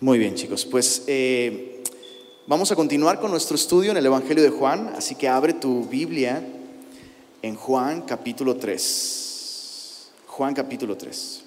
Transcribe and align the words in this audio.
Muy 0.00 0.18
bien, 0.18 0.34
chicos. 0.34 0.64
Pues 0.64 1.02
eh, 1.06 1.82
vamos 2.46 2.70
a 2.72 2.76
continuar 2.76 3.20
con 3.20 3.30
nuestro 3.30 3.54
estudio 3.56 3.90
en 3.90 3.96
el 3.96 4.06
Evangelio 4.06 4.42
de 4.42 4.50
Juan, 4.50 4.92
así 4.96 5.14
que 5.14 5.28
abre 5.28 5.52
tu 5.54 5.84
Biblia 5.86 6.42
en 7.42 7.54
Juan 7.54 8.02
capítulo 8.02 8.56
3. 8.56 10.10
Juan 10.26 10.54
capítulo 10.54 10.96
3. 10.96 11.44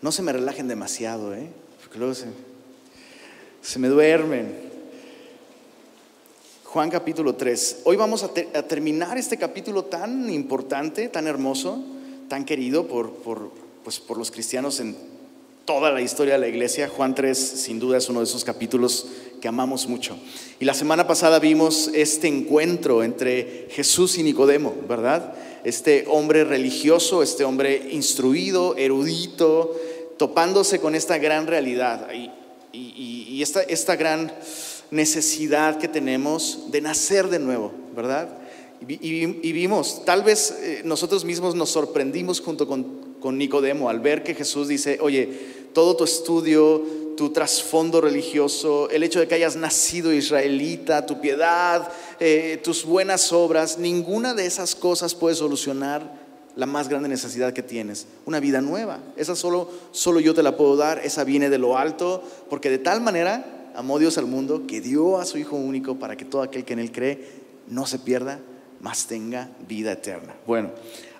No 0.00 0.12
se 0.12 0.22
me 0.22 0.32
relajen 0.32 0.68
demasiado, 0.68 1.34
¿eh? 1.34 1.48
Porque 1.82 1.98
luego 1.98 2.14
se, 2.14 2.26
se 3.62 3.78
me 3.78 3.88
duermen. 3.88 4.68
Juan 6.64 6.90
capítulo 6.90 7.34
3. 7.34 7.80
Hoy 7.84 7.96
vamos 7.96 8.22
a, 8.22 8.28
te- 8.28 8.48
a 8.54 8.62
terminar 8.62 9.18
este 9.18 9.36
capítulo 9.36 9.84
tan 9.86 10.30
importante, 10.30 11.08
tan 11.08 11.26
hermoso, 11.26 11.82
tan 12.28 12.44
querido 12.44 12.86
por, 12.86 13.10
pues, 13.84 13.98
por 14.00 14.18
los 14.18 14.30
cristianos 14.30 14.80
en 14.80 14.96
toda 15.64 15.90
la 15.90 16.00
historia 16.00 16.34
de 16.34 16.40
la 16.40 16.48
iglesia. 16.48 16.88
Juan 16.88 17.14
3 17.14 17.38
sin 17.38 17.78
duda 17.78 17.98
es 17.98 18.08
uno 18.08 18.20
de 18.20 18.24
esos 18.24 18.44
capítulos 18.44 19.06
que 19.40 19.48
amamos 19.48 19.86
mucho. 19.86 20.16
Y 20.60 20.64
la 20.64 20.74
semana 20.74 21.06
pasada 21.06 21.38
vimos 21.38 21.90
este 21.94 22.28
encuentro 22.28 23.02
entre 23.02 23.68
Jesús 23.70 24.18
y 24.18 24.22
Nicodemo, 24.22 24.74
¿verdad? 24.88 25.34
Este 25.64 26.04
hombre 26.08 26.44
religioso, 26.44 27.22
este 27.22 27.44
hombre 27.44 27.88
instruido, 27.90 28.76
erudito, 28.76 29.76
topándose 30.16 30.80
con 30.80 30.94
esta 30.94 31.18
gran 31.18 31.46
realidad 31.46 32.08
y, 32.12 32.30
esta 33.42 33.94
gran 33.94 34.32
necesidad 34.90 35.78
que 35.78 35.86
tenemos 35.86 36.70
de 36.72 36.80
nacer 36.80 37.28
de 37.28 37.38
nuevo, 37.38 37.72
¿verdad? 37.94 38.28
Y, 38.86 39.48
y 39.48 39.52
vimos, 39.52 40.04
tal 40.04 40.22
vez 40.22 40.50
eh, 40.62 40.82
nosotros 40.84 41.24
mismos 41.24 41.54
nos 41.54 41.70
sorprendimos 41.70 42.40
junto 42.40 42.66
con, 42.66 43.16
con 43.20 43.36
Nicodemo 43.36 43.90
al 43.90 44.00
ver 44.00 44.22
que 44.22 44.34
Jesús 44.34 44.68
dice, 44.68 44.98
oye, 45.00 45.28
todo 45.72 45.96
tu 45.96 46.04
estudio, 46.04 46.82
tu 47.16 47.30
trasfondo 47.30 48.00
religioso, 48.00 48.88
el 48.90 49.02
hecho 49.02 49.18
de 49.18 49.26
que 49.26 49.34
hayas 49.34 49.56
nacido 49.56 50.12
israelita, 50.12 51.04
tu 51.04 51.20
piedad, 51.20 51.90
eh, 52.20 52.60
tus 52.62 52.84
buenas 52.84 53.32
obras, 53.32 53.78
ninguna 53.78 54.34
de 54.34 54.46
esas 54.46 54.76
cosas 54.76 55.16
puede 55.16 55.34
solucionar 55.34 56.28
la 56.54 56.66
más 56.66 56.88
grande 56.88 57.08
necesidad 57.08 57.52
que 57.52 57.62
tienes, 57.62 58.06
una 58.24 58.40
vida 58.40 58.60
nueva. 58.60 59.00
Esa 59.16 59.34
solo, 59.34 59.68
solo 59.90 60.20
yo 60.20 60.34
te 60.34 60.42
la 60.42 60.56
puedo 60.56 60.76
dar, 60.76 61.00
esa 61.04 61.24
viene 61.24 61.50
de 61.50 61.58
lo 61.58 61.76
alto, 61.76 62.22
porque 62.48 62.70
de 62.70 62.78
tal 62.78 63.00
manera 63.00 63.70
amó 63.74 63.98
Dios 63.98 64.16
al 64.18 64.26
mundo 64.26 64.66
que 64.66 64.80
dio 64.80 65.18
a 65.18 65.24
su 65.24 65.38
Hijo 65.38 65.56
único 65.56 65.98
para 65.98 66.16
que 66.16 66.24
todo 66.24 66.42
aquel 66.42 66.64
que 66.64 66.72
en 66.72 66.78
Él 66.78 66.92
cree 66.92 67.26
no 67.68 67.86
se 67.86 67.98
pierda, 67.98 68.40
mas 68.80 69.06
tenga 69.06 69.50
vida 69.66 69.92
eterna. 69.92 70.34
Bueno, 70.46 70.70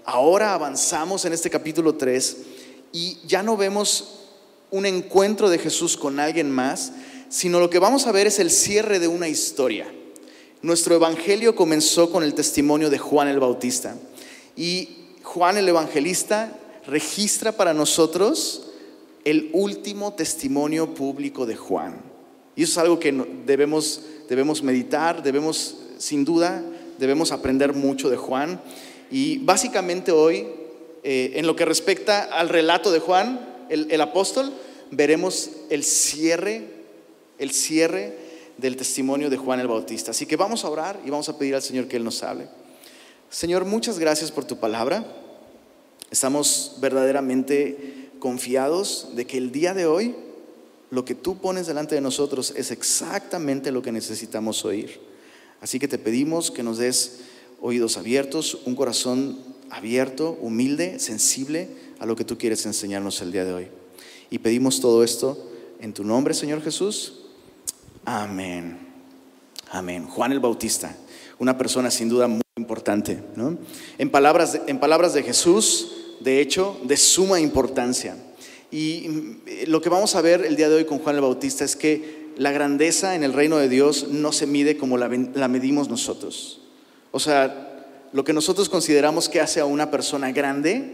ahora 0.05 0.55
avanzamos 0.55 1.25
en 1.25 1.33
este 1.33 1.51
capítulo 1.51 1.95
3 1.95 2.37
y 2.93 3.19
ya 3.27 3.43
no 3.43 3.57
vemos 3.57 4.21
un 4.71 4.87
encuentro 4.87 5.51
de 5.51 5.59
Jesús 5.59 5.97
con 5.97 6.21
alguien 6.21 6.51
más, 6.51 6.93
sino 7.29 7.61
lo 7.61 7.71
que 7.71 7.79
vamos 7.79 8.07
a 8.07 8.13
ver 8.13 8.27
es 8.27 8.39
el 8.39 8.51
cierre 8.51 8.99
de 8.99 9.09
una 9.09 9.29
historia. 9.29 9.87
Nuestro 10.63 10.95
evangelio 10.95 11.55
comenzó 11.55 12.11
con 12.11 12.25
el 12.25 12.35
testimonio 12.35 12.91
de 12.91 12.99
Juan 12.99 13.29
el 13.29 13.41
Bautista 13.41 13.97
y 14.57 14.99
Juan 15.23 15.57
el 15.57 15.69
Evangelista 15.69 16.59
registra 16.87 17.53
para 17.53 17.75
nosotros 17.75 18.71
el 19.25 19.51
último 19.53 20.15
testimonio 20.15 20.95
público 20.95 21.45
de 21.45 21.55
Juan. 21.55 22.01
Y 22.57 22.63
eso 22.63 22.73
es 22.73 22.79
algo 22.79 22.99
que 22.99 23.13
debemos, 23.45 24.03
debemos 24.29 24.63
meditar, 24.63 25.23
debemos, 25.23 25.77
sin 25.99 26.25
duda, 26.25 26.65
debemos 26.99 27.33
aprender 27.33 27.73
mucho 27.75 28.11
de 28.11 28.17
Juan. 28.17 28.61
Y 29.11 29.39
básicamente 29.39 30.13
hoy, 30.13 30.47
eh, 31.03 31.33
en 31.35 31.47
lo 31.47 31.57
que 31.57 31.65
respecta 31.65 32.25
al 32.25 32.49
relato 32.49 32.91
de 32.91 32.99
Juan, 32.99 33.67
el, 33.69 33.91
el 33.91 34.01
apóstol, 34.01 34.53
veremos 34.91 35.51
el 35.71 35.85
cierre, 35.85 36.65
el 37.39 37.51
cierre 37.51 38.17
del 38.59 38.77
testimonio 38.77 39.31
de 39.31 39.37
Juan 39.37 39.61
el 39.61 39.69
Bautista. 39.69 40.11
Así 40.11 40.27
que 40.27 40.37
vamos 40.37 40.65
a 40.65 40.69
orar 40.71 41.01
y 41.05 41.11
vamos 41.11 41.29
a 41.29 41.39
pedir 41.39 41.55
al 41.55 41.63
Señor 41.63 41.87
que 41.89 41.97
Él 41.97 42.05
nos 42.05 42.23
hable. 42.23 42.49
Señor, 43.31 43.65
muchas 43.65 43.99
gracias 43.99 44.31
por 44.31 44.45
tu 44.45 44.59
palabra. 44.59 45.05
Estamos 46.11 46.77
verdaderamente 46.81 48.11
confiados 48.19 49.09
de 49.15 49.27
que 49.27 49.39
el 49.39 49.53
día 49.53 49.75
de 49.75 49.87
hoy 49.87 50.15
lo 50.91 51.05
que 51.05 51.15
tú 51.15 51.39
pones 51.39 51.67
delante 51.67 51.95
de 51.95 52.01
nosotros 52.01 52.53
es 52.57 52.71
exactamente 52.71 53.71
lo 53.71 53.83
que 53.83 53.93
necesitamos 53.93 54.65
oír. 54.65 55.08
Así 55.61 55.79
que 55.79 55.89
te 55.89 55.99
pedimos 55.99 56.51
que 56.51 56.63
nos 56.63 56.79
des 56.79 57.21
oídos 57.61 57.97
abiertos, 57.97 58.59
un 58.65 58.77
corazón 58.77 59.39
abierto, 59.71 60.39
humilde, 60.41 60.99
sensible 60.99 61.69
a 61.99 62.07
lo 62.07 62.17
que 62.17 62.25
tú 62.25 62.39
quieres 62.39 62.65
enseñarnos 62.67 63.21
el 63.21 63.33
día 63.33 63.45
de 63.45 63.53
hoy. 63.53 63.69
Y 64.31 64.39
pedimos 64.39 64.81
todo 64.81 65.03
esto 65.03 65.51
en 65.81 65.93
tu 65.93 66.05
nombre, 66.05 66.35
Señor 66.35 66.63
Jesús. 66.63 67.21
Amén. 68.05 68.79
Amén. 69.71 70.07
Juan 70.07 70.33
el 70.33 70.41
Bautista, 70.41 70.97
una 71.39 71.59
persona 71.59 71.91
sin 71.91 72.09
duda 72.09 72.29
muy 72.29 72.43
importante. 72.57 73.23
¿no? 73.37 73.59
En, 73.99 74.11
palabras 74.11 74.55
de, 74.55 74.63
en 74.67 74.79
palabras 74.79 75.15
de 75.15 75.23
Jesús, 75.23 75.93
de 76.21 76.41
hecho, 76.41 76.79
de 76.85 76.97
suma 76.97 77.41
importancia. 77.41 78.17
Y 78.71 79.09
mm, 79.09 79.41
lo 79.71 79.81
que 79.81 79.89
vamos 79.89 80.15
a 80.15 80.23
ver 80.23 80.45
el 80.45 80.57
día 80.57 80.69
de 80.69 80.77
hoy 80.77 80.85
con 80.85 80.99
Juan 80.99 81.17
el 81.17 81.23
Bautista 81.23 81.65
es 81.65 81.77
que 81.77 82.18
la 82.39 82.53
grandeza 82.53 83.15
en 83.15 83.25
el 83.25 83.33
reino 83.33 83.59
de 83.59 83.69
Dios 83.69 84.09
no 84.09 84.33
se 84.33 84.47
mide 84.47 84.77
como 84.77 84.97
la, 84.97 85.09
medimos 85.49 85.89
nosotros. 85.89 86.61
O 87.11 87.21
sea, 87.21 88.09
lo 88.13 88.25
que 88.25 88.33
nosotros 88.33 88.69
consideramos 88.69 89.29
que 89.29 89.41
hace 89.41 89.61
a 89.61 89.65
una 89.65 89.91
persona 89.91 90.33
grande 90.33 90.93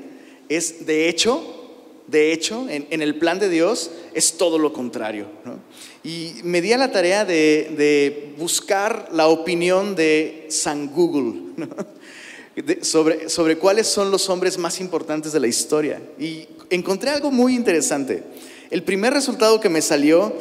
es, 0.49 0.87
de 0.87 1.09
hecho, 1.09 1.61
de 2.07 2.33
hecho, 2.33 2.67
en, 2.69 3.03
el 3.03 3.19
plan 3.19 3.39
de 3.39 3.49
Dios 3.49 3.91
es 4.15 4.37
todo 4.37 4.59
lo 4.59 4.73
contrario. 4.73 5.27
Y 6.03 6.33
me 6.45 6.61
di 6.61 6.73
a 6.73 6.79
la 6.79 6.91
tarea 6.91 7.25
de, 7.25 8.35
buscar 8.39 9.11
la 9.13 9.29
opinión 9.29 9.95
de 9.95 10.47
San 10.49 10.89
Google 10.89 11.55
sobre, 12.83 13.29
sobre 13.29 13.59
cuáles 13.59 13.87
son 13.87 14.11
los 14.11 14.29
hombres 14.31 14.59
más 14.59 14.81
importantes 14.81 15.33
de 15.33 15.41
la 15.41 15.47
historia. 15.47 16.03
Y 16.19 16.47
encontré 16.71 17.11
algo 17.11 17.31
muy 17.31 17.55
interesante. 17.55 18.23
El 18.71 18.83
primer 18.83 19.13
resultado 19.13 19.61
que 19.61 19.69
me 19.69 19.83
salió, 19.83 20.35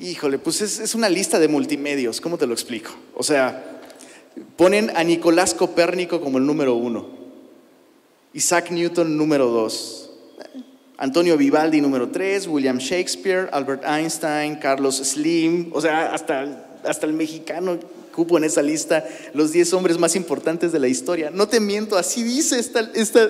híjole, 0.00 0.38
pues 0.38 0.60
es, 0.60 0.78
es 0.78 0.94
una 0.94 1.08
lista 1.08 1.38
de 1.38 1.48
multimedios. 1.48 2.20
¿Cómo 2.20 2.38
te 2.38 2.46
lo 2.46 2.54
explico? 2.54 2.90
O 3.14 3.22
sea, 3.22 3.80
ponen 4.56 4.90
a 4.96 5.04
Nicolás 5.04 5.54
Copérnico 5.54 6.20
como 6.20 6.38
el 6.38 6.46
número 6.46 6.74
uno, 6.74 7.08
Isaac 8.32 8.70
Newton 8.70 9.16
número 9.16 9.46
dos, 9.46 10.10
Antonio 11.00 11.38
Vivaldi 11.38 11.80
número 11.80 12.10
3, 12.10 12.46
William 12.46 12.76
Shakespeare, 12.76 13.48
Albert 13.52 13.84
Einstein, 13.86 14.56
Carlos 14.56 14.96
Slim, 14.98 15.70
o 15.72 15.80
sea, 15.80 16.12
hasta, 16.12 16.76
hasta 16.84 17.06
el 17.06 17.14
mexicano 17.14 17.78
cupo 18.14 18.36
en 18.36 18.44
esa 18.44 18.60
lista 18.60 19.02
los 19.32 19.50
10 19.50 19.72
hombres 19.72 19.96
más 19.96 20.14
importantes 20.14 20.72
de 20.72 20.78
la 20.78 20.88
historia. 20.88 21.30
No 21.30 21.48
te 21.48 21.58
miento, 21.58 21.96
así 21.96 22.22
dice 22.22 22.58
esta, 22.58 22.80
esta, 22.92 23.26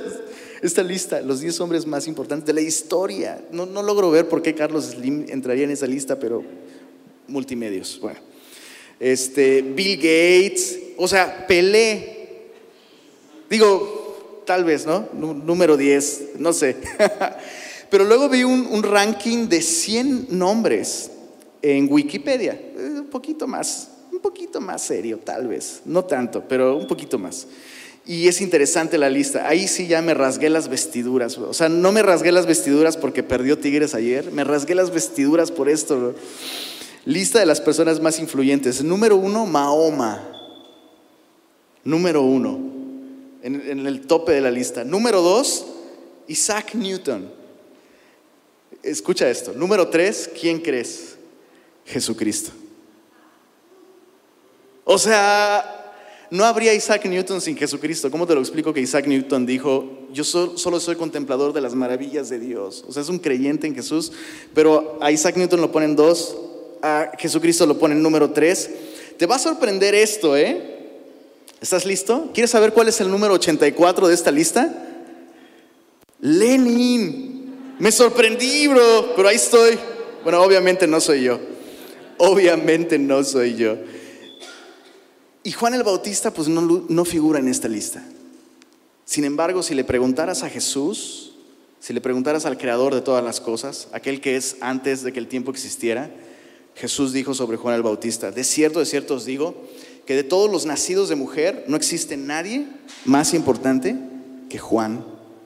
esta 0.63 0.83
lista, 0.83 1.21
los 1.23 1.41
10 1.41 1.61
hombres 1.61 1.87
más 1.87 2.07
importantes 2.07 2.47
de 2.47 2.53
la 2.53 2.61
historia. 2.61 3.43
No, 3.51 3.67
no 3.67 3.83
logro 3.83 4.11
ver 4.11 4.29
por 4.29 4.43
qué 4.43 4.55
Carlos 4.55 4.87
Slim 4.87 5.27
entraría 5.29 5.65
en 5.65 5.71
esa 5.71 5.87
lista, 5.87 6.19
pero 6.19 6.43
multimedios. 7.29 7.99
Bueno, 8.01 8.19
este, 8.99 9.63
Bill 9.63 9.97
Gates, 9.97 10.79
o 10.97 11.09
sea, 11.09 11.47
Pelé. 11.47 12.19
Digo, 13.49 14.43
tal 14.47 14.65
vez, 14.65 14.87
¿no? 14.87 15.09
Nú- 15.13 15.35
Número 15.35 15.77
10, 15.77 16.31
no 16.39 16.53
sé. 16.53 16.77
Pero 17.91 18.05
luego 18.05 18.29
vi 18.29 18.45
un, 18.45 18.67
un 18.71 18.85
ranking 18.85 19.49
de 19.49 19.61
100 19.61 20.29
nombres 20.31 21.11
en 21.61 21.93
Wikipedia. 21.93 22.53
Eh, 22.53 22.99
Un 23.01 23.09
poquito 23.11 23.49
más, 23.49 23.89
un 24.13 24.21
poquito 24.21 24.61
más 24.61 24.83
serio, 24.83 25.19
tal 25.19 25.49
vez. 25.49 25.81
No 25.85 26.05
tanto, 26.05 26.45
pero 26.47 26.77
un 26.77 26.87
poquito 26.87 27.19
más. 27.19 27.49
Y 28.11 28.27
es 28.27 28.41
interesante 28.41 28.99
la 28.99 29.09
lista. 29.09 29.47
Ahí 29.47 29.69
sí 29.69 29.87
ya 29.87 30.03
me 30.03 30.15
rasgué 30.15 30.51
las 30.51 30.67
vestiduras. 30.67 31.39
O 31.39 31.55
sea, 31.55 31.69
no 31.69 31.93
me 31.93 32.03
rasgué 32.03 32.33
las 32.33 32.45
vestiduras 32.45 32.97
porque 32.97 33.23
perdió 33.23 33.57
Tigres 33.57 33.95
ayer. 33.95 34.33
Me 34.33 34.43
rasgué 34.43 34.75
las 34.75 34.91
vestiduras 34.91 35.53
por 35.53 35.69
esto. 35.69 36.17
Lista 37.05 37.39
de 37.39 37.47
las 37.47 37.61
personas 37.61 38.01
más 38.01 38.19
influyentes. 38.19 38.83
Número 38.83 39.15
uno, 39.15 39.47
Mahoma. 39.47 40.29
Número 41.85 42.23
uno. 42.23 42.59
En, 43.45 43.55
en 43.71 43.87
el 43.87 44.01
tope 44.01 44.33
de 44.33 44.41
la 44.41 44.51
lista. 44.51 44.83
Número 44.83 45.23
dos, 45.23 45.67
Isaac 46.27 46.75
Newton. 46.75 47.31
Escucha 48.83 49.31
esto. 49.31 49.53
Número 49.53 49.87
tres, 49.87 50.29
¿quién 50.41 50.59
crees? 50.59 51.17
Jesucristo. 51.87 52.51
O 54.83 54.99
sea, 54.99 55.80
no 56.31 56.45
habría 56.45 56.73
Isaac 56.75 57.05
Newton 57.07 57.41
sin 57.41 57.57
Jesucristo. 57.57 58.11
¿Cómo 58.11 58.27
te 58.27 58.35
lo 58.35 58.41
explico 58.41 58.73
que 58.73 58.81
Isaac 58.81 59.07
Newton 59.07 59.47
dijo, 59.47 60.07
yo 60.13 60.23
so- 60.25 60.57
solo 60.57 60.79
soy 60.81 60.97
contemplador 60.97 61.53
de 61.53 61.61
las 61.61 61.75
maravillas 61.75 62.29
de 62.29 62.39
Dios? 62.39 62.85
O 62.89 62.93
sea, 62.93 63.03
es 63.03 63.09
un 63.09 63.19
creyente 63.19 63.67
en 63.67 63.75
Jesús, 63.75 64.13
pero 64.55 64.99
a 65.01 65.11
Isaac 65.11 65.37
Newton 65.37 65.61
lo 65.61 65.73
ponen 65.73 65.97
dos, 65.97 66.37
a 66.83 67.11
Jesucristo 67.19 67.67
lo 67.67 67.79
ponen 67.79 68.03
número 68.03 68.31
tres. 68.31 68.71
Te 69.19 69.27
va 69.27 69.37
a 69.37 69.39
sorprender 69.41 69.95
esto, 69.95 70.37
¿eh? 70.37 70.79
¿Estás 71.61 71.85
listo? 71.85 72.31
¿Quieres 72.33 72.51
saber 72.51 72.73
cuál 72.73 72.89
es 72.89 73.01
el 73.01 73.11
número 73.11 73.35
84 73.35 74.09
de 74.09 74.15
esta 74.15 74.31
lista? 74.31 74.87
Lenin, 76.21 77.75
me 77.79 77.91
sorprendí, 77.93 78.67
bro, 78.69 79.13
pero 79.17 79.29
ahí 79.29 79.37
estoy. 79.37 79.79
Bueno, 80.23 80.43
obviamente 80.43 80.87
no 80.87 81.01
soy 81.01 81.23
yo. 81.25 81.39
Obviamente 82.19 82.99
no 82.99 83.25
soy 83.25 83.57
yo. 83.57 83.77
Y 85.43 85.53
Juan 85.53 85.75
el 85.75 85.83
Bautista 85.83 86.33
pues 86.33 86.49
no, 86.49 86.85
no 86.89 87.05
figura 87.05 87.39
en 87.39 87.49
esta 87.49 87.69
lista. 87.69 88.05
Sin 89.05 89.25
embargo, 89.25 89.63
si 89.63 89.75
le 89.75 89.85
preguntaras 89.85 90.43
a 90.43 90.51
Jesús, 90.51 91.33
si 91.81 91.93
le 91.93 92.01
preguntaras 92.01 92.45
al 92.45 92.59
creador 92.59 92.95
de 92.95 93.01
todas 93.01 93.25
las 93.25 93.41
cosas, 93.41 93.89
aquel 93.93 94.21
que 94.21 94.37
es 94.37 94.57
antes 94.61 95.03
de 95.03 95.13
que 95.13 95.19
el 95.19 95.29
tiempo 95.29 95.51
existiera, 95.51 96.11
Jesús 96.75 97.13
dijo 97.13 97.35
sobre 97.35 97.57
Juan 97.57 97.75
el 97.75 97.83
Bautista, 97.83 98.31
de 98.31 98.45
cierto, 98.45 98.79
de 98.79 98.87
cierto 98.87 99.15
os 99.15 99.25
digo, 99.25 99.55
que 100.07 100.15
de 100.15 100.25
todos 100.25 100.51
los 100.51 100.67
nacidos 100.67 101.09
de 101.09 101.17
mujer 101.17 101.65
no 101.69 101.77
existe 101.77 102.17
nadie 102.17 102.67
más 103.05 103.35
importante 103.35 103.97
que 104.49 104.59
Juan 104.59 105.05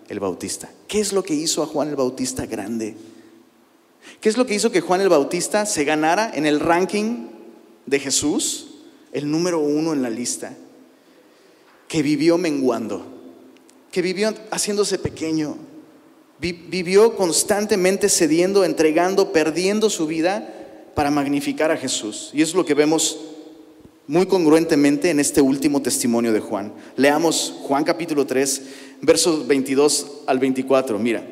el 0.08 0.20
Bautista. 0.20 0.70
¿Qué 0.88 1.00
es 1.00 1.12
lo 1.12 1.22
que 1.22 1.34
hizo 1.34 1.62
a 1.62 1.66
Juan 1.66 1.88
el 1.88 1.96
Bautista 1.96 2.46
grande? 2.46 2.96
¿Qué 4.20 4.28
es 4.28 4.36
lo 4.36 4.46
que 4.46 4.54
hizo 4.54 4.70
que 4.70 4.80
Juan 4.80 5.00
el 5.00 5.08
Bautista 5.08 5.66
se 5.66 5.84
ganara 5.84 6.30
en 6.34 6.46
el 6.46 6.60
ranking 6.60 7.28
de 7.86 8.00
Jesús, 8.00 8.73
el 9.14 9.30
número 9.30 9.60
uno 9.60 9.94
en 9.94 10.02
la 10.02 10.10
lista? 10.10 10.54
Que 11.88 12.02
vivió 12.02 12.36
menguando, 12.36 13.06
que 13.90 14.02
vivió 14.02 14.34
haciéndose 14.50 14.98
pequeño, 14.98 15.56
vivió 16.38 17.16
constantemente 17.16 18.10
cediendo, 18.10 18.64
entregando, 18.64 19.32
perdiendo 19.32 19.88
su 19.88 20.06
vida 20.06 20.52
para 20.94 21.10
magnificar 21.10 21.70
a 21.70 21.76
Jesús. 21.76 22.30
Y 22.34 22.42
es 22.42 22.54
lo 22.54 22.66
que 22.66 22.74
vemos 22.74 23.18
muy 24.06 24.26
congruentemente 24.26 25.10
en 25.10 25.20
este 25.20 25.40
último 25.40 25.80
testimonio 25.80 26.32
de 26.32 26.40
Juan. 26.40 26.74
Leamos 26.96 27.54
Juan 27.62 27.84
capítulo 27.84 28.26
3, 28.26 28.62
versos 29.00 29.46
22 29.46 30.06
al 30.26 30.38
24. 30.38 30.98
Mira, 30.98 31.24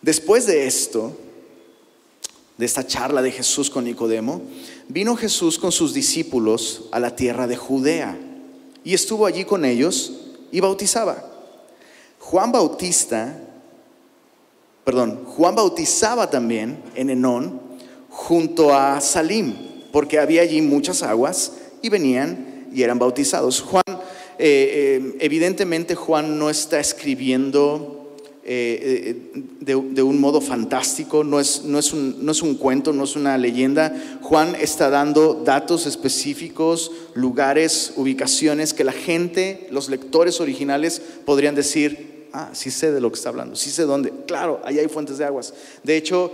después 0.00 0.46
de 0.46 0.66
esto, 0.66 1.16
de 2.60 2.66
esta 2.66 2.86
charla 2.86 3.22
de 3.22 3.32
Jesús 3.32 3.70
con 3.70 3.84
Nicodemo, 3.84 4.42
vino 4.86 5.16
Jesús 5.16 5.58
con 5.58 5.72
sus 5.72 5.94
discípulos 5.94 6.82
a 6.92 7.00
la 7.00 7.16
tierra 7.16 7.46
de 7.46 7.56
Judea 7.56 8.18
y 8.84 8.92
estuvo 8.92 9.24
allí 9.24 9.46
con 9.46 9.64
ellos 9.64 10.12
y 10.52 10.60
bautizaba. 10.60 11.24
Juan 12.18 12.52
Bautista, 12.52 13.34
perdón, 14.84 15.24
Juan 15.24 15.54
bautizaba 15.54 16.28
también 16.28 16.82
en 16.94 17.08
Enón 17.08 17.62
junto 18.10 18.74
a 18.74 19.00
Salim, 19.00 19.54
porque 19.90 20.18
había 20.18 20.42
allí 20.42 20.60
muchas 20.60 21.02
aguas 21.02 21.52
y 21.80 21.88
venían 21.88 22.68
y 22.74 22.82
eran 22.82 22.98
bautizados. 22.98 23.62
Juan, 23.62 23.84
eh, 23.88 23.96
eh, 24.38 25.16
evidentemente 25.20 25.94
Juan 25.94 26.38
no 26.38 26.50
está 26.50 26.78
escribiendo 26.78 27.99
eh, 28.44 29.32
de, 29.60 30.02
un 30.02 30.20
modo 30.20 30.40
fantástico, 30.40 31.24
no 31.24 31.40
es, 31.40 31.64
no, 31.64 31.78
es 31.78 31.92
un, 31.92 32.24
no 32.24 32.32
es 32.32 32.42
un 32.42 32.54
cuento, 32.54 32.92
no 32.92 33.04
es 33.04 33.16
una 33.16 33.36
leyenda. 33.38 33.94
Juan 34.22 34.54
está 34.54 34.90
dando 34.90 35.42
datos 35.44 35.86
específicos, 35.86 36.90
lugares, 37.14 37.92
ubicaciones 37.96 38.74
que 38.74 38.84
la 38.84 38.92
gente, 38.92 39.68
los 39.70 39.88
lectores 39.88 40.40
originales 40.40 41.00
podrían 41.24 41.54
decir, 41.54 42.28
ah, 42.32 42.50
sí 42.52 42.70
sé 42.70 42.92
de 42.92 43.00
lo 43.00 43.10
que 43.10 43.16
está 43.16 43.28
hablando, 43.28 43.56
sí 43.56 43.70
sé 43.70 43.82
dónde. 43.82 44.12
Claro, 44.26 44.60
ahí 44.64 44.78
hay 44.78 44.88
fuentes 44.88 45.18
de 45.18 45.24
aguas. 45.24 45.54
De 45.82 45.96
hecho, 45.96 46.32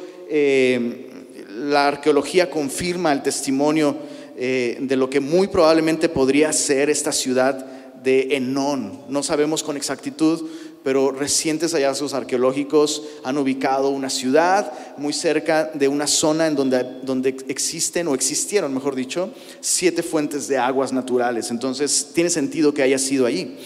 la 1.56 1.88
arqueología 1.88 2.50
confirma 2.50 3.12
el 3.12 3.22
testimonio 3.22 3.96
eh, 4.38 4.76
de 4.80 4.96
lo 4.96 5.08
que 5.08 5.20
muy 5.20 5.48
probablemente 5.48 6.10
podría 6.10 6.52
ser 6.52 6.90
esta 6.90 7.10
ciudad 7.12 7.64
de 8.02 8.36
Enón. 8.36 9.00
No 9.08 9.22
sabemos 9.22 9.62
con 9.62 9.78
exactitud, 9.78 10.46
pero 10.86 11.10
recientes 11.10 11.72
hallazgos 11.72 12.14
arqueológicos 12.14 13.02
han 13.24 13.36
ubicado 13.38 13.88
una 13.88 14.08
ciudad 14.08 14.72
muy 14.96 15.12
cerca 15.12 15.64
de 15.74 15.88
una 15.88 16.06
zona 16.06 16.46
en 16.46 16.54
donde, 16.54 16.86
donde 17.02 17.30
existen 17.48 18.06
o 18.06 18.14
existieron, 18.14 18.72
mejor 18.72 18.94
dicho, 18.94 19.32
siete 19.60 20.04
fuentes 20.04 20.46
de 20.46 20.58
aguas 20.58 20.92
naturales. 20.92 21.50
Entonces 21.50 22.10
tiene 22.14 22.30
sentido 22.30 22.72
que 22.72 22.84
haya 22.84 23.00
sido 23.00 23.26
allí. 23.26 23.56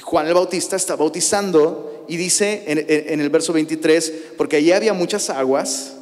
Juan 0.00 0.26
el 0.26 0.32
Bautista 0.32 0.74
está 0.74 0.96
bautizando 0.96 2.06
y 2.08 2.16
dice 2.16 2.64
en, 2.66 2.78
en 2.88 3.20
el 3.20 3.28
verso 3.28 3.52
23, 3.52 4.12
porque 4.38 4.56
allí 4.56 4.72
había 4.72 4.94
muchas 4.94 5.28
aguas 5.28 5.96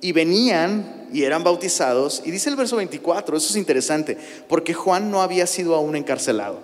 y 0.00 0.12
venían 0.12 1.08
y 1.12 1.24
eran 1.24 1.42
bautizados. 1.42 2.22
Y 2.24 2.30
dice 2.30 2.48
el 2.48 2.54
verso 2.54 2.76
24, 2.76 3.36
eso 3.36 3.48
es 3.50 3.56
interesante, 3.56 4.16
porque 4.48 4.72
Juan 4.72 5.10
no 5.10 5.20
había 5.20 5.48
sido 5.48 5.74
aún 5.74 5.96
encarcelado. 5.96 6.60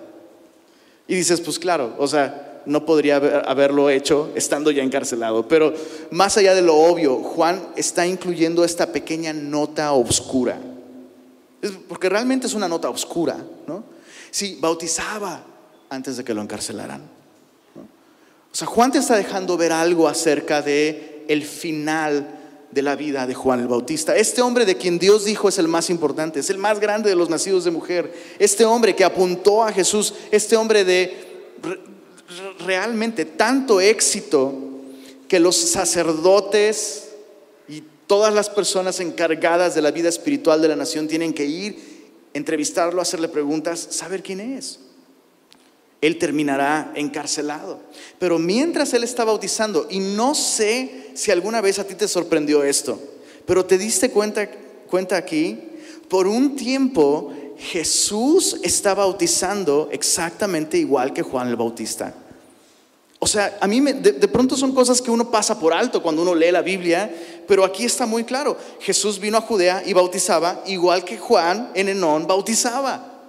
Y 1.09 1.15
dices, 1.15 1.41
pues 1.41 1.59
claro, 1.59 1.93
o 1.97 2.07
sea, 2.07 2.48
no 2.65 2.85
podría 2.85 3.17
haberlo 3.17 3.89
hecho 3.89 4.31
estando 4.35 4.71
ya 4.71 4.83
encarcelado. 4.83 5.47
Pero 5.47 5.73
más 6.11 6.37
allá 6.37 6.53
de 6.53 6.61
lo 6.61 6.75
obvio, 6.75 7.17
Juan 7.17 7.69
está 7.75 8.05
incluyendo 8.05 8.63
esta 8.63 8.91
pequeña 8.91 9.33
nota 9.33 9.91
oscura. 9.93 10.59
Porque 11.87 12.09
realmente 12.09 12.47
es 12.47 12.53
una 12.53 12.67
nota 12.67 12.89
oscura, 12.89 13.37
¿no? 13.67 13.83
Sí, 14.31 14.57
bautizaba 14.61 15.43
antes 15.89 16.17
de 16.17 16.23
que 16.23 16.33
lo 16.33 16.41
encarcelaran. 16.41 17.01
O 18.51 18.55
sea, 18.55 18.67
Juan 18.67 18.91
te 18.91 18.97
está 18.97 19.15
dejando 19.15 19.57
ver 19.57 19.71
algo 19.71 20.07
acerca 20.07 20.61
de 20.61 21.25
el 21.27 21.43
final 21.43 22.39
de 22.71 22.81
la 22.81 22.95
vida 22.95 23.25
de 23.25 23.33
Juan 23.33 23.59
el 23.59 23.67
Bautista. 23.67 24.15
Este 24.15 24.41
hombre 24.41 24.65
de 24.65 24.77
quien 24.77 24.99
Dios 24.99 25.25
dijo 25.25 25.49
es 25.49 25.57
el 25.57 25.67
más 25.67 25.89
importante, 25.89 26.39
es 26.39 26.49
el 26.49 26.57
más 26.57 26.79
grande 26.79 27.09
de 27.09 27.15
los 27.15 27.29
nacidos 27.29 27.63
de 27.63 27.71
mujer. 27.71 28.13
Este 28.37 28.65
hombre 28.65 28.95
que 28.95 29.03
apuntó 29.03 29.63
a 29.63 29.71
Jesús, 29.71 30.13
este 30.31 30.55
hombre 30.55 30.83
de 30.83 31.29
realmente 32.65 33.25
tanto 33.25 33.81
éxito 33.81 34.53
que 35.27 35.39
los 35.39 35.55
sacerdotes 35.55 37.09
y 37.67 37.83
todas 38.07 38.33
las 38.33 38.49
personas 38.49 38.99
encargadas 38.99 39.75
de 39.75 39.81
la 39.81 39.91
vida 39.91 40.09
espiritual 40.09 40.61
de 40.61 40.67
la 40.67 40.75
nación 40.75 41.07
tienen 41.07 41.33
que 41.33 41.45
ir, 41.45 41.77
entrevistarlo, 42.33 43.01
hacerle 43.01 43.27
preguntas, 43.27 43.79
saber 43.91 44.23
quién 44.23 44.39
es 44.39 44.79
él 46.01 46.17
terminará 46.17 46.91
encarcelado. 46.95 47.79
Pero 48.19 48.39
mientras 48.39 48.93
él 48.93 49.03
está 49.03 49.23
bautizando, 49.25 49.87
y 49.89 49.99
no 49.99 50.33
sé 50.33 51.11
si 51.13 51.31
alguna 51.31 51.61
vez 51.61 51.79
a 51.79 51.85
ti 51.85 51.95
te 51.95 52.07
sorprendió 52.07 52.63
esto, 52.63 52.99
pero 53.45 53.65
te 53.65 53.77
diste 53.77 54.11
cuenta, 54.11 54.47
aquí, 55.15 55.59
por 56.07 56.27
un 56.27 56.55
tiempo 56.55 57.33
Jesús 57.57 58.57
está 58.63 58.93
bautizando 58.93 59.89
exactamente 59.91 60.77
igual 60.77 61.13
que 61.13 61.23
Juan 61.23 61.49
el 61.49 61.55
Bautista. 61.55 62.15
O 63.19 63.27
sea, 63.27 63.57
a 63.59 63.67
mí 63.67 63.81
de, 63.81 64.13
de, 64.13 64.27
pronto 64.29 64.55
son 64.55 64.73
cosas 64.73 65.01
que 65.01 65.11
uno 65.11 65.29
pasa 65.29 65.59
por 65.59 65.73
alto 65.73 66.01
cuando 66.01 66.21
uno 66.21 66.33
lee 66.33 66.51
la 66.51 66.61
Biblia, 66.61 67.13
pero 67.47 67.65
aquí 67.65 67.83
está 67.83 68.05
muy 68.05 68.23
claro. 68.23 68.57
Jesús 68.79 69.19
vino 69.19 69.37
a 69.37 69.41
Judea 69.41 69.83
y 69.85 69.93
bautizaba 69.93 70.63
igual 70.65 71.03
que 71.03 71.17
Juan 71.17 71.71
en 71.75 71.89
Enón 71.89 72.27
bautizaba. 72.27 73.19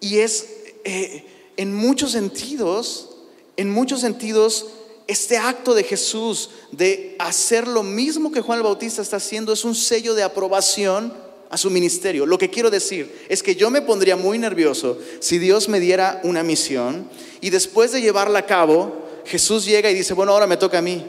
Y 0.00 0.18
es... 0.18 0.46
Eh, 0.84 1.26
en 1.60 1.74
muchos 1.74 2.12
sentidos, 2.12 3.10
en 3.58 3.68
muchos 3.68 4.00
sentidos, 4.00 4.68
este 5.06 5.36
acto 5.36 5.74
de 5.74 5.84
Jesús 5.84 6.48
de 6.72 7.16
hacer 7.18 7.68
lo 7.68 7.82
mismo 7.82 8.32
que 8.32 8.40
Juan 8.40 8.60
el 8.60 8.62
Bautista 8.62 9.02
está 9.02 9.18
haciendo 9.18 9.52
es 9.52 9.62
un 9.66 9.74
sello 9.74 10.14
de 10.14 10.22
aprobación 10.22 11.12
a 11.50 11.58
su 11.58 11.68
ministerio. 11.68 12.24
Lo 12.24 12.38
que 12.38 12.48
quiero 12.48 12.70
decir 12.70 13.26
es 13.28 13.42
que 13.42 13.56
yo 13.56 13.68
me 13.70 13.82
pondría 13.82 14.16
muy 14.16 14.38
nervioso 14.38 14.96
si 15.18 15.38
Dios 15.38 15.68
me 15.68 15.80
diera 15.80 16.22
una 16.24 16.42
misión 16.42 17.10
y 17.40 17.50
después 17.50 17.92
de 17.92 18.00
llevarla 18.00 18.40
a 18.40 18.46
cabo, 18.46 19.08
Jesús 19.24 19.64
llega 19.64 19.90
y 19.90 19.94
dice, 19.94 20.14
bueno, 20.14 20.32
ahora 20.32 20.46
me 20.46 20.56
toca 20.56 20.78
a 20.78 20.82
mí. 20.82 21.04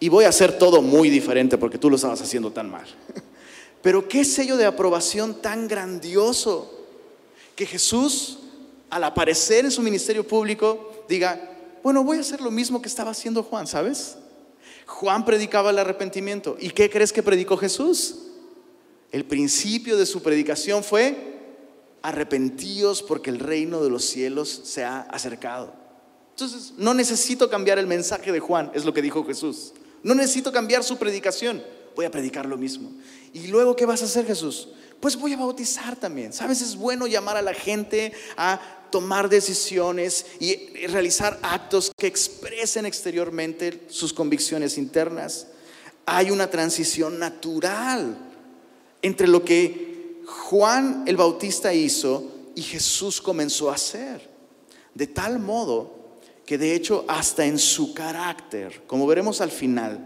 Y 0.00 0.08
voy 0.08 0.24
a 0.24 0.28
hacer 0.28 0.58
todo 0.58 0.82
muy 0.82 1.10
diferente 1.10 1.58
porque 1.58 1.78
tú 1.78 1.88
lo 1.88 1.96
estabas 1.96 2.20
haciendo 2.20 2.50
tan 2.50 2.70
mal. 2.70 2.86
Pero 3.82 4.08
qué 4.08 4.24
sello 4.24 4.56
de 4.56 4.66
aprobación 4.66 5.40
tan 5.40 5.68
grandioso 5.68 6.70
que 7.54 7.66
Jesús 7.66 8.38
al 8.94 9.02
aparecer 9.02 9.64
en 9.64 9.72
su 9.72 9.82
ministerio 9.82 10.24
público, 10.24 11.04
diga, 11.08 11.50
bueno, 11.82 12.04
voy 12.04 12.18
a 12.18 12.20
hacer 12.20 12.40
lo 12.40 12.52
mismo 12.52 12.80
que 12.80 12.88
estaba 12.88 13.10
haciendo 13.10 13.42
Juan, 13.42 13.66
¿sabes? 13.66 14.16
Juan 14.86 15.24
predicaba 15.24 15.70
el 15.70 15.80
arrepentimiento. 15.80 16.56
¿Y 16.60 16.70
qué 16.70 16.88
crees 16.88 17.12
que 17.12 17.20
predicó 17.20 17.56
Jesús? 17.56 18.18
El 19.10 19.24
principio 19.24 19.96
de 19.96 20.06
su 20.06 20.22
predicación 20.22 20.84
fue, 20.84 21.33
arrepentíos 22.04 23.02
porque 23.02 23.30
el 23.30 23.40
reino 23.40 23.82
de 23.82 23.88
los 23.88 24.04
cielos 24.04 24.60
se 24.64 24.84
ha 24.84 25.00
acercado. 25.00 25.72
Entonces, 26.32 26.74
no 26.76 26.92
necesito 26.92 27.48
cambiar 27.48 27.78
el 27.78 27.86
mensaje 27.86 28.30
de 28.30 28.40
Juan, 28.40 28.70
es 28.74 28.84
lo 28.84 28.92
que 28.92 29.00
dijo 29.00 29.24
Jesús. 29.24 29.72
No 30.02 30.14
necesito 30.14 30.52
cambiar 30.52 30.84
su 30.84 30.98
predicación, 30.98 31.64
voy 31.96 32.04
a 32.04 32.10
predicar 32.10 32.44
lo 32.44 32.58
mismo. 32.58 32.92
¿Y 33.32 33.46
luego 33.46 33.74
qué 33.74 33.86
vas 33.86 34.02
a 34.02 34.04
hacer 34.04 34.26
Jesús? 34.26 34.68
Pues 35.00 35.16
voy 35.16 35.32
a 35.32 35.38
bautizar 35.38 35.96
también. 35.96 36.34
¿Sabes? 36.34 36.60
Es 36.60 36.76
bueno 36.76 37.06
llamar 37.06 37.38
a 37.38 37.42
la 37.42 37.54
gente 37.54 38.12
a 38.36 38.60
tomar 38.90 39.30
decisiones 39.30 40.26
y 40.40 40.56
realizar 40.88 41.38
actos 41.40 41.90
que 41.96 42.06
expresen 42.06 42.84
exteriormente 42.84 43.86
sus 43.88 44.12
convicciones 44.12 44.76
internas. 44.76 45.46
Hay 46.04 46.30
una 46.30 46.50
transición 46.50 47.18
natural 47.18 48.18
entre 49.00 49.26
lo 49.26 49.42
que 49.42 49.93
Juan 50.26 51.04
el 51.06 51.16
Bautista 51.16 51.72
hizo 51.72 52.30
y 52.54 52.62
Jesús 52.62 53.20
comenzó 53.20 53.70
a 53.70 53.74
hacer. 53.74 54.30
De 54.94 55.06
tal 55.06 55.38
modo 55.38 56.04
que 56.46 56.58
de 56.58 56.74
hecho 56.74 57.04
hasta 57.08 57.44
en 57.44 57.58
su 57.58 57.94
carácter, 57.94 58.82
como 58.86 59.06
veremos 59.06 59.40
al 59.40 59.50
final, 59.50 59.98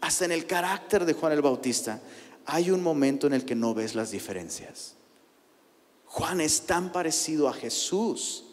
hasta 0.00 0.24
en 0.24 0.32
el 0.32 0.46
carácter 0.46 1.04
de 1.04 1.12
Juan 1.12 1.32
el 1.32 1.42
Bautista, 1.42 2.00
hay 2.46 2.70
un 2.70 2.82
momento 2.82 3.26
en 3.26 3.34
el 3.34 3.44
que 3.44 3.54
no 3.54 3.74
ves 3.74 3.94
las 3.94 4.10
diferencias. 4.10 4.94
Juan 6.06 6.40
es 6.40 6.62
tan 6.62 6.90
parecido 6.92 7.48
a 7.48 7.52
Jesús 7.52 8.44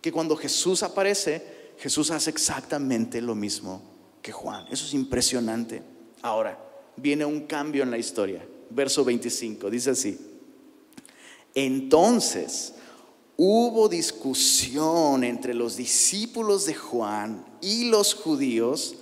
que 0.00 0.12
cuando 0.12 0.36
Jesús 0.36 0.82
aparece, 0.82 1.72
Jesús 1.78 2.10
hace 2.10 2.30
exactamente 2.30 3.20
lo 3.20 3.34
mismo 3.34 3.82
que 4.22 4.32
Juan. 4.32 4.66
Eso 4.70 4.86
es 4.86 4.94
impresionante. 4.94 5.82
Ahora, 6.22 6.58
viene 6.96 7.24
un 7.24 7.46
cambio 7.46 7.82
en 7.82 7.90
la 7.90 7.98
historia. 7.98 8.46
Verso 8.70 9.04
25, 9.04 9.70
dice 9.70 9.90
así. 9.90 10.35
Entonces 11.56 12.74
hubo 13.38 13.88
discusión 13.88 15.24
entre 15.24 15.54
los 15.54 15.76
discípulos 15.76 16.66
de 16.66 16.74
Juan 16.74 17.44
y 17.62 17.84
los 17.84 18.14
judíos 18.14 18.96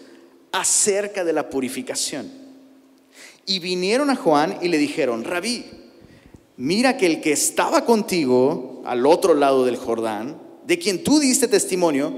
acerca 0.53 1.25
de 1.25 1.33
la 1.33 1.51
purificación. 1.51 2.31
Y 3.45 3.59
vinieron 3.59 4.09
a 4.09 4.15
Juan 4.15 4.59
y 4.63 4.69
le 4.69 4.79
dijeron, 4.79 5.25
rabí, 5.25 5.67
mira 6.57 6.97
que 6.97 7.07
el 7.07 7.21
que 7.21 7.33
estaba 7.33 7.85
contigo 7.85 8.83
al 8.87 9.05
otro 9.05 9.35
lado 9.35 9.65
del 9.65 9.77
Jordán, 9.77 10.41
de 10.65 10.79
quien 10.79 11.03
tú 11.03 11.19
diste 11.19 11.49
testimonio, 11.49 12.13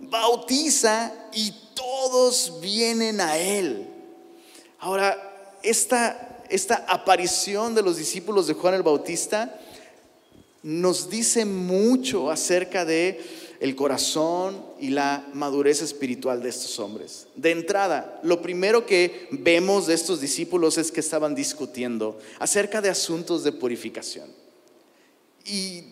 bautiza 0.00 1.12
y 1.34 1.52
todos 1.74 2.58
vienen 2.62 3.20
a 3.20 3.36
él. 3.36 3.86
Ahora, 4.78 5.58
esta, 5.62 6.42
esta 6.48 6.86
aparición 6.88 7.74
de 7.74 7.82
los 7.82 7.98
discípulos 7.98 8.46
de 8.46 8.54
Juan 8.54 8.72
el 8.72 8.82
Bautista 8.82 9.60
nos 10.64 11.10
dice 11.10 11.44
mucho 11.44 12.30
acerca 12.30 12.86
de 12.86 13.20
el 13.60 13.76
corazón 13.76 14.64
y 14.80 14.88
la 14.88 15.28
madurez 15.34 15.82
espiritual 15.82 16.42
de 16.42 16.48
estos 16.48 16.78
hombres. 16.78 17.26
De 17.36 17.50
entrada, 17.50 18.18
lo 18.22 18.40
primero 18.40 18.86
que 18.86 19.28
vemos 19.30 19.86
de 19.86 19.94
estos 19.94 20.20
discípulos 20.20 20.78
es 20.78 20.90
que 20.90 21.00
estaban 21.00 21.34
discutiendo 21.34 22.18
acerca 22.38 22.80
de 22.80 22.88
asuntos 22.88 23.44
de 23.44 23.52
purificación. 23.52 24.30
Y 25.44 25.84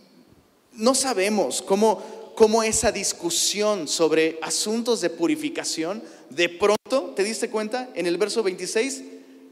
no 0.72 0.94
sabemos 0.94 1.60
cómo, 1.60 2.32
cómo 2.34 2.62
esa 2.62 2.90
discusión 2.90 3.86
sobre 3.86 4.38
asuntos 4.40 5.02
de 5.02 5.10
purificación, 5.10 6.02
de 6.30 6.48
pronto, 6.48 7.12
¿te 7.14 7.24
diste 7.24 7.50
cuenta? 7.50 7.90
En 7.94 8.06
el 8.06 8.16
verso 8.16 8.42
26 8.42 9.02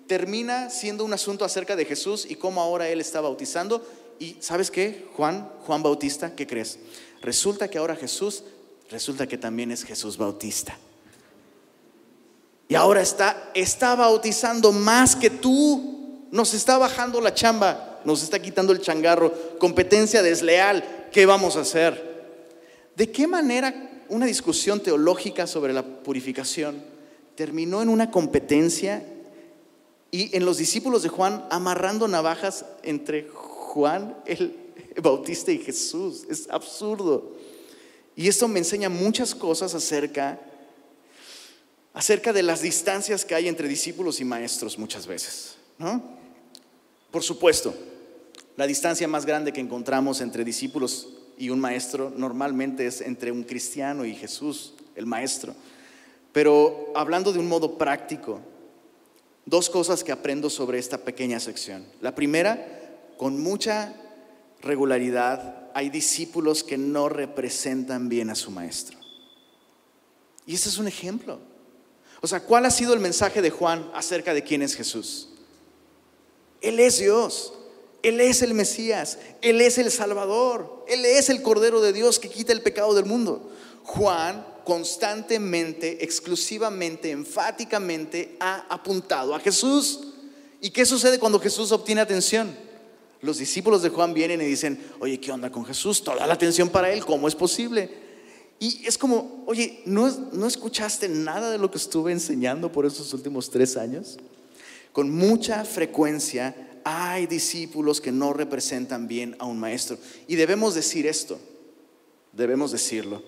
termina 0.07 0.71
siendo 0.71 1.05
un 1.05 1.13
asunto 1.13 1.45
acerca 1.45 1.77
de 1.77 1.85
Jesús 1.85 2.27
y 2.29 2.35
cómo 2.35 2.61
ahora 2.61 2.89
Él 2.89 3.01
está 3.01 3.21
bautizando. 3.21 3.87
Y 4.21 4.37
¿sabes 4.39 4.71
qué? 4.71 5.07
Juan, 5.17 5.51
Juan 5.67 5.83
Bautista, 5.83 6.37
¿qué 6.37 6.47
crees? 6.47 6.79
Resulta 7.23 7.69
que 7.69 7.79
ahora 7.79 7.97
Jesús, 7.97 8.45
resulta 8.91 9.27
que 9.27 9.39
también 9.39 9.73
es 9.73 9.83
Jesús 9.83 10.19
Bautista. 10.19 10.77
Y 12.69 12.75
ahora 12.75 13.01
está, 13.01 13.51
está 13.55 13.97
bautizando 13.97 14.73
más 14.73 15.17
que 15.17 15.31
tú. 15.31 16.27
Nos 16.31 16.55
está 16.55 16.79
bajando 16.79 17.21
la 17.21 17.35
chamba, 17.35 18.01
nos 18.05 18.23
está 18.23 18.41
quitando 18.41 18.73
el 18.73 18.81
changarro, 18.81 19.59
competencia 19.59 20.23
desleal. 20.23 21.09
¿Qué 21.11 21.27
vamos 21.27 21.57
a 21.57 21.63
hacer? 21.63 22.11
¿De 22.95 23.11
qué 23.11 23.27
manera 23.27 24.05
una 24.11 24.27
discusión 24.27 24.81
teológica 24.81 25.47
sobre 25.47 25.73
la 25.73 25.83
purificación 25.83 26.85
terminó 27.37 27.81
en 27.81 27.89
una 27.89 28.11
competencia 28.11 29.03
y 30.11 30.37
en 30.37 30.45
los 30.45 30.59
discípulos 30.59 31.03
de 31.03 31.09
Juan 31.09 31.47
amarrando 31.51 32.07
navajas 32.07 32.67
entre 32.83 33.27
Juan 33.71 34.17
el 34.27 34.57
Bautista 35.03 35.53
y 35.53 35.59
Jesús. 35.59 36.25
Es 36.29 36.49
absurdo. 36.51 37.37
Y 38.17 38.27
esto 38.29 38.49
me 38.49 38.59
enseña 38.59 38.89
muchas 38.89 39.35
cosas 39.35 39.75
acerca, 39.75 40.41
acerca 41.95 42.33
de 42.33 42.43
las 42.43 42.63
distancias 42.63 43.25
que 43.25 43.35
hay 43.35 43.47
entre 43.47 43.69
discípulos 43.69 44.21
y 44.21 44.25
maestros 44.25 44.77
muchas 44.77 45.07
veces. 45.07 45.55
¿no? 45.79 46.03
Por 47.11 47.23
supuesto, 47.23 47.73
la 48.57 48.67
distancia 48.67 49.07
más 49.07 49.25
grande 49.25 49.53
que 49.53 49.61
encontramos 49.61 50.21
entre 50.21 50.45
discípulos 50.45 51.09
y 51.39 51.51
un 51.51 51.61
maestro 51.61 52.13
normalmente 52.15 52.87
es 52.87 53.01
entre 53.01 53.31
un 53.31 53.45
cristiano 53.45 54.05
y 54.05 54.15
Jesús, 54.15 54.75
el 54.97 55.07
maestro. 55.07 55.55
Pero 56.33 56.93
hablando 56.95 57.33
de 57.33 57.39
un 57.39 57.49
modo 57.49 57.79
práctico, 57.79 58.41
dos 59.47 59.71
cosas 59.71 60.05
que 60.05 60.13
aprendo 60.13 60.51
sobre 60.51 60.79
esta 60.79 60.99
pequeña 60.99 61.41
sección. 61.41 61.87
La 62.01 62.15
primera, 62.15 62.80
con 63.21 63.39
mucha 63.39 63.93
regularidad 64.63 65.71
hay 65.75 65.91
discípulos 65.91 66.65
que 66.65 66.79
no 66.79 67.11
representan 67.11 68.09
bien 68.09 68.31
a 68.31 68.35
su 68.35 68.51
maestro. 68.51 68.97
Y 70.47 70.55
este 70.55 70.71
es 70.71 70.79
un 70.79 70.89
ejemplo. 70.89 71.39
O 72.23 72.27
sea, 72.27 72.41
¿cuál 72.41 72.65
ha 72.65 72.71
sido 72.71 72.95
el 72.95 73.01
mensaje 73.01 73.43
de 73.43 73.51
Juan 73.51 73.91
acerca 73.93 74.33
de 74.33 74.43
quién 74.43 74.63
es 74.63 74.75
Jesús? 74.75 75.29
Él 76.63 76.81
es 76.81 76.99
Dios. 76.99 77.53
Él 78.03 78.23
es 78.23 78.41
el 78.41 78.55
Mesías, 78.55 79.19
Él 79.43 79.61
es 79.61 79.77
el 79.77 79.91
Salvador, 79.91 80.87
Él 80.89 81.05
es 81.05 81.29
el 81.29 81.43
Cordero 81.43 81.83
de 81.83 81.93
Dios 81.93 82.19
que 82.19 82.31
quita 82.31 82.55
el 82.55 82.63
pecado 82.63 82.95
del 82.95 83.05
mundo. 83.05 83.53
Juan 83.85 84.47
constantemente, 84.65 86.03
exclusivamente, 86.03 87.11
enfáticamente 87.11 88.39
ha 88.41 88.65
apuntado 88.71 89.35
a 89.35 89.41
Jesús. 89.41 90.15
¿Y 90.63 90.71
qué 90.71 90.87
sucede 90.87 91.19
cuando 91.19 91.39
Jesús 91.39 91.71
obtiene 91.71 92.01
atención? 92.01 92.70
Los 93.23 93.39
discípulos 93.39 93.83
de 93.83 93.91
Juan 93.91 94.15
vienen 94.15 94.41
y 94.41 94.47
dicen, 94.47 94.83
oye, 94.99 95.21
¿qué 95.21 95.31
onda 95.31 95.51
con 95.51 95.65
Jesús? 95.65 96.03
Toda 96.03 96.27
la 96.27 96.35
atención 96.35 96.71
para 96.71 96.91
Él, 96.91 97.05
¿cómo 97.05 97.29
es 97.29 97.35
posible? 97.35 97.91
Y 98.59 98.87
es 98.87 98.97
como, 98.99 99.45
oye, 99.47 99.83
¿no, 99.87 100.09
¿no 100.33 100.47
escuchaste 100.47 101.09
nada 101.09 101.51
de 101.51 101.59
lo 101.59 101.71
que 101.71 101.79
estuve 101.79 102.13
enseñando 102.13 102.71
por 102.73 102.87
estos 102.87 103.13
últimos 103.13 103.51
tres 103.51 103.77
años? 103.77 104.19
Con 104.93 105.11
mucha 105.11 105.65
frecuencia 105.65 106.55
hay 106.85 107.27
discípulos 107.27 108.01
que 108.01 108.13
no 108.13 108.33
representan 108.33 109.07
bien 109.07 109.37
a 109.39 109.47
un 109.47 109.59
maestro. 109.59 109.99
Y 110.27 110.37
debemos 110.37 110.75
decir 110.75 111.07
esto, 111.07 111.39
debemos 112.33 112.73
decirlo. 112.73 113.23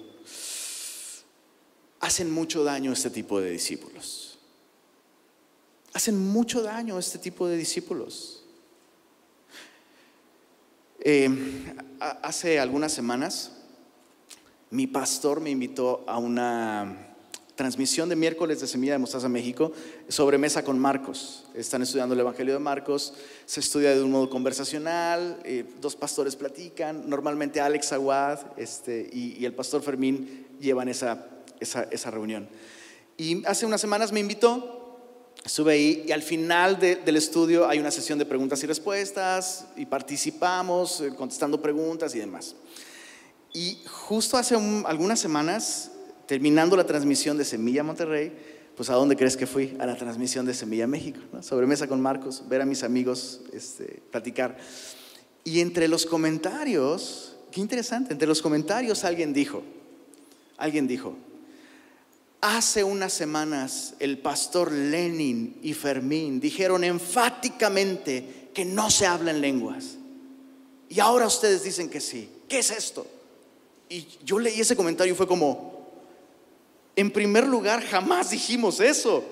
Hacen 2.00 2.30
mucho 2.30 2.64
daño 2.64 2.92
este 2.92 3.10
tipo 3.10 3.40
de 3.40 3.50
discípulos. 3.50 4.38
Hacen 5.92 6.18
mucho 6.18 6.62
daño 6.62 6.98
este 6.98 7.18
tipo 7.18 7.46
de 7.46 7.56
discípulos. 7.56 8.41
Eh, 11.04 11.28
hace 12.22 12.60
algunas 12.60 12.92
semanas, 12.92 13.50
mi 14.70 14.86
pastor 14.86 15.40
me 15.40 15.50
invitó 15.50 16.04
a 16.06 16.18
una 16.18 17.08
transmisión 17.56 18.08
de 18.08 18.14
miércoles 18.14 18.60
de 18.60 18.68
Semilla 18.68 18.92
de 18.92 18.98
Mostaza 19.00 19.28
México 19.28 19.72
sobre 20.06 20.38
mesa 20.38 20.62
con 20.62 20.78
Marcos. 20.78 21.44
Están 21.54 21.82
estudiando 21.82 22.14
el 22.14 22.20
Evangelio 22.20 22.54
de 22.54 22.60
Marcos, 22.60 23.14
se 23.46 23.58
estudia 23.58 23.94
de 23.96 24.02
un 24.02 24.12
modo 24.12 24.30
conversacional, 24.30 25.40
eh, 25.44 25.64
dos 25.80 25.96
pastores 25.96 26.36
platican, 26.36 27.10
normalmente 27.10 27.60
Alex 27.60 27.92
Aguad 27.92 28.38
este, 28.56 29.10
y, 29.12 29.44
el 29.44 29.54
pastor 29.54 29.82
Fermín 29.82 30.46
llevan 30.60 30.88
esa, 30.88 31.26
esa, 31.58 32.10
reunión. 32.12 32.48
Y 33.16 33.44
hace 33.44 33.66
unas 33.66 33.80
semanas 33.80 34.12
me 34.12 34.20
invitó, 34.20 34.81
estuve 35.44 35.72
ahí 35.72 36.04
y 36.06 36.12
al 36.12 36.22
final 36.22 36.78
del 36.78 37.16
estudio 37.16 37.68
hay 37.68 37.78
una 37.78 37.90
sesión 37.90 38.18
de 38.18 38.24
preguntas 38.24 38.62
y 38.62 38.66
respuestas 38.66 39.66
y 39.76 39.86
participamos 39.86 41.00
eh, 41.00 41.12
contestando 41.16 41.60
preguntas 41.60 42.14
y 42.14 42.18
demás. 42.18 42.54
Y 43.52 43.78
justo 43.86 44.36
hace 44.36 44.56
algunas 44.86 45.20
semanas 45.20 45.90
terminando 46.26 46.76
la 46.76 46.84
transmisión 46.84 47.36
de 47.36 47.44
Semilla 47.44 47.82
Monterrey, 47.82 48.32
pues 48.76 48.88
¿a 48.88 48.94
dónde 48.94 49.16
crees 49.16 49.36
que 49.36 49.46
fui? 49.46 49.76
A 49.78 49.86
la 49.86 49.96
transmisión 49.96 50.46
de 50.46 50.54
Semilla 50.54 50.86
México, 50.86 51.20
¿no? 51.32 51.42
sobremesa 51.42 51.86
con 51.86 52.00
Marcos, 52.00 52.44
ver 52.48 52.62
a 52.62 52.64
mis 52.64 52.82
amigos 52.82 53.40
este, 53.52 54.02
platicar. 54.10 54.56
Y 55.44 55.60
entre 55.60 55.88
los 55.88 56.06
comentarios, 56.06 57.36
qué 57.50 57.60
interesante, 57.60 58.12
entre 58.12 58.28
los 58.28 58.40
comentarios 58.40 59.04
alguien 59.04 59.32
dijo, 59.34 59.62
alguien 60.56 60.86
dijo, 60.86 61.16
hace 62.42 62.82
unas 62.82 63.12
semanas 63.12 63.94
el 64.00 64.18
pastor 64.18 64.72
Lenin 64.72 65.58
y 65.62 65.72
Fermín 65.74 66.40
dijeron 66.40 66.82
enfáticamente 66.82 68.50
que 68.52 68.64
no 68.64 68.90
se 68.90 69.06
hablan 69.06 69.40
lenguas. 69.40 69.96
Y 70.88 71.00
ahora 71.00 71.26
ustedes 71.26 71.62
dicen 71.62 71.88
que 71.88 72.00
sí. 72.00 72.28
¿Qué 72.48 72.58
es 72.58 72.70
esto? 72.70 73.06
Y 73.88 74.06
yo 74.24 74.38
leí 74.38 74.60
ese 74.60 74.76
comentario 74.76 75.14
y 75.14 75.16
fue 75.16 75.26
como, 75.26 75.88
en 76.96 77.12
primer 77.12 77.46
lugar, 77.46 77.82
jamás 77.82 78.30
dijimos 78.30 78.80
eso. 78.80 79.24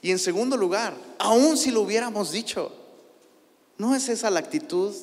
Y 0.00 0.12
en 0.12 0.18
segundo 0.18 0.56
lugar, 0.56 0.94
aun 1.18 1.56
si 1.56 1.72
lo 1.72 1.82
hubiéramos 1.82 2.30
dicho, 2.30 2.72
no 3.76 3.94
es 3.94 4.08
esa 4.08 4.30
la 4.30 4.38
actitud, 4.38 4.94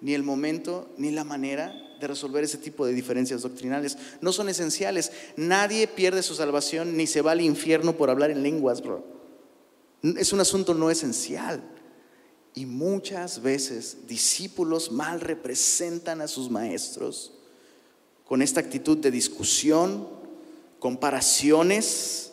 ni 0.00 0.14
el 0.14 0.22
momento, 0.22 0.88
ni 0.96 1.10
la 1.10 1.24
manera 1.24 1.89
de 2.00 2.06
resolver 2.08 2.42
ese 2.42 2.58
tipo 2.58 2.86
de 2.86 2.94
diferencias 2.94 3.42
doctrinales. 3.42 3.96
No 4.20 4.32
son 4.32 4.48
esenciales. 4.48 5.12
Nadie 5.36 5.86
pierde 5.86 6.22
su 6.22 6.34
salvación 6.34 6.96
ni 6.96 7.06
se 7.06 7.22
va 7.22 7.32
al 7.32 7.40
infierno 7.40 7.96
por 7.96 8.10
hablar 8.10 8.30
en 8.30 8.42
lenguas, 8.42 8.80
bro. 8.82 9.04
Es 10.02 10.32
un 10.32 10.40
asunto 10.40 10.74
no 10.74 10.90
esencial. 10.90 11.62
Y 12.54 12.66
muchas 12.66 13.42
veces 13.42 14.08
discípulos 14.08 14.90
mal 14.90 15.20
representan 15.20 16.20
a 16.20 16.26
sus 16.26 16.50
maestros 16.50 17.32
con 18.24 18.42
esta 18.42 18.60
actitud 18.60 18.96
de 18.98 19.10
discusión, 19.10 20.08
comparaciones. 20.78 22.32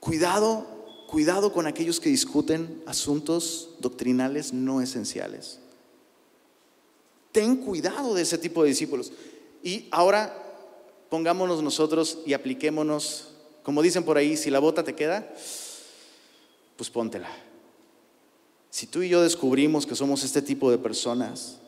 Cuidado, 0.00 0.66
cuidado 1.08 1.52
con 1.52 1.66
aquellos 1.66 2.00
que 2.00 2.10
discuten 2.10 2.82
asuntos 2.86 3.76
doctrinales 3.80 4.52
no 4.52 4.80
esenciales. 4.80 5.60
Ten 7.36 7.56
cuidado 7.56 8.14
de 8.14 8.22
ese 8.22 8.38
tipo 8.38 8.62
de 8.62 8.70
discípulos. 8.70 9.12
Y 9.62 9.88
ahora 9.90 10.42
pongámonos 11.10 11.62
nosotros 11.62 12.20
y 12.24 12.32
apliquémonos, 12.32 13.28
como 13.62 13.82
dicen 13.82 14.04
por 14.04 14.16
ahí, 14.16 14.38
si 14.38 14.48
la 14.48 14.58
bota 14.58 14.82
te 14.82 14.94
queda, 14.94 15.30
pues 16.78 16.88
póntela. 16.88 17.28
Si 18.70 18.86
tú 18.86 19.02
y 19.02 19.10
yo 19.10 19.20
descubrimos 19.20 19.84
que 19.84 19.94
somos 19.94 20.24
este 20.24 20.40
tipo 20.40 20.70
de 20.70 20.78
personas, 20.78 21.58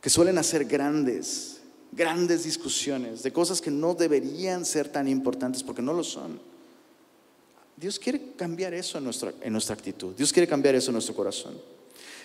que 0.00 0.10
suelen 0.10 0.36
hacer 0.36 0.64
grandes, 0.64 1.60
grandes 1.92 2.42
discusiones 2.42 3.22
de 3.22 3.32
cosas 3.32 3.60
que 3.60 3.70
no 3.70 3.94
deberían 3.94 4.64
ser 4.64 4.88
tan 4.88 5.06
importantes 5.06 5.62
porque 5.62 5.80
no 5.80 5.92
lo 5.92 6.02
son. 6.02 6.40
Dios 7.76 8.00
quiere 8.00 8.32
cambiar 8.34 8.74
eso 8.74 8.98
en 8.98 9.04
nuestra, 9.04 9.32
en 9.42 9.52
nuestra 9.52 9.76
actitud. 9.76 10.12
Dios 10.16 10.32
quiere 10.32 10.48
cambiar 10.48 10.74
eso 10.74 10.90
en 10.90 10.94
nuestro 10.94 11.14
corazón. 11.14 11.54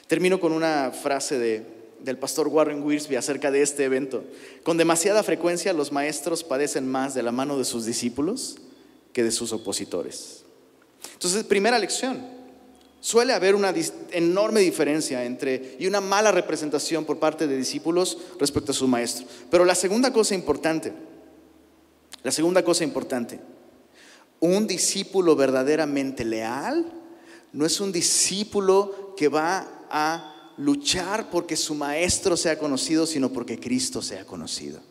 Termino 0.08 0.40
con 0.40 0.54
una 0.54 0.90
frase 0.90 1.38
de, 1.38 1.78
del 2.00 2.18
pastor 2.18 2.48
Warren 2.48 2.84
Wiersbe 2.84 3.18
acerca 3.18 3.52
de 3.52 3.62
este 3.62 3.84
evento. 3.84 4.24
Con 4.64 4.78
demasiada 4.78 5.24
frecuencia 5.24 5.74
los 5.74 5.92
maestros 5.92 6.44
padecen 6.44 6.88
más 6.88 7.14
de 7.14 7.24
la 7.24 7.32
mano 7.32 7.58
de 7.58 7.66
sus 7.66 7.86
discípulos 7.86 8.58
que 9.14 9.24
de 9.24 9.32
sus 9.32 9.54
opositores. 9.54 10.44
Entonces, 11.14 11.44
primera 11.44 11.80
lección, 11.80 12.38
Suele 13.00 13.34
haber 13.34 13.56
una 13.56 13.74
enorme 14.12 14.60
diferencia 14.60 15.24
entre 15.24 15.78
y 15.80 15.88
una 15.88 16.02
mala 16.02 16.32
representación 16.32 17.06
por 17.06 17.20
parte 17.20 17.48
de 17.48 17.56
discípulos 17.56 18.18
respecto 18.40 18.72
a 18.72 18.76
su 18.76 18.88
maestro. 18.88 19.26
Pero 19.52 19.66
la 19.66 19.76
segunda 19.76 20.12
cosa 20.12 20.34
importante, 20.34 20.94
la 22.24 22.32
segunda 22.32 22.64
cosa 22.64 22.84
importante, 22.84 23.40
un 24.40 24.66
discípulo 24.68 25.36
verdaderamente 25.36 26.26
leal 26.26 26.92
no 27.54 27.66
es 27.66 27.80
un 27.80 27.92
discípulo 27.92 29.14
que 29.16 29.30
va 29.30 29.86
a 29.90 30.37
luchar 30.58 31.30
porque 31.30 31.56
su 31.56 31.76
maestro 31.76 32.36
sea 32.36 32.58
conocido, 32.58 33.06
sino 33.06 33.30
porque 33.30 33.60
Cristo 33.60 34.02
sea 34.02 34.26
conocido. 34.26 34.82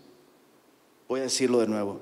Voy 1.09 1.21
a 1.21 1.25
decirlo 1.25 1.61
de 1.61 1.67
nuevo. 1.67 2.01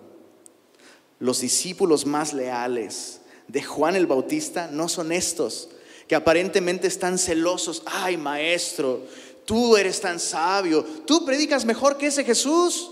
Los 1.18 1.40
discípulos 1.40 2.06
más 2.06 2.33
leales 2.33 3.21
de 3.49 3.62
Juan 3.62 3.97
el 3.97 4.06
Bautista 4.06 4.68
no 4.71 4.88
son 4.88 5.12
estos, 5.12 5.68
que 6.09 6.14
aparentemente 6.14 6.87
están 6.87 7.18
celosos. 7.18 7.83
Ay, 7.87 8.16
maestro, 8.16 9.02
tú 9.44 9.76
eres 9.76 10.00
tan 10.00 10.21
sabio, 10.21 10.85
tú 11.06 11.25
predicas 11.25 11.64
mejor 11.64 11.97
que 11.97 12.09
ese 12.09 12.25
Jesús. 12.25 12.90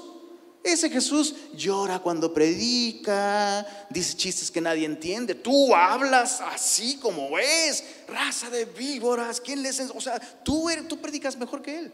Ese 0.63 0.89
Jesús 0.89 1.35
llora 1.55 1.99
cuando 1.99 2.33
predica, 2.33 3.67
dice 3.91 4.17
chistes 4.17 4.51
que 4.51 4.61
nadie 4.61 4.87
entiende. 4.87 5.35
Tú 5.35 5.75
hablas 5.75 6.41
así 6.41 6.99
como 6.99 7.37
es, 7.39 7.85
raza 8.07 8.49
de 8.49 8.65
víboras. 8.65 9.41
¿Quién 9.41 9.63
les 9.63 9.81
O 9.81 10.01
sea, 10.01 10.21
tú, 10.45 10.69
tú 10.89 10.99
predicas 10.99 11.37
mejor 11.37 11.63
que 11.63 11.79
él. 11.79 11.93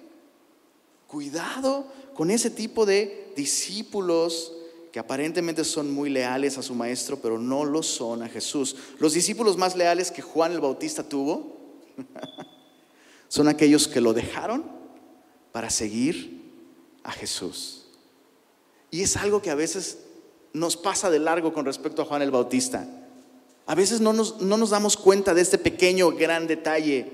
Cuidado 1.07 1.87
con 2.15 2.31
ese 2.31 2.51
tipo 2.51 2.85
de 2.85 3.33
discípulos 3.35 4.53
que 4.93 4.99
aparentemente 4.99 5.65
son 5.65 5.91
muy 5.91 6.11
leales 6.11 6.59
a 6.59 6.63
su 6.63 6.75
maestro, 6.75 7.19
pero 7.21 7.39
no 7.39 7.65
lo 7.65 7.83
son 7.83 8.23
a 8.23 8.29
Jesús. 8.29 8.77
Los 8.99 9.15
discípulos 9.15 9.57
más 9.57 9.77
leales 9.77 10.11
que 10.11 10.21
Juan 10.21 10.53
el 10.53 10.61
Bautista 10.61 11.03
tuvo 11.03 11.57
son 13.29 13.49
aquellos 13.49 13.89
que 13.89 14.03
lo 14.03 14.13
dejaron 14.13 14.65
para 15.53 15.71
seguir 15.71 16.53
a 17.03 17.13
Jesús. 17.13 17.78
Y 18.91 19.03
es 19.03 19.17
algo 19.17 19.43
que 19.43 19.51
a 19.51 19.55
veces 19.55 19.99
nos 20.53 20.77
pasa 20.77 21.11
de 21.11 21.19
largo 21.19 21.53
con 21.53 21.65
respecto 21.65 22.03
a 22.03 22.05
Juan 22.05 22.23
el 22.23 22.31
Bautista. 22.31 22.89
A 23.67 23.75
veces 23.75 24.01
no 24.01 24.13
nos, 24.13 24.41
no 24.41 24.57
nos 24.57 24.71
damos 24.71 24.97
cuenta 24.97 25.35
de 25.35 25.43
este 25.43 25.59
pequeño 25.59 26.13
gran 26.13 26.47
detalle. 26.47 27.13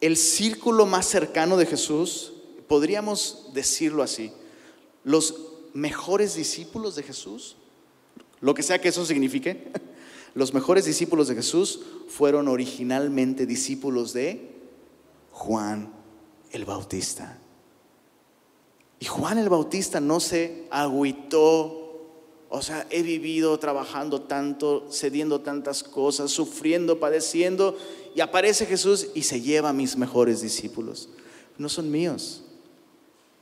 El 0.00 0.16
círculo 0.16 0.86
más 0.86 1.06
cercano 1.06 1.56
de 1.56 1.66
Jesús, 1.66 2.34
podríamos 2.68 3.50
decirlo 3.52 4.02
así, 4.02 4.32
los 5.02 5.34
mejores 5.72 6.34
discípulos 6.34 6.94
de 6.94 7.02
Jesús, 7.02 7.56
lo 8.40 8.54
que 8.54 8.62
sea 8.62 8.80
que 8.80 8.88
eso 8.88 9.04
signifique, 9.04 9.72
los 10.34 10.54
mejores 10.54 10.84
discípulos 10.84 11.28
de 11.28 11.34
Jesús 11.34 11.80
fueron 12.08 12.48
originalmente 12.48 13.46
discípulos 13.46 14.12
de 14.12 14.52
Juan 15.32 15.92
el 16.52 16.64
Bautista. 16.64 17.38
Y 19.04 19.06
Juan 19.06 19.36
el 19.36 19.50
Bautista 19.50 20.00
no 20.00 20.18
se 20.18 20.64
agüitó, 20.70 22.08
o 22.48 22.62
sea, 22.62 22.86
he 22.88 23.02
vivido 23.02 23.58
trabajando 23.58 24.22
tanto, 24.22 24.86
cediendo 24.90 25.42
tantas 25.42 25.82
cosas, 25.82 26.30
sufriendo, 26.30 26.98
padeciendo, 26.98 27.76
y 28.14 28.22
aparece 28.22 28.64
Jesús 28.64 29.08
y 29.14 29.24
se 29.24 29.42
lleva 29.42 29.68
a 29.68 29.72
mis 29.74 29.98
mejores 29.98 30.40
discípulos. 30.40 31.10
No 31.58 31.68
son 31.68 31.90
míos, 31.90 32.44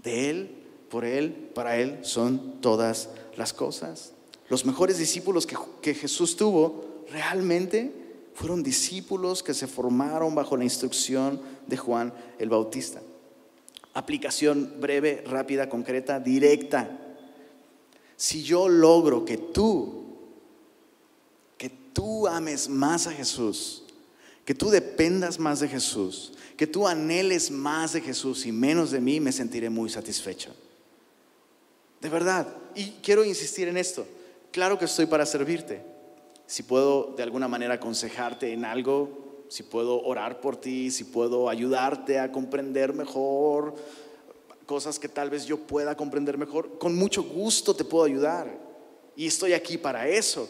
de 0.02 0.30
Él 0.30 0.50
por 0.90 1.04
Él, 1.04 1.30
para 1.54 1.76
Él 1.76 2.00
son 2.02 2.60
todas 2.60 3.10
las 3.36 3.52
cosas. 3.52 4.14
Los 4.48 4.64
mejores 4.64 4.98
discípulos 4.98 5.46
que, 5.80 5.94
Jesús 5.94 6.34
tuvo 6.34 7.04
realmente 7.08 7.92
fueron 8.34 8.64
discípulos 8.64 9.44
que 9.44 9.54
se 9.54 9.68
formaron 9.68 10.34
bajo 10.34 10.56
la 10.56 10.64
instrucción 10.64 11.40
de 11.68 11.76
Juan 11.76 12.12
el 12.40 12.48
Bautista. 12.48 13.00
Aplicación 13.94 14.80
breve, 14.80 15.22
rápida, 15.26 15.68
concreta, 15.68 16.18
directa. 16.18 16.98
Si 18.16 18.42
yo 18.42 18.68
logro 18.68 19.24
que 19.24 19.36
tú, 19.36 20.04
que 21.58 21.70
tú 21.92 22.26
ames 22.26 22.68
más 22.68 23.06
a 23.06 23.12
Jesús, 23.12 23.84
que 24.44 24.54
tú 24.54 24.70
dependas 24.70 25.38
más 25.38 25.60
de 25.60 25.68
Jesús, 25.68 26.32
que 26.56 26.66
tú 26.66 26.86
anheles 26.86 27.50
más 27.50 27.92
de 27.92 28.00
Jesús 28.00 28.46
y 28.46 28.52
menos 28.52 28.90
de 28.90 29.00
mí, 29.00 29.20
me 29.20 29.32
sentiré 29.32 29.68
muy 29.70 29.90
satisfecho. 29.90 30.54
De 32.00 32.08
verdad. 32.08 32.48
Y 32.74 32.90
quiero 33.02 33.24
insistir 33.24 33.68
en 33.68 33.76
esto. 33.76 34.06
Claro 34.50 34.78
que 34.78 34.86
estoy 34.86 35.06
para 35.06 35.26
servirte. 35.26 35.82
Si 36.46 36.62
puedo 36.62 37.14
de 37.16 37.22
alguna 37.22 37.48
manera 37.48 37.74
aconsejarte 37.74 38.52
en 38.52 38.64
algo, 38.64 39.31
si 39.52 39.62
puedo 39.62 40.02
orar 40.02 40.40
por 40.40 40.56
ti, 40.56 40.90
si 40.90 41.04
puedo 41.04 41.50
ayudarte 41.50 42.18
a 42.18 42.32
comprender 42.32 42.94
mejor 42.94 43.74
cosas 44.64 44.98
que 44.98 45.10
tal 45.10 45.28
vez 45.28 45.44
yo 45.44 45.58
pueda 45.58 45.94
comprender 45.94 46.38
mejor, 46.38 46.78
con 46.78 46.94
mucho 46.94 47.22
gusto 47.22 47.76
te 47.76 47.84
puedo 47.84 48.06
ayudar. 48.06 48.50
Y 49.14 49.26
estoy 49.26 49.52
aquí 49.52 49.76
para 49.76 50.08
eso. 50.08 50.48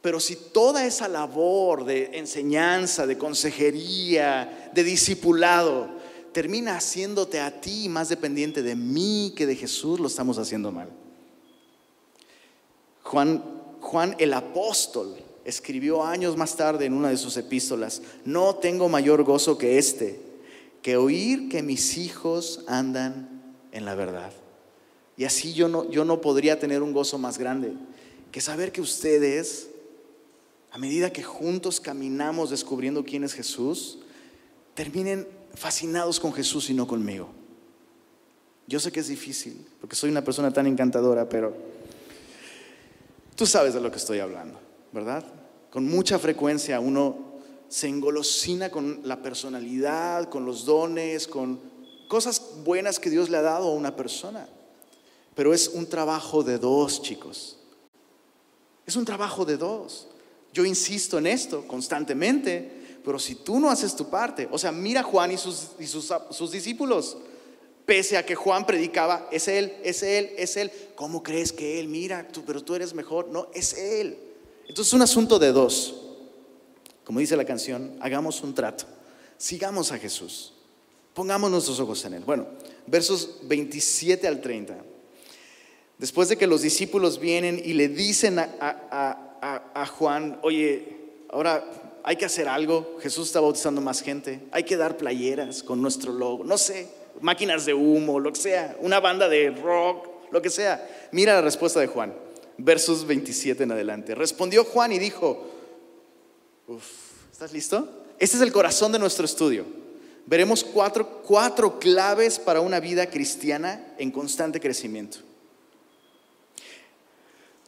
Pero 0.00 0.20
si 0.20 0.36
toda 0.36 0.86
esa 0.86 1.08
labor 1.08 1.84
de 1.84 2.16
enseñanza, 2.16 3.04
de 3.04 3.18
consejería, 3.18 4.70
de 4.72 4.84
discipulado, 4.84 5.88
termina 6.30 6.76
haciéndote 6.76 7.40
a 7.40 7.60
ti 7.60 7.88
más 7.88 8.10
dependiente 8.10 8.62
de 8.62 8.76
mí 8.76 9.32
que 9.36 9.44
de 9.44 9.56
Jesús, 9.56 9.98
lo 9.98 10.06
estamos 10.06 10.38
haciendo 10.38 10.70
mal. 10.70 10.88
Juan, 13.02 13.42
Juan 13.80 14.14
el 14.20 14.32
apóstol 14.34 15.23
escribió 15.44 16.04
años 16.04 16.36
más 16.36 16.56
tarde 16.56 16.86
en 16.86 16.94
una 16.94 17.10
de 17.10 17.16
sus 17.16 17.36
epístolas, 17.36 18.02
no 18.24 18.56
tengo 18.56 18.88
mayor 18.88 19.22
gozo 19.24 19.58
que 19.58 19.78
este, 19.78 20.20
que 20.82 20.96
oír 20.96 21.48
que 21.48 21.62
mis 21.62 21.96
hijos 21.98 22.64
andan 22.66 23.54
en 23.72 23.84
la 23.84 23.94
verdad. 23.94 24.32
Y 25.16 25.24
así 25.24 25.54
yo 25.54 25.68
no, 25.68 25.88
yo 25.90 26.04
no 26.04 26.20
podría 26.20 26.58
tener 26.58 26.82
un 26.82 26.92
gozo 26.92 27.18
más 27.18 27.38
grande 27.38 27.72
que 28.32 28.40
saber 28.40 28.72
que 28.72 28.80
ustedes, 28.80 29.68
a 30.72 30.78
medida 30.78 31.12
que 31.12 31.22
juntos 31.22 31.80
caminamos 31.80 32.50
descubriendo 32.50 33.04
quién 33.04 33.22
es 33.22 33.32
Jesús, 33.32 33.98
terminen 34.74 35.28
fascinados 35.54 36.18
con 36.18 36.32
Jesús 36.32 36.68
y 36.68 36.74
no 36.74 36.86
conmigo. 36.86 37.28
Yo 38.66 38.80
sé 38.80 38.90
que 38.90 39.00
es 39.00 39.08
difícil, 39.08 39.64
porque 39.80 39.94
soy 39.94 40.10
una 40.10 40.24
persona 40.24 40.52
tan 40.52 40.66
encantadora, 40.66 41.28
pero 41.28 41.54
tú 43.36 43.46
sabes 43.46 43.74
de 43.74 43.80
lo 43.80 43.90
que 43.90 43.98
estoy 43.98 44.18
hablando, 44.18 44.58
¿verdad? 44.94 45.22
Con 45.70 45.86
mucha 45.86 46.18
frecuencia 46.18 46.80
uno 46.80 47.34
se 47.68 47.88
engolosina 47.88 48.70
con 48.70 49.00
la 49.04 49.20
personalidad, 49.20 50.30
con 50.30 50.46
los 50.46 50.64
dones, 50.64 51.28
con 51.28 51.60
cosas 52.08 52.40
buenas 52.64 52.98
que 52.98 53.10
Dios 53.10 53.28
le 53.28 53.36
ha 53.36 53.42
dado 53.42 53.68
a 53.68 53.74
una 53.74 53.94
persona. 53.96 54.48
Pero 55.34 55.52
es 55.52 55.68
un 55.68 55.86
trabajo 55.86 56.42
de 56.42 56.58
dos, 56.58 57.02
chicos. 57.02 57.58
Es 58.86 58.96
un 58.96 59.04
trabajo 59.04 59.44
de 59.44 59.56
dos. 59.56 60.08
Yo 60.52 60.64
insisto 60.64 61.18
en 61.18 61.26
esto 61.26 61.66
constantemente 61.66 62.82
pero 63.04 63.18
si 63.18 63.34
tú 63.34 63.60
no 63.60 63.70
haces 63.70 63.94
tu 63.94 64.08
parte, 64.08 64.48
o 64.50 64.58
sea, 64.58 64.72
mira 64.72 65.02
Juan 65.02 65.30
y 65.30 65.36
sus, 65.36 65.72
y 65.78 65.86
sus, 65.86 66.10
sus 66.30 66.50
discípulos, 66.50 67.18
pese 67.84 68.16
a 68.16 68.24
que 68.24 68.34
Juan 68.34 68.64
predicaba, 68.64 69.28
es 69.30 69.46
él, 69.46 69.74
es 69.84 70.02
él, 70.02 70.30
es 70.38 70.56
él, 70.56 70.72
¿cómo 70.94 71.22
crees 71.22 71.52
que 71.52 71.78
él? 71.78 71.88
Mira, 71.88 72.26
tú, 72.26 72.42
pero 72.46 72.64
tú 72.64 72.74
eres 72.74 72.94
mejor, 72.94 73.28
no, 73.28 73.48
es 73.52 73.74
él. 73.74 74.16
Entonces 74.68 74.88
es 74.88 74.92
un 74.92 75.02
asunto 75.02 75.38
de 75.38 75.52
dos. 75.52 75.94
Como 77.04 77.20
dice 77.20 77.36
la 77.36 77.44
canción, 77.44 77.96
hagamos 78.00 78.42
un 78.42 78.54
trato, 78.54 78.86
sigamos 79.36 79.92
a 79.92 79.98
Después 85.98 86.28
de 86.28 86.36
que 86.36 86.46
los 86.46 86.62
discípulos 86.62 87.20
vienen 87.20 87.60
y 87.64 87.74
le 87.74 87.88
dicen 87.88 88.38
a, 88.38 89.86
Juan, 89.96 90.38
oye, 90.42 90.88
ahora 91.30 91.64
hay 92.02 92.16
que 92.16 92.24
hacer 92.24 92.48
algo, 92.48 92.98
Jesús 93.00 93.28
está 93.28 93.40
bautizando 93.40 93.80
más 93.80 94.02
gente, 94.02 94.40
hay 94.50 94.64
que 94.64 94.76
dar 94.76 94.96
playeras 94.96 95.62
con 95.62 95.80
nuestro 95.80 96.12
logo, 96.12 96.42
no 96.42 96.58
sé, 96.58 96.88
máquinas 97.20 97.64
de 97.64 97.74
humo, 97.74 98.18
lo 98.18 98.32
que 98.32 98.40
sea, 98.40 98.76
una 98.80 98.98
banda 98.98 99.28
de 99.28 99.50
rock, 99.50 100.08
lo 100.32 100.42
que 100.42 100.50
sea. 100.50 101.08
Mira 101.12 101.34
la 101.34 101.42
respuesta 101.42 101.80
de 101.80 101.86
Juan, 101.86 102.12
versos 102.58 103.06
27 103.06 103.62
en 103.64 103.72
adelante. 103.72 104.14
Respondió 104.14 104.64
Juan 104.64 104.92
y 104.92 104.98
dijo, 104.98 105.46
¿estás 107.32 107.52
listo? 107.52 108.04
Este 108.18 108.36
es 108.36 108.42
el 108.42 108.52
corazón 108.52 108.92
de 108.92 108.98
nuestro 108.98 109.24
estudio. 109.24 109.64
Veremos 110.26 110.64
cuatro, 110.64 111.22
cuatro 111.22 111.78
claves 111.78 112.38
para 112.38 112.60
una 112.60 112.80
vida 112.80 113.10
cristiana 113.10 113.94
en 113.98 114.10
constante 114.10 114.60
crecimiento. 114.60 115.18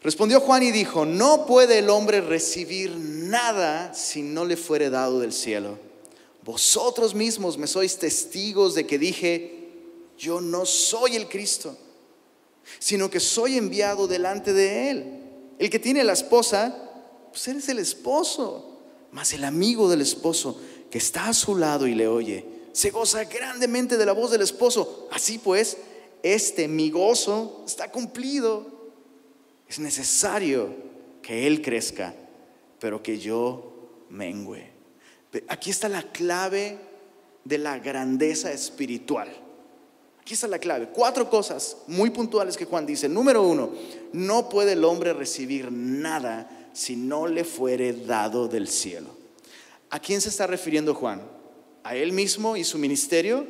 Respondió 0.02 0.40
Juan 0.40 0.62
y 0.62 0.70
dijo, 0.70 1.04
no 1.04 1.46
puede 1.46 1.78
el 1.78 1.90
hombre 1.90 2.20
recibir 2.20 2.96
nada 2.96 3.92
si 3.92 4.22
no 4.22 4.44
le 4.44 4.56
fuere 4.56 4.88
dado 4.88 5.20
del 5.20 5.32
cielo. 5.32 5.78
Vosotros 6.44 7.12
mismos 7.12 7.58
me 7.58 7.66
sois 7.66 7.98
testigos 7.98 8.74
de 8.74 8.86
que 8.86 8.98
dije, 8.98 9.68
yo 10.16 10.40
no 10.40 10.64
soy 10.64 11.16
el 11.16 11.28
Cristo, 11.28 11.76
sino 12.78 13.10
que 13.10 13.20
soy 13.20 13.56
enviado 13.56 14.06
delante 14.06 14.52
de 14.52 14.90
él. 14.90 15.22
El 15.58 15.70
que 15.70 15.78
tiene 15.78 16.04
la 16.04 16.12
esposa, 16.12 16.76
pues 17.30 17.48
él 17.48 17.58
es 17.58 17.68
el 17.68 17.78
esposo, 17.78 18.78
mas 19.12 19.32
el 19.32 19.44
amigo 19.44 19.88
del 19.88 20.00
esposo 20.00 20.60
que 20.90 20.98
está 20.98 21.28
a 21.28 21.34
su 21.34 21.56
lado 21.56 21.86
y 21.86 21.94
le 21.94 22.08
oye, 22.08 22.44
se 22.72 22.90
goza 22.90 23.24
grandemente 23.24 23.96
de 23.96 24.06
la 24.06 24.12
voz 24.12 24.30
del 24.30 24.42
esposo. 24.42 25.08
Así 25.10 25.38
pues, 25.38 25.78
este 26.22 26.68
mi 26.68 26.90
gozo 26.90 27.62
está 27.66 27.90
cumplido. 27.90 28.66
Es 29.68 29.78
necesario 29.78 30.74
que 31.22 31.46
Él 31.46 31.62
crezca, 31.62 32.14
pero 32.78 33.02
que 33.02 33.18
yo 33.18 34.04
mengüe. 34.10 34.70
Aquí 35.48 35.70
está 35.70 35.88
la 35.88 36.02
clave 36.02 36.78
de 37.44 37.58
la 37.58 37.78
grandeza 37.78 38.52
espiritual. 38.52 39.28
Aquí 40.26 40.34
está 40.34 40.48
la 40.48 40.58
clave. 40.58 40.88
Cuatro 40.92 41.30
cosas 41.30 41.76
muy 41.86 42.10
puntuales 42.10 42.56
que 42.56 42.64
Juan 42.64 42.84
dice. 42.84 43.08
Número 43.08 43.44
uno, 43.44 43.70
no 44.12 44.48
puede 44.48 44.72
el 44.72 44.84
hombre 44.84 45.12
recibir 45.12 45.70
nada 45.70 46.68
si 46.72 46.96
no 46.96 47.28
le 47.28 47.44
fuere 47.44 47.92
dado 47.92 48.48
del 48.48 48.66
cielo. 48.66 49.06
¿A 49.88 50.00
quién 50.00 50.20
se 50.20 50.30
está 50.30 50.48
refiriendo 50.48 50.96
Juan? 50.96 51.22
¿A 51.84 51.94
él 51.94 52.10
mismo 52.10 52.56
y 52.56 52.64
su 52.64 52.76
ministerio? 52.76 53.46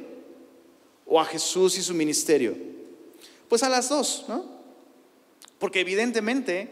¿O 1.06 1.18
a 1.18 1.24
Jesús 1.24 1.78
y 1.78 1.82
su 1.82 1.94
ministerio? 1.94 2.54
Pues 3.48 3.62
a 3.62 3.70
las 3.70 3.88
dos, 3.88 4.26
¿no? 4.28 4.44
Porque 5.58 5.80
evidentemente 5.80 6.68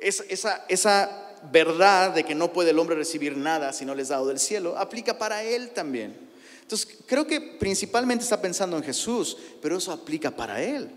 esa, 0.00 0.64
esa 0.68 1.36
verdad 1.52 2.10
de 2.10 2.24
que 2.24 2.34
no 2.34 2.52
puede 2.52 2.70
el 2.70 2.78
hombre 2.80 2.96
recibir 2.96 3.36
nada 3.36 3.72
si 3.72 3.84
no 3.84 3.94
le 3.94 4.02
es 4.02 4.08
dado 4.08 4.26
del 4.26 4.40
cielo 4.40 4.76
aplica 4.76 5.16
para 5.16 5.44
él 5.44 5.70
también. 5.70 6.25
Entonces, 6.66 6.98
creo 7.06 7.28
que 7.28 7.40
principalmente 7.40 8.24
está 8.24 8.42
pensando 8.42 8.76
en 8.76 8.82
Jesús, 8.82 9.36
pero 9.62 9.78
eso 9.78 9.92
aplica 9.92 10.32
para 10.32 10.60
él. 10.60 10.90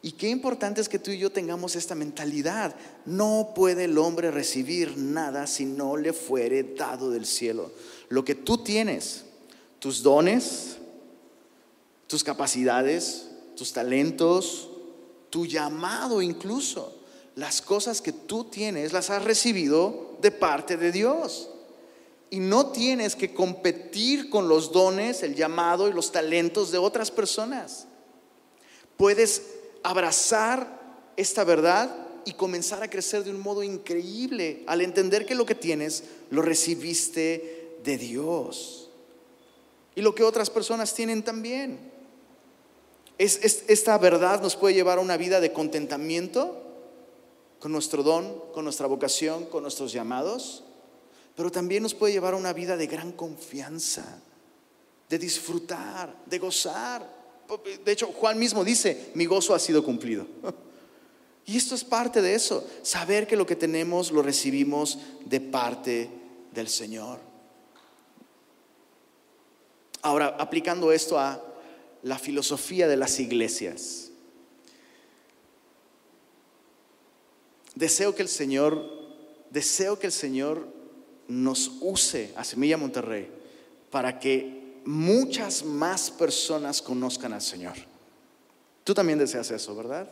Y 0.00 0.12
qué 0.12 0.28
importante 0.28 0.80
es 0.80 0.88
que 0.88 1.00
tú 1.00 1.10
y 1.10 1.18
yo 1.18 1.32
tengamos 1.32 1.74
esta 1.74 1.96
mentalidad. 1.96 2.76
No 3.04 3.50
puede 3.52 3.84
el 3.86 3.98
hombre 3.98 4.30
recibir 4.30 4.96
nada 4.96 5.48
si 5.48 5.64
no 5.64 5.96
le 5.96 6.12
fuere 6.12 6.62
dado 6.62 7.10
del 7.10 7.26
cielo. 7.26 7.72
Lo 8.10 8.24
que 8.24 8.36
tú 8.36 8.58
tienes, 8.58 9.24
tus 9.80 10.04
dones, 10.04 10.76
tus 12.06 12.22
capacidades, 12.22 13.26
tus 13.56 13.72
talentos, 13.72 14.70
tu 15.30 15.46
llamado 15.46 16.22
incluso. 16.22 16.96
Las 17.34 17.60
cosas 17.60 18.00
que 18.00 18.12
tú 18.12 18.44
tienes 18.44 18.92
las 18.92 19.10
has 19.10 19.24
recibido 19.24 20.16
de 20.20 20.30
parte 20.30 20.76
de 20.76 20.92
Dios. 20.92 21.48
Y 22.32 22.40
no 22.40 22.72
tienes 22.72 23.14
que 23.14 23.32
competir 23.32 24.28
con 24.28 24.48
los 24.48 24.72
dones, 24.72 25.22
el 25.22 25.36
llamado 25.36 25.88
y 25.88 25.92
los 25.92 26.10
talentos 26.10 26.72
de 26.72 26.78
otras 26.78 27.12
personas. 27.12 27.86
Puedes 28.96 29.42
abrazar 29.84 30.80
esta 31.16 31.44
verdad 31.44 31.94
y 32.24 32.32
comenzar 32.32 32.82
a 32.82 32.90
crecer 32.90 33.22
de 33.22 33.30
un 33.30 33.40
modo 33.40 33.62
increíble 33.62 34.64
al 34.66 34.80
entender 34.80 35.26
que 35.26 35.36
lo 35.36 35.46
que 35.46 35.54
tienes 35.54 36.04
lo 36.30 36.42
recibiste 36.42 37.78
de 37.84 37.98
Dios. 37.98 38.88
Y 39.94 40.00
lo 40.00 40.14
que 40.14 40.24
otras 40.24 40.50
personas 40.50 40.94
tienen 40.94 41.22
también 41.22 41.92
esta 43.18 43.98
verdad 43.98 44.42
nos 44.42 44.56
puede 44.56 44.74
llevar 44.74 44.98
a 44.98 45.02
una 45.02 45.16
vida 45.16 45.40
de 45.40 45.52
contentamiento 45.52 46.56
con 47.60 47.70
nuestro 47.70 48.02
don, 48.02 48.34
con 48.52 48.64
nuestra 48.64 48.86
vocación, 48.86 49.46
con 49.46 49.62
nuestros 49.62 49.92
llamados, 49.92 50.64
pero 51.36 51.50
también 51.50 51.82
nos 51.82 51.94
puede 51.94 52.12
llevar 52.12 52.34
a 52.34 52.36
una 52.36 52.52
vida 52.52 52.76
de 52.76 52.86
gran 52.86 53.12
confianza, 53.12 54.20
de 55.08 55.18
disfrutar, 55.18 56.14
de 56.26 56.38
gozar. 56.38 57.22
De 57.84 57.92
hecho, 57.92 58.08
Juan 58.08 58.38
mismo 58.38 58.64
dice, 58.64 59.10
mi 59.14 59.26
gozo 59.26 59.54
ha 59.54 59.58
sido 59.58 59.84
cumplido. 59.84 60.26
Y 61.44 61.56
esto 61.56 61.74
es 61.74 61.82
parte 61.82 62.22
de 62.22 62.36
eso, 62.36 62.64
saber 62.82 63.26
que 63.26 63.36
lo 63.36 63.46
que 63.46 63.56
tenemos 63.56 64.12
lo 64.12 64.22
recibimos 64.22 65.00
de 65.24 65.40
parte 65.40 66.08
del 66.52 66.68
Señor. 66.68 67.18
Ahora, 70.02 70.36
aplicando 70.38 70.92
esto 70.92 71.18
a 71.18 71.42
la 72.02 72.18
filosofía 72.18 72.88
de 72.88 72.96
las 72.96 73.18
iglesias. 73.20 74.10
Deseo 77.74 78.14
que 78.14 78.22
el 78.22 78.28
Señor, 78.28 78.88
deseo 79.50 79.98
que 79.98 80.06
el 80.06 80.12
Señor 80.12 80.81
nos 81.32 81.72
use 81.80 82.32
a 82.36 82.44
Semilla 82.44 82.76
Monterrey 82.76 83.28
para 83.90 84.18
que 84.18 84.80
muchas 84.84 85.64
más 85.64 86.10
personas 86.10 86.82
conozcan 86.82 87.32
al 87.32 87.42
Señor. 87.42 87.74
Tú 88.84 88.94
también 88.94 89.18
deseas 89.18 89.50
eso, 89.50 89.74
¿verdad? 89.74 90.08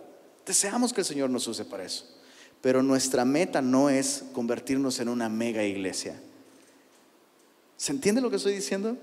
Deseamos 0.47 0.93
que 0.93 1.03
el 1.03 1.07
Señor 1.07 1.31
nos 1.31 1.47
use 1.47 1.65
para 1.65 1.85
eso. 1.85 2.05
Pero 2.63 2.83
nuestra 2.83 3.25
meta 3.25 3.61
no 3.61 3.91
es 3.91 4.25
convertirnos 4.33 5.01
en 5.01 5.09
una 5.09 5.29
mega 5.29 5.65
iglesia. 5.65 6.21
¿Se 7.77 7.93
entiende 7.93 8.21
lo 8.21 8.31
que 8.31 8.37
estoy 8.37 8.55
diciendo? 8.55 8.97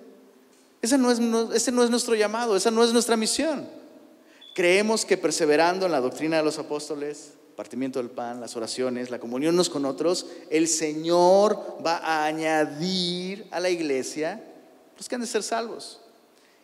Ese 0.81 0.97
no, 0.97 1.11
es, 1.11 1.19
ese 1.53 1.71
no 1.71 1.83
es 1.83 1.89
nuestro 1.89 2.15
llamado, 2.15 2.55
esa 2.55 2.71
no 2.71 2.83
es 2.83 2.93
nuestra 2.93 3.17
misión. 3.17 3.67
Creemos 4.53 5.05
que 5.05 5.17
perseverando 5.17 5.85
en 5.85 5.91
la 5.91 6.01
doctrina 6.01 6.37
de 6.37 6.43
los 6.43 6.59
apóstoles, 6.59 7.33
partimiento 7.57 7.99
del 7.99 8.09
pan, 8.09 8.39
las 8.39 8.55
oraciones, 8.55 9.09
la 9.09 9.19
comunión 9.19 9.55
unos 9.55 9.69
con 9.69 9.83
otros, 9.83 10.27
el 10.49 10.69
Señor 10.69 11.77
va 11.85 11.97
a 11.97 12.25
añadir 12.25 13.47
a 13.51 13.59
la 13.59 13.69
iglesia 13.69 14.41
los 14.95 15.09
que 15.09 15.15
han 15.15 15.21
de 15.21 15.27
ser 15.27 15.43
salvos. 15.43 15.99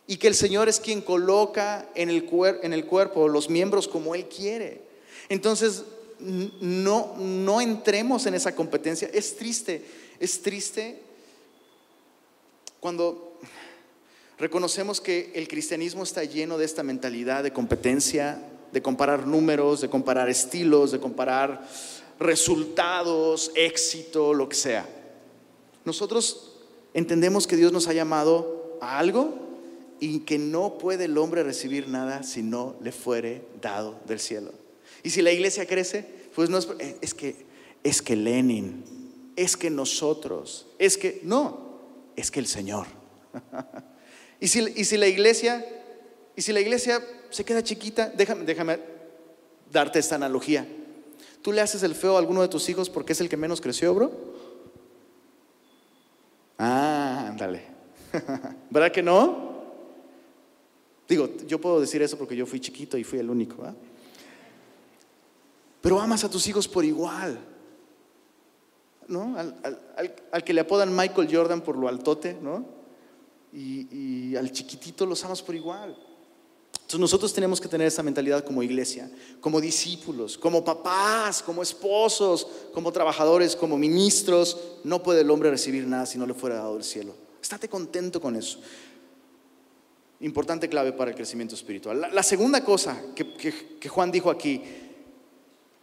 Y 0.06 0.16
que 0.16 0.28
el 0.28 0.34
Señor 0.34 0.68
es 0.68 0.80
quien 0.80 1.02
coloca 1.02 1.88
en 1.94 2.08
el, 2.08 2.26
en 2.62 2.72
el 2.72 2.86
cuerpo 2.86 3.28
los 3.28 3.50
miembros 3.50 3.88
como 3.88 4.14
Él 4.14 4.28
quiere. 4.28 4.82
Entonces, 5.28 5.82
no, 6.18 7.16
no 7.18 7.60
entremos 7.60 8.24
en 8.26 8.34
esa 8.34 8.54
competencia. 8.54 9.10
Es 9.12 9.36
triste, 9.36 9.84
es 10.20 10.40
triste 10.40 11.02
cuando 12.80 13.34
Reconocemos 14.38 15.00
que 15.00 15.30
el 15.34 15.46
cristianismo 15.46 16.02
está 16.02 16.24
lleno 16.24 16.58
de 16.58 16.64
esta 16.64 16.82
mentalidad 16.82 17.44
de 17.44 17.52
competencia, 17.52 18.42
de 18.74 18.82
comparar 18.82 19.26
números, 19.26 19.80
de 19.80 19.88
comparar 19.88 20.28
estilos, 20.28 20.90
de 20.90 20.98
comparar 20.98 21.64
resultados, 22.18 23.52
éxito, 23.54 24.34
lo 24.34 24.48
que 24.48 24.56
sea. 24.56 24.84
Nosotros 25.84 26.56
entendemos 26.92 27.46
que 27.46 27.56
Dios 27.56 27.72
nos 27.72 27.86
ha 27.86 27.92
llamado 27.92 28.76
a 28.80 28.98
algo 28.98 29.32
y 30.00 30.20
que 30.20 30.38
no 30.38 30.76
puede 30.76 31.04
el 31.04 31.16
hombre 31.16 31.44
recibir 31.44 31.88
nada 31.88 32.24
si 32.24 32.42
no 32.42 32.74
le 32.82 32.90
fuere 32.90 33.42
dado 33.62 33.94
del 34.06 34.18
cielo. 34.18 34.50
Y 35.04 35.10
si 35.10 35.22
la 35.22 35.30
iglesia 35.30 35.66
crece, 35.66 36.04
pues 36.34 36.50
no 36.50 36.58
es, 36.58 36.68
es 37.00 37.14
que 37.14 37.46
es 37.84 38.02
que 38.02 38.16
Lenin, 38.16 38.82
es 39.36 39.56
que 39.56 39.70
nosotros, 39.70 40.66
es 40.80 40.98
que 40.98 41.20
no, 41.22 41.78
es 42.16 42.32
que 42.32 42.40
el 42.40 42.46
Señor. 42.46 42.86
Y 44.40 44.48
si, 44.48 44.98
la 44.98 45.06
iglesia, 45.06 45.64
y 46.36 46.42
si 46.42 46.52
la 46.52 46.60
iglesia 46.60 47.02
se 47.30 47.44
queda 47.44 47.62
chiquita, 47.62 48.08
déjame, 48.08 48.78
darte 49.70 49.98
esta 49.98 50.16
analogía. 50.16 50.66
¿Tú 51.42 51.52
le 51.52 51.60
haces 51.60 51.82
el 51.82 51.94
feo 51.94 52.16
a 52.16 52.18
alguno 52.18 52.42
de 52.42 52.48
tus 52.48 52.68
hijos 52.68 52.88
porque 52.90 53.12
es 53.12 53.20
el 53.20 53.28
que 53.28 53.36
menos 53.36 53.60
creció, 53.60 53.94
bro? 53.94 54.10
Ah, 56.58 57.26
ándale. 57.28 57.62
¿Verdad 58.70 58.90
que 58.90 59.02
no? 59.02 59.54
Digo, 61.08 61.28
yo 61.46 61.60
puedo 61.60 61.80
decir 61.80 62.02
eso 62.02 62.16
porque 62.16 62.36
yo 62.36 62.46
fui 62.46 62.60
chiquito 62.60 62.96
y 62.96 63.04
fui 63.04 63.18
el 63.18 63.28
único. 63.28 63.62
Pero 65.80 66.00
amas 66.00 66.24
a 66.24 66.30
tus 66.30 66.46
hijos 66.48 66.66
por 66.66 66.84
igual. 66.84 67.38
¿No? 69.06 69.36
al, 69.36 70.44
que 70.44 70.54
le 70.54 70.62
apodan 70.62 70.96
Michael 70.96 71.28
Jordan 71.30 71.60
por 71.60 71.76
lo 71.76 71.88
altote, 71.88 72.38
¿no? 72.40 72.64
y, 73.52 74.34
al 74.36 74.50
chiquitito 74.50 75.06
los 75.06 75.24
amas 75.24 75.42
por 75.42 75.54
igual. 75.54 75.96
Entonces 76.84 77.00
nosotros 77.00 77.32
tenemos 77.32 77.62
que 77.62 77.68
tener 77.68 77.86
esa 77.86 78.02
mentalidad 78.02 78.44
como 78.44 78.62
iglesia, 78.62 79.10
como 79.40 79.58
discípulos, 79.58 80.36
como 80.36 80.62
papás, 80.62 81.42
como 81.42 81.62
esposos, 81.62 82.46
como 82.74 82.92
trabajadores, 82.92 83.56
como 83.56 83.78
ministros. 83.78 84.58
No 84.84 85.02
puede 85.02 85.22
el 85.22 85.30
hombre 85.30 85.50
recibir 85.50 85.86
nada 85.86 86.04
si 86.04 86.18
no 86.18 86.26
le 86.26 86.34
fuera 86.34 86.56
dado 86.56 86.76
el 86.76 86.84
cielo. 86.84 87.14
Estate 87.40 87.70
contento 87.70 88.20
con 88.20 88.36
eso. 88.36 88.58
Importante 90.20 90.68
clave 90.68 90.92
para 90.92 91.10
el 91.10 91.16
crecimiento 91.16 91.54
espiritual. 91.54 92.06
La, 92.12 92.22
segunda 92.22 92.62
cosa 92.62 93.00
que, 93.14 93.88
Juan 93.88 94.12
dijo 94.12 94.30
aquí, 94.30 94.60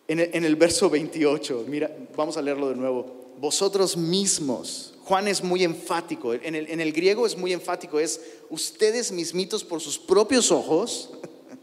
en 0.08 0.20
el, 0.20 0.30
en 0.34 0.46
el 0.46 0.56
verso 0.56 0.88
28, 0.88 1.66
mira, 1.68 1.92
vamos 2.16 2.38
a 2.38 2.44
leerlo 2.44 2.70
de 2.70 2.76
nuevo. 2.76 3.34
Vosotros 3.40 3.98
mismos 3.98 4.94
Juan 5.12 5.28
es 5.28 5.44
muy 5.44 5.66
enfático, 5.66 6.34
en 6.34 6.56
el, 6.56 6.70
en 6.70 6.80
el 6.80 6.94
griego 6.94 7.26
es 7.26 7.38
muy 7.38 7.52
enfático, 7.52 8.00
es 8.00 8.22
ustedes 8.50 9.12
mismitos 9.12 9.62
por 9.62 9.82
sus 9.82 10.00
propios 10.00 10.54
ojos, 10.54 11.10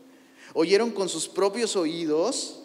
oyeron 0.53 0.91
con 0.91 1.09
sus 1.09 1.27
propios 1.27 1.75
oídos 1.75 2.61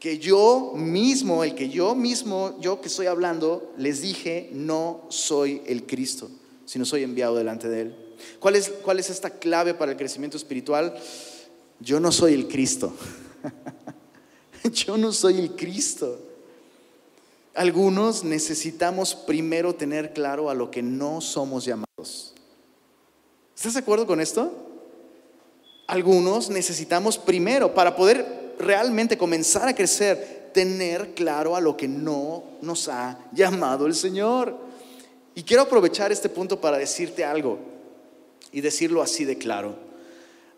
que 0.00 0.18
yo 0.18 0.72
mismo, 0.74 1.44
el 1.44 1.54
que 1.54 1.68
yo 1.68 1.94
mismo, 1.94 2.58
yo 2.60 2.80
que 2.80 2.88
estoy 2.88 3.06
hablando, 3.06 3.72
les 3.78 4.00
dije, 4.00 4.50
no 4.50 5.06
soy 5.10 5.62
el 5.64 5.86
Cristo, 5.86 6.28
sino 6.64 6.84
soy 6.84 7.04
enviado 7.04 7.36
delante 7.36 7.68
de 7.68 7.82
Él. 7.82 7.96
¿Cuál 8.40 8.56
es, 8.56 8.70
cuál 8.82 8.98
es 8.98 9.10
esta 9.10 9.30
clave 9.30 9.74
para 9.74 9.92
el 9.92 9.96
crecimiento 9.96 10.36
espiritual? 10.36 10.98
Yo 11.78 12.00
no 12.00 12.10
soy 12.10 12.34
el 12.34 12.48
Cristo. 12.48 12.92
yo 14.72 14.96
no 14.96 15.12
soy 15.12 15.38
el 15.38 15.52
Cristo. 15.52 16.33
Algunos 17.54 18.24
necesitamos 18.24 19.14
primero 19.14 19.74
tener 19.76 20.12
claro 20.12 20.50
a 20.50 20.54
lo 20.54 20.72
que 20.72 20.82
no 20.82 21.20
somos 21.20 21.64
llamados. 21.64 22.34
¿Estás 23.56 23.74
de 23.74 23.80
acuerdo 23.80 24.06
con 24.06 24.20
esto? 24.20 24.52
Algunos 25.86 26.50
necesitamos 26.50 27.16
primero, 27.16 27.72
para 27.72 27.94
poder 27.94 28.54
realmente 28.58 29.16
comenzar 29.16 29.68
a 29.68 29.74
crecer, 29.74 30.50
tener 30.52 31.14
claro 31.14 31.54
a 31.54 31.60
lo 31.60 31.76
que 31.76 31.86
no 31.86 32.42
nos 32.60 32.88
ha 32.88 33.18
llamado 33.32 33.86
el 33.86 33.94
Señor. 33.94 34.58
Y 35.36 35.44
quiero 35.44 35.62
aprovechar 35.62 36.10
este 36.10 36.28
punto 36.28 36.60
para 36.60 36.78
decirte 36.78 37.24
algo 37.24 37.58
y 38.50 38.60
decirlo 38.62 39.00
así 39.00 39.24
de 39.24 39.38
claro. 39.38 39.76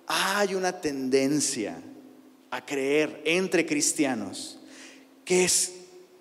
Hay 0.07 0.55
una 0.55 0.81
tendencia 0.81 1.79
a 2.51 2.65
creer 2.65 3.21
entre 3.27 3.67
cristianos 3.67 4.59
que 5.25 5.45
es 5.45 5.73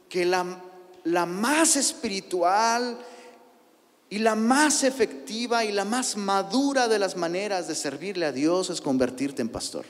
que 0.10 0.26
la, 0.26 0.62
la 1.04 1.26
más 1.26 1.76
espiritual 1.76 2.98
y 4.10 4.20
la 4.20 4.36
más 4.36 4.84
efectiva 4.84 5.66
y 5.66 5.72
la 5.72 5.86
más 5.86 6.16
madura 6.16 6.88
de 6.88 7.00
las 7.00 7.18
maneras 7.18 7.68
de 7.68 7.76
servirle 7.76 8.26
a 8.26 8.32
Dios 8.32 8.70
es 8.70 8.82
convertirte 8.82 9.42
en 9.42 9.50
pastor. 9.50 9.86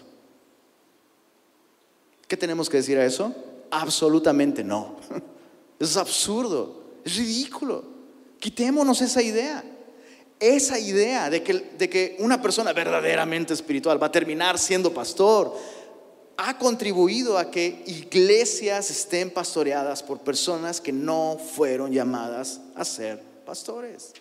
¿Qué 2.27 2.37
tenemos 2.37 2.69
que 2.69 2.77
decir 2.77 2.97
a 2.97 3.05
eso? 3.05 3.35
Absolutamente 3.71 4.63
no. 4.63 4.97
Eso 5.79 5.91
es 5.91 5.97
absurdo, 5.97 6.83
es 7.03 7.17
ridículo. 7.17 7.83
Quitémonos 8.39 9.01
esa 9.01 9.21
idea. 9.21 9.63
Esa 10.39 10.79
idea 10.79 11.29
de 11.29 11.43
que, 11.43 11.53
de 11.77 11.89
que 11.89 12.15
una 12.19 12.41
persona 12.41 12.71
verdaderamente 12.73 13.53
espiritual 13.53 14.01
va 14.01 14.07
a 14.07 14.11
terminar 14.11 14.57
siendo 14.57 14.93
pastor, 14.93 15.53
ha 16.37 16.57
contribuido 16.57 17.37
a 17.37 17.49
que 17.49 17.83
iglesias 17.87 18.89
estén 18.89 19.31
pastoreadas 19.31 20.03
por 20.03 20.19
personas 20.19 20.81
que 20.81 20.91
no 20.91 21.37
fueron 21.37 21.91
llamadas 21.91 22.59
a 22.75 22.83
ser 22.83 23.21
pastores. 23.45 24.13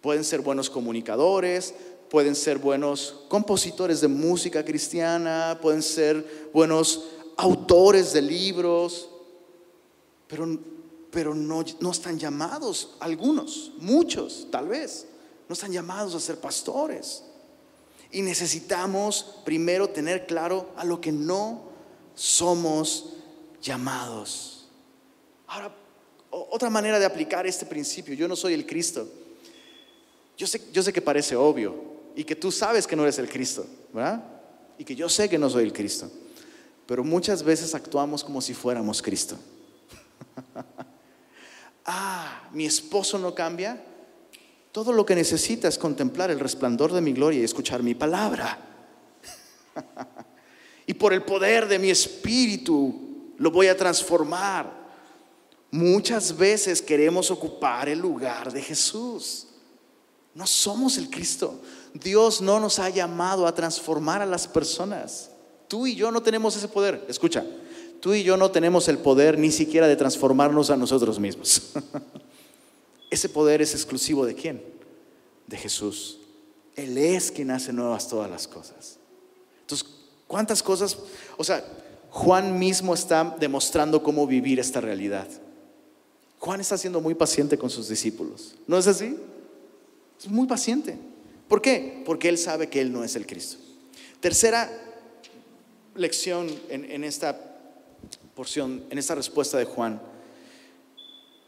Pueden 0.00 0.24
ser 0.24 0.40
buenos 0.40 0.68
comunicadores, 0.68 1.74
pueden 2.10 2.34
ser 2.34 2.58
buenos 2.58 3.24
compositores 3.28 4.00
de 4.00 4.08
música 4.08 4.64
cristiana, 4.64 5.58
pueden 5.62 5.82
ser 5.82 6.50
buenos 6.52 7.04
autores 7.36 8.12
de 8.12 8.20
libros, 8.20 9.08
pero, 10.28 10.58
pero 11.10 11.34
no, 11.34 11.64
no 11.80 11.90
están 11.90 12.18
llamados, 12.18 12.96
algunos, 13.00 13.72
muchos 13.78 14.48
tal 14.50 14.68
vez, 14.68 15.06
no 15.48 15.54
están 15.54 15.72
llamados 15.72 16.14
a 16.14 16.20
ser 16.20 16.38
pastores. 16.38 17.24
Y 18.14 18.22
necesitamos 18.22 19.40
primero 19.44 19.90
tener 19.90 20.24
claro 20.24 20.70
a 20.76 20.84
lo 20.84 21.00
que 21.00 21.10
no 21.10 21.64
somos 22.14 23.14
llamados. 23.60 24.68
Ahora, 25.48 25.74
otra 26.30 26.70
manera 26.70 27.00
de 27.00 27.06
aplicar 27.06 27.44
este 27.44 27.66
principio, 27.66 28.14
yo 28.14 28.28
no 28.28 28.36
soy 28.36 28.54
el 28.54 28.64
Cristo. 28.64 29.08
Yo 30.36 30.46
sé, 30.46 30.62
yo 30.72 30.80
sé 30.80 30.92
que 30.92 31.02
parece 31.02 31.34
obvio 31.34 31.74
y 32.14 32.22
que 32.22 32.36
tú 32.36 32.52
sabes 32.52 32.86
que 32.86 32.94
no 32.94 33.02
eres 33.02 33.18
el 33.18 33.28
Cristo, 33.28 33.66
¿verdad? 33.92 34.24
Y 34.78 34.84
que 34.84 34.94
yo 34.94 35.08
sé 35.08 35.28
que 35.28 35.36
no 35.36 35.50
soy 35.50 35.64
el 35.64 35.72
Cristo. 35.72 36.08
Pero 36.86 37.02
muchas 37.02 37.42
veces 37.42 37.74
actuamos 37.74 38.22
como 38.22 38.40
si 38.40 38.54
fuéramos 38.54 39.02
Cristo. 39.02 39.36
ah, 41.84 42.48
mi 42.52 42.64
esposo 42.64 43.18
no 43.18 43.34
cambia, 43.34 43.82
todo 44.74 44.92
lo 44.92 45.06
que 45.06 45.14
necesita 45.14 45.68
es 45.68 45.78
contemplar 45.78 46.32
el 46.32 46.40
resplandor 46.40 46.92
de 46.92 47.00
mi 47.00 47.12
gloria 47.12 47.40
y 47.40 47.44
escuchar 47.44 47.84
mi 47.84 47.94
palabra. 47.94 48.58
y 50.86 50.94
por 50.94 51.12
el 51.12 51.22
poder 51.22 51.68
de 51.68 51.78
mi 51.78 51.90
espíritu 51.90 53.34
lo 53.38 53.52
voy 53.52 53.68
a 53.68 53.76
transformar. 53.76 54.68
Muchas 55.70 56.36
veces 56.36 56.82
queremos 56.82 57.30
ocupar 57.30 57.88
el 57.88 58.00
lugar 58.00 58.52
de 58.52 58.60
Jesús. 58.60 59.46
No 60.34 60.44
somos 60.44 60.98
el 60.98 61.08
Cristo. 61.08 61.60
Dios 61.92 62.40
no 62.40 62.58
nos 62.58 62.80
ha 62.80 62.88
llamado 62.88 63.46
a 63.46 63.54
transformar 63.54 64.22
a 64.22 64.26
las 64.26 64.48
personas. 64.48 65.30
Tú 65.68 65.86
y 65.86 65.94
yo 65.94 66.10
no 66.10 66.20
tenemos 66.20 66.56
ese 66.56 66.66
poder. 66.66 67.04
Escucha, 67.06 67.46
tú 68.00 68.12
y 68.12 68.24
yo 68.24 68.36
no 68.36 68.50
tenemos 68.50 68.88
el 68.88 68.98
poder 68.98 69.38
ni 69.38 69.52
siquiera 69.52 69.86
de 69.86 69.94
transformarnos 69.94 70.70
a 70.70 70.76
nosotros 70.76 71.20
mismos. 71.20 71.62
Ese 73.14 73.28
poder 73.28 73.62
es 73.62 73.72
exclusivo 73.74 74.26
de 74.26 74.34
quién? 74.34 74.60
De 75.46 75.56
Jesús. 75.56 76.18
Él 76.74 76.98
es 76.98 77.30
quien 77.30 77.52
hace 77.52 77.72
nuevas 77.72 78.08
todas 78.08 78.28
las 78.28 78.48
cosas. 78.48 78.98
Entonces, 79.60 79.86
¿cuántas 80.26 80.60
cosas? 80.60 80.98
O 81.36 81.44
sea, 81.44 81.64
Juan 82.10 82.58
mismo 82.58 82.92
está 82.92 83.36
demostrando 83.38 84.02
cómo 84.02 84.26
vivir 84.26 84.58
esta 84.58 84.80
realidad. 84.80 85.28
Juan 86.40 86.60
está 86.60 86.76
siendo 86.76 87.00
muy 87.00 87.14
paciente 87.14 87.56
con 87.56 87.70
sus 87.70 87.88
discípulos. 87.88 88.56
¿No 88.66 88.76
es 88.76 88.88
así? 88.88 89.16
Es 90.18 90.26
muy 90.26 90.48
paciente. 90.48 90.98
¿Por 91.46 91.62
qué? 91.62 92.02
Porque 92.04 92.28
él 92.28 92.36
sabe 92.36 92.68
que 92.68 92.80
él 92.80 92.92
no 92.92 93.04
es 93.04 93.14
el 93.14 93.28
Cristo. 93.28 93.58
Tercera 94.18 94.68
lección 95.94 96.48
en, 96.68 97.04
esta 97.04 97.38
porción, 98.34 98.82
en 98.90 98.98
esta 98.98 99.14
respuesta 99.14 99.56
de 99.56 99.66
Juan 99.66 100.00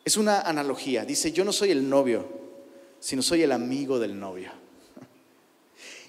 es 0.07 0.17
una 0.17 0.41
analogía. 0.43 1.05
Dice, 1.05 1.33
yo 1.33 1.45
no 1.45 1.53
soy 1.53 1.73
el 1.73 1.91
novio, 1.91 2.25
sino 3.01 3.23
soy 3.23 3.43
el 3.43 3.51
amigo 3.51 3.99
del 3.99 4.19
novio. 4.19 4.51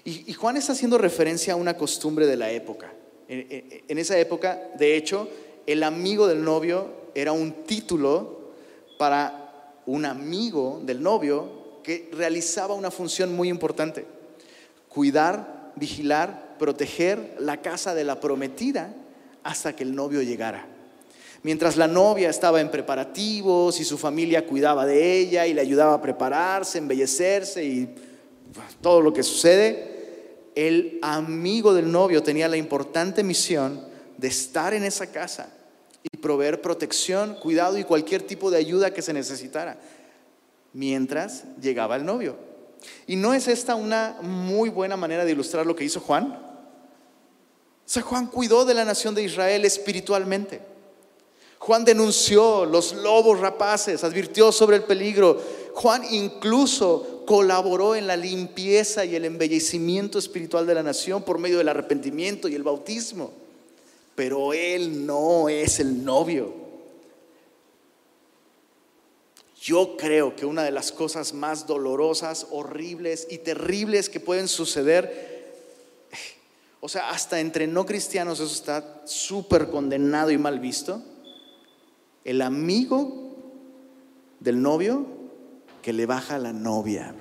Y, 0.04 0.32
Juan 0.32 0.56
está 0.56 0.72
haciendo 0.72 0.96
referencia 0.96 1.52
a 1.52 1.56
una 1.56 1.76
costumbre 1.76 2.26
de 2.26 2.36
la 2.36 2.50
época. 2.50 2.90
En, 3.28 3.98
esa 3.98 4.16
época, 4.18 4.70
de 4.78 4.96
hecho, 4.96 5.28
el 5.66 5.82
amigo 5.82 6.26
del 6.26 6.42
novio 6.42 7.10
era 7.14 7.32
un 7.32 7.64
título 7.64 8.52
para 8.96 9.74
un 9.84 10.06
amigo 10.06 10.80
del 10.82 11.02
novio 11.02 11.82
que 11.82 12.08
realizaba 12.12 12.72
una 12.72 12.90
función 12.90 13.36
muy 13.36 13.50
importante. 13.50 14.06
Cuidar, 14.88 15.72
vigilar, 15.76 16.56
proteger 16.58 17.36
la 17.38 17.60
casa 17.60 17.94
de 17.94 18.04
la 18.04 18.18
prometida 18.18 18.94
hasta 19.42 19.76
que 19.76 19.82
el 19.82 19.94
novio 19.94 20.22
llegara. 20.22 20.77
Mientras 21.42 21.76
la 21.76 21.86
novia 21.86 22.30
estaba 22.30 22.60
en 22.60 22.70
preparativos 22.70 23.78
y 23.80 23.84
su 23.84 23.96
familia 23.96 24.46
cuidaba 24.46 24.86
de 24.86 25.18
ella 25.18 25.46
y 25.46 25.54
le 25.54 25.60
ayudaba 25.60 25.94
a 25.94 26.02
prepararse, 26.02 26.78
embellecerse 26.78 27.64
y 27.64 27.94
todo 28.80 29.00
lo 29.00 29.12
que 29.12 29.22
sucede, 29.22 29.98
el 30.54 30.98
amigo 31.02 31.72
del 31.72 31.90
novio 31.90 32.22
tenía 32.22 32.48
la 32.48 32.56
importante 32.56 33.22
misión 33.22 33.86
de 34.16 34.28
estar 34.28 34.74
en 34.74 34.84
esa 34.84 35.06
casa 35.12 35.52
y 36.02 36.16
proveer 36.16 36.60
protección, 36.60 37.36
cuidado 37.36 37.78
y 37.78 37.84
cualquier 37.84 38.22
tipo 38.22 38.50
de 38.50 38.58
ayuda 38.58 38.92
que 38.92 39.02
se 39.02 39.12
necesitara 39.12 39.78
mientras 40.72 41.44
llegaba 41.60 41.96
el 41.96 42.04
novio. 42.04 42.36
¿Y 43.06 43.16
no 43.16 43.34
es 43.34 43.48
esta 43.48 43.74
una 43.74 44.18
muy 44.22 44.70
buena 44.70 44.96
manera 44.96 45.24
de 45.24 45.32
ilustrar 45.32 45.66
lo 45.66 45.76
que 45.76 45.84
hizo 45.84 46.00
Juan? 46.00 46.32
O 46.32 47.90
sea, 47.90 48.02
Juan 48.02 48.26
cuidó 48.26 48.64
de 48.64 48.74
la 48.74 48.84
nación 48.84 49.14
de 49.14 49.22
Israel 49.22 49.64
espiritualmente. 49.64 50.60
Juan 51.58 51.84
denunció 51.84 52.64
los 52.64 52.94
lobos 52.94 53.40
rapaces, 53.40 54.04
advirtió 54.04 54.52
sobre 54.52 54.76
el 54.76 54.84
peligro. 54.84 55.40
Juan 55.74 56.02
incluso 56.10 57.24
colaboró 57.26 57.94
en 57.94 58.06
la 58.06 58.16
limpieza 58.16 59.04
y 59.04 59.14
el 59.14 59.24
embellecimiento 59.24 60.18
espiritual 60.18 60.66
de 60.66 60.74
la 60.74 60.82
nación 60.82 61.22
por 61.22 61.38
medio 61.38 61.58
del 61.58 61.68
arrepentimiento 61.68 62.48
y 62.48 62.54
el 62.54 62.62
bautismo. 62.62 63.32
Pero 64.14 64.52
él 64.52 65.04
no 65.04 65.48
es 65.48 65.78
el 65.80 66.04
novio. 66.04 66.52
Yo 69.60 69.96
creo 69.96 70.34
que 70.36 70.46
una 70.46 70.62
de 70.62 70.70
las 70.70 70.92
cosas 70.92 71.34
más 71.34 71.66
dolorosas, 71.66 72.46
horribles 72.50 73.26
y 73.28 73.38
terribles 73.38 74.08
que 74.08 74.20
pueden 74.20 74.48
suceder, 74.48 75.52
o 76.80 76.88
sea, 76.88 77.10
hasta 77.10 77.40
entre 77.40 77.66
no 77.66 77.84
cristianos 77.84 78.38
eso 78.38 78.52
está 78.52 79.02
súper 79.04 79.68
condenado 79.68 80.30
y 80.30 80.38
mal 80.38 80.60
visto, 80.60 81.02
el 82.28 82.42
amigo 82.42 83.10
del 84.38 84.60
novio 84.60 85.06
que 85.80 85.94
le 85.94 86.04
baja 86.04 86.34
a 86.34 86.38
la 86.38 86.52
novia. 86.52 87.14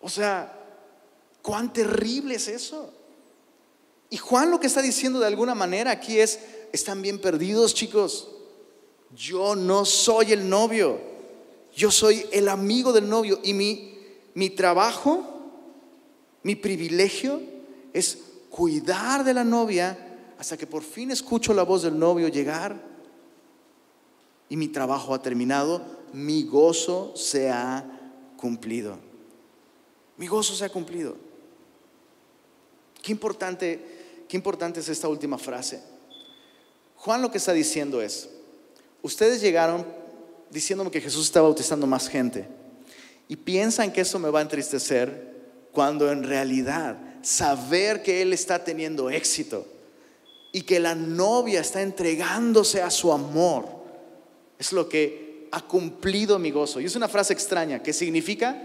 O 0.00 0.08
sea, 0.08 0.56
cuán 1.42 1.72
terrible 1.72 2.36
es 2.36 2.46
eso. 2.46 2.94
Y 4.10 4.16
Juan 4.16 4.52
lo 4.52 4.60
que 4.60 4.68
está 4.68 4.80
diciendo 4.80 5.18
de 5.18 5.26
alguna 5.26 5.56
manera 5.56 5.90
aquí 5.90 6.20
es, 6.20 6.38
están 6.72 7.02
bien 7.02 7.20
perdidos 7.20 7.74
chicos. 7.74 8.28
Yo 9.16 9.56
no 9.56 9.84
soy 9.84 10.30
el 10.30 10.48
novio, 10.48 11.00
yo 11.74 11.90
soy 11.90 12.26
el 12.30 12.48
amigo 12.48 12.92
del 12.92 13.08
novio 13.08 13.40
y 13.42 13.54
mi, 13.54 13.98
mi 14.34 14.50
trabajo, 14.50 15.24
mi 16.44 16.54
privilegio 16.54 17.40
es 17.92 18.18
cuidar 18.50 19.24
de 19.24 19.34
la 19.34 19.42
novia 19.42 19.98
hasta 20.38 20.56
que 20.56 20.68
por 20.68 20.84
fin 20.84 21.10
escucho 21.10 21.52
la 21.52 21.64
voz 21.64 21.82
del 21.82 21.98
novio 21.98 22.28
llegar 22.28 22.94
y 24.48 24.56
mi 24.56 24.68
trabajo 24.68 25.14
ha 25.14 25.22
terminado, 25.22 25.82
mi 26.12 26.44
gozo 26.44 27.12
se 27.16 27.50
ha 27.50 27.84
cumplido. 28.36 28.98
Mi 30.16 30.26
gozo 30.26 30.54
se 30.54 30.64
ha 30.64 30.68
cumplido. 30.68 31.16
Qué 33.02 33.12
importante, 33.12 34.24
qué 34.28 34.36
importante 34.36 34.80
es 34.80 34.88
esta 34.88 35.08
última 35.08 35.38
frase. 35.38 35.82
Juan 36.96 37.22
lo 37.22 37.30
que 37.30 37.38
está 37.38 37.52
diciendo 37.52 38.00
es, 38.00 38.28
ustedes 39.02 39.40
llegaron 39.40 39.86
diciéndome 40.50 40.90
que 40.90 41.00
Jesús 41.00 41.26
está 41.26 41.40
bautizando 41.40 41.86
más 41.86 42.08
gente 42.08 42.48
y 43.28 43.36
piensan 43.36 43.92
que 43.92 44.00
eso 44.00 44.18
me 44.18 44.30
va 44.30 44.38
a 44.38 44.42
entristecer 44.42 45.36
cuando 45.72 46.10
en 46.10 46.24
realidad 46.24 46.96
saber 47.22 48.02
que 48.02 48.22
Él 48.22 48.32
está 48.32 48.64
teniendo 48.64 49.10
éxito 49.10 49.66
y 50.52 50.62
que 50.62 50.80
la 50.80 50.94
novia 50.94 51.60
está 51.60 51.82
entregándose 51.82 52.80
a 52.80 52.90
su 52.90 53.12
amor 53.12 53.75
es 54.58 54.72
lo 54.72 54.88
que 54.88 55.48
ha 55.50 55.62
cumplido 55.62 56.38
mi 56.38 56.50
gozo. 56.50 56.80
Y 56.80 56.84
es 56.84 56.96
una 56.96 57.08
frase 57.08 57.32
extraña 57.32 57.82
que 57.82 57.92
significa, 57.92 58.62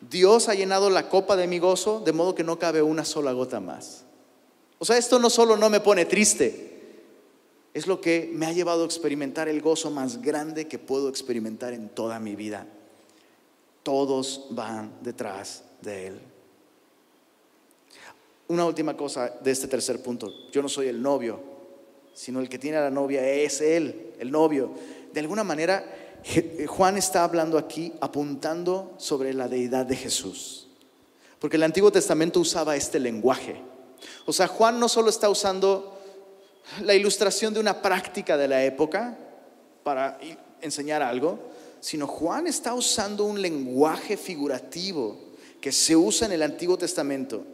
Dios 0.00 0.48
ha 0.48 0.54
llenado 0.54 0.90
la 0.90 1.08
copa 1.08 1.36
de 1.36 1.46
mi 1.46 1.58
gozo 1.58 2.00
de 2.04 2.12
modo 2.12 2.34
que 2.34 2.44
no 2.44 2.58
cabe 2.58 2.82
una 2.82 3.04
sola 3.04 3.32
gota 3.32 3.60
más. 3.60 4.04
O 4.78 4.84
sea, 4.84 4.98
esto 4.98 5.18
no 5.18 5.30
solo 5.30 5.56
no 5.56 5.70
me 5.70 5.80
pone 5.80 6.04
triste, 6.04 6.74
es 7.72 7.86
lo 7.86 8.00
que 8.00 8.30
me 8.32 8.46
ha 8.46 8.52
llevado 8.52 8.82
a 8.82 8.86
experimentar 8.86 9.48
el 9.48 9.60
gozo 9.60 9.90
más 9.90 10.22
grande 10.22 10.68
que 10.68 10.78
puedo 10.78 11.08
experimentar 11.08 11.72
en 11.72 11.88
toda 11.88 12.20
mi 12.20 12.36
vida. 12.36 12.66
Todos 13.82 14.46
van 14.50 14.92
detrás 15.02 15.64
de 15.80 16.06
Él. 16.08 16.20
Una 18.46 18.64
última 18.66 18.96
cosa 18.96 19.28
de 19.42 19.50
este 19.50 19.66
tercer 19.66 20.02
punto. 20.02 20.50
Yo 20.52 20.62
no 20.62 20.68
soy 20.68 20.88
el 20.88 21.02
novio, 21.02 21.40
sino 22.14 22.40
el 22.40 22.48
que 22.48 22.58
tiene 22.58 22.78
a 22.78 22.82
la 22.82 22.90
novia 22.90 23.28
es 23.28 23.60
Él, 23.60 24.14
el 24.18 24.30
novio. 24.30 24.70
De 25.12 25.20
alguna 25.20 25.44
manera, 25.44 25.84
Juan 26.66 26.96
está 26.96 27.24
hablando 27.24 27.58
aquí 27.58 27.92
apuntando 28.00 28.94
sobre 28.96 29.34
la 29.34 29.48
deidad 29.48 29.84
de 29.84 29.96
Jesús. 29.96 30.68
Porque 31.38 31.56
el 31.56 31.62
Antiguo 31.64 31.92
Testamento 31.92 32.40
usaba 32.40 32.76
este 32.76 32.98
lenguaje. 32.98 33.60
O 34.24 34.32
sea, 34.32 34.46
Juan 34.46 34.80
no 34.80 34.88
solo 34.88 35.10
está 35.10 35.28
usando 35.28 36.00
la 36.82 36.94
ilustración 36.94 37.52
de 37.52 37.60
una 37.60 37.82
práctica 37.82 38.36
de 38.36 38.48
la 38.48 38.64
época 38.64 39.18
para 39.82 40.18
enseñar 40.62 41.02
algo, 41.02 41.38
sino 41.80 42.06
Juan 42.06 42.46
está 42.46 42.74
usando 42.74 43.24
un 43.24 43.42
lenguaje 43.42 44.16
figurativo 44.16 45.18
que 45.60 45.72
se 45.72 45.94
usa 45.94 46.26
en 46.26 46.32
el 46.32 46.42
Antiguo 46.42 46.78
Testamento 46.78 47.44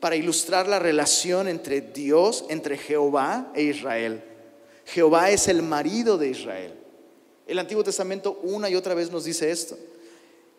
para 0.00 0.16
ilustrar 0.16 0.68
la 0.68 0.78
relación 0.78 1.48
entre 1.48 1.80
Dios, 1.80 2.44
entre 2.48 2.76
Jehová 2.76 3.50
e 3.54 3.62
Israel. 3.62 4.22
Jehová 4.84 5.30
es 5.30 5.48
el 5.48 5.62
marido 5.62 6.18
de 6.18 6.28
Israel. 6.28 6.74
El 7.46 7.58
Antiguo 7.58 7.84
Testamento 7.84 8.40
una 8.42 8.68
y 8.68 8.76
otra 8.76 8.94
vez 8.94 9.10
nos 9.10 9.24
dice 9.24 9.50
esto. 9.50 9.76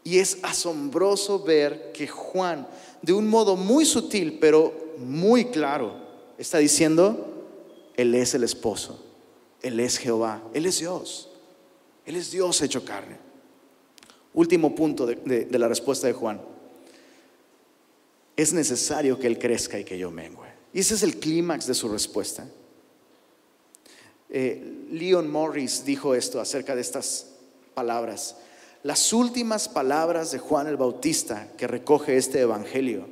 Y 0.03 0.19
es 0.19 0.39
asombroso 0.41 1.43
ver 1.43 1.91
que 1.91 2.07
Juan, 2.07 2.67
de 3.01 3.13
un 3.13 3.27
modo 3.27 3.55
muy 3.55 3.85
sutil, 3.85 4.37
pero 4.39 4.73
muy 4.97 5.45
claro, 5.45 5.93
está 6.37 6.59
diciendo, 6.59 7.45
Él 7.95 8.15
es 8.15 8.33
el 8.33 8.43
esposo, 8.43 9.03
Él 9.61 9.79
es 9.79 9.97
Jehová, 9.97 10.41
Él 10.53 10.65
es 10.65 10.79
Dios, 10.79 11.29
Él 12.05 12.15
es 12.15 12.31
Dios 12.31 12.61
hecho 12.61 12.85
carne. 12.85 13.17
Último 14.33 14.75
punto 14.75 15.05
de, 15.05 15.47
la 15.51 15.67
respuesta 15.67 16.07
de 16.07 16.13
Juan 16.13 16.39
es 18.37 18.53
necesario 18.53 19.19
que 19.19 19.27
Él 19.27 19.39
crezca 19.39 19.79
y 19.79 19.83
que 19.83 19.97
yo 19.97 20.11
mengüe. 20.11 20.47
Y 20.71 20.79
ese 20.79 20.93
es 20.93 21.01
el 21.01 21.17
clímax 21.17 21.65
de 21.65 21.73
su 21.73 21.89
respuesta. 21.89 22.47
Eh, 24.29 24.85
Leon 24.91 25.29
Morris 25.29 25.83
dijo 25.83 26.13
esto 26.13 26.39
acerca 26.39 26.75
de 26.75 26.81
estas 26.81 27.31
palabras. 27.73 28.37
Las 28.83 29.11
últimas 29.11 29.67
palabras 29.67 30.31
de 30.31 30.37
Juan 30.37 30.67
el 30.67 30.77
Bautista 30.77 31.47
que 31.57 31.65
recoge 31.65 32.15
este 32.15 32.41
Evangelio 32.41 33.07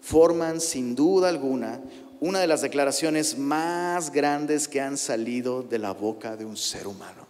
forman 0.00 0.60
sin 0.60 0.94
duda 0.94 1.28
alguna 1.28 1.80
una 2.18 2.40
de 2.40 2.46
las 2.46 2.62
declaraciones 2.62 3.38
más 3.38 4.10
grandes 4.10 4.66
que 4.66 4.80
han 4.80 4.96
salido 4.96 5.62
de 5.62 5.78
la 5.78 5.92
boca 5.92 6.36
de 6.36 6.44
un 6.44 6.56
ser 6.56 6.88
humano. 6.88 7.26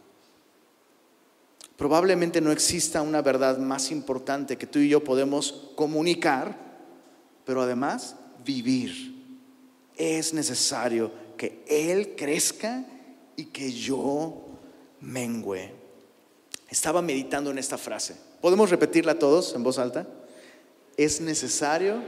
Probablemente 1.77 2.40
no 2.40 2.51
exista 2.51 3.03
una 3.03 3.20
verdad 3.20 3.59
más 3.59 3.90
importante 3.90 4.57
que 4.57 4.66
tú 4.66 4.79
y 4.79 4.88
yo 4.88 5.05
podemos 5.05 5.72
comunicar 5.75 6.65
pero 7.46 7.62
además 7.62 8.16
vivir. 8.44 9.14
Es 9.96 10.35
necesario 10.35 11.11
que 11.38 11.64
Él 11.66 12.14
crezca 12.16 12.85
y 13.37 13.46
que 13.46 13.72
yo 13.72 14.44
mengüe. 15.00 15.72
Estaba 16.68 17.00
meditando 17.00 17.50
en 17.50 17.59
esta 17.59 17.78
frase. 17.78 18.16
¿Podemos 18.42 18.68
repetirla 18.68 19.18
todos 19.18 19.54
en 19.54 19.62
voz 19.62 19.78
alta? 19.78 20.06
Es 20.98 21.20
necesario 21.20 22.02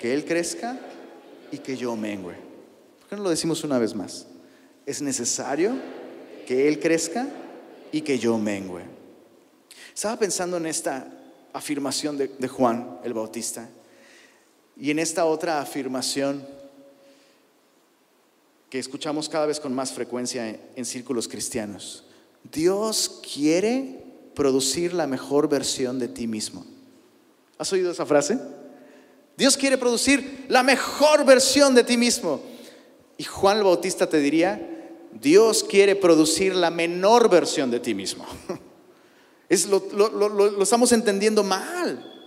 que 0.00 0.14
Él 0.14 0.24
crezca 0.24 0.78
y 1.50 1.58
que 1.58 1.76
yo 1.76 1.96
mengüe. 1.96 2.36
¿Por 3.00 3.08
qué 3.08 3.16
no 3.16 3.24
lo 3.24 3.30
decimos 3.30 3.64
una 3.64 3.78
vez 3.78 3.94
más? 3.94 4.26
Es 4.86 5.02
necesario 5.02 5.74
que 6.46 6.68
Él 6.68 6.78
crezca 6.78 7.28
y 7.92 8.02
que 8.02 8.18
yo 8.18 8.38
mengüe. 8.38 8.84
Estaba 9.92 10.16
pensando 10.16 10.56
en 10.58 10.66
esta 10.66 11.12
afirmación 11.52 12.16
de, 12.16 12.28
de 12.28 12.48
Juan 12.48 13.00
el 13.02 13.12
Bautista 13.12 13.68
y 14.80 14.90
en 14.90 14.98
esta 14.98 15.26
otra 15.26 15.60
afirmación 15.60 16.42
que 18.70 18.78
escuchamos 18.78 19.28
cada 19.28 19.44
vez 19.44 19.60
con 19.60 19.74
más 19.74 19.92
frecuencia 19.92 20.58
en, 20.74 20.84
círculos 20.86 21.28
cristianos, 21.28 22.04
Dios 22.50 23.20
quiere 23.34 24.02
producir 24.34 24.94
la 24.94 25.06
mejor 25.06 25.48
versión 25.48 25.98
de 25.98 26.08
ti 26.08 26.26
mismo. 26.26 26.64
¿Has 27.58 27.70
oído 27.72 27.90
esa 27.90 28.06
frase? 28.06 28.38
Dios 29.36 29.56
quiere 29.56 29.76
producir 29.76 30.46
la 30.48 30.62
mejor 30.62 31.26
versión 31.26 31.74
de 31.74 31.84
ti 31.84 31.98
mismo. 31.98 32.40
Y 33.18 33.24
Juan 33.24 33.58
el 33.58 33.64
Bautista 33.64 34.08
te 34.08 34.18
diría, 34.18 34.96
Dios 35.12 35.62
quiere 35.62 35.94
producir 35.94 36.54
la 36.54 36.70
menor 36.70 37.28
versión 37.28 37.70
de 37.70 37.80
ti 37.80 37.94
mismo. 37.94 38.24
Es 39.50 39.66
lo, 39.66 39.80
lo 39.90 40.62
estamos 40.62 40.92
entendiendo 40.92 41.42
mal. 41.42 42.19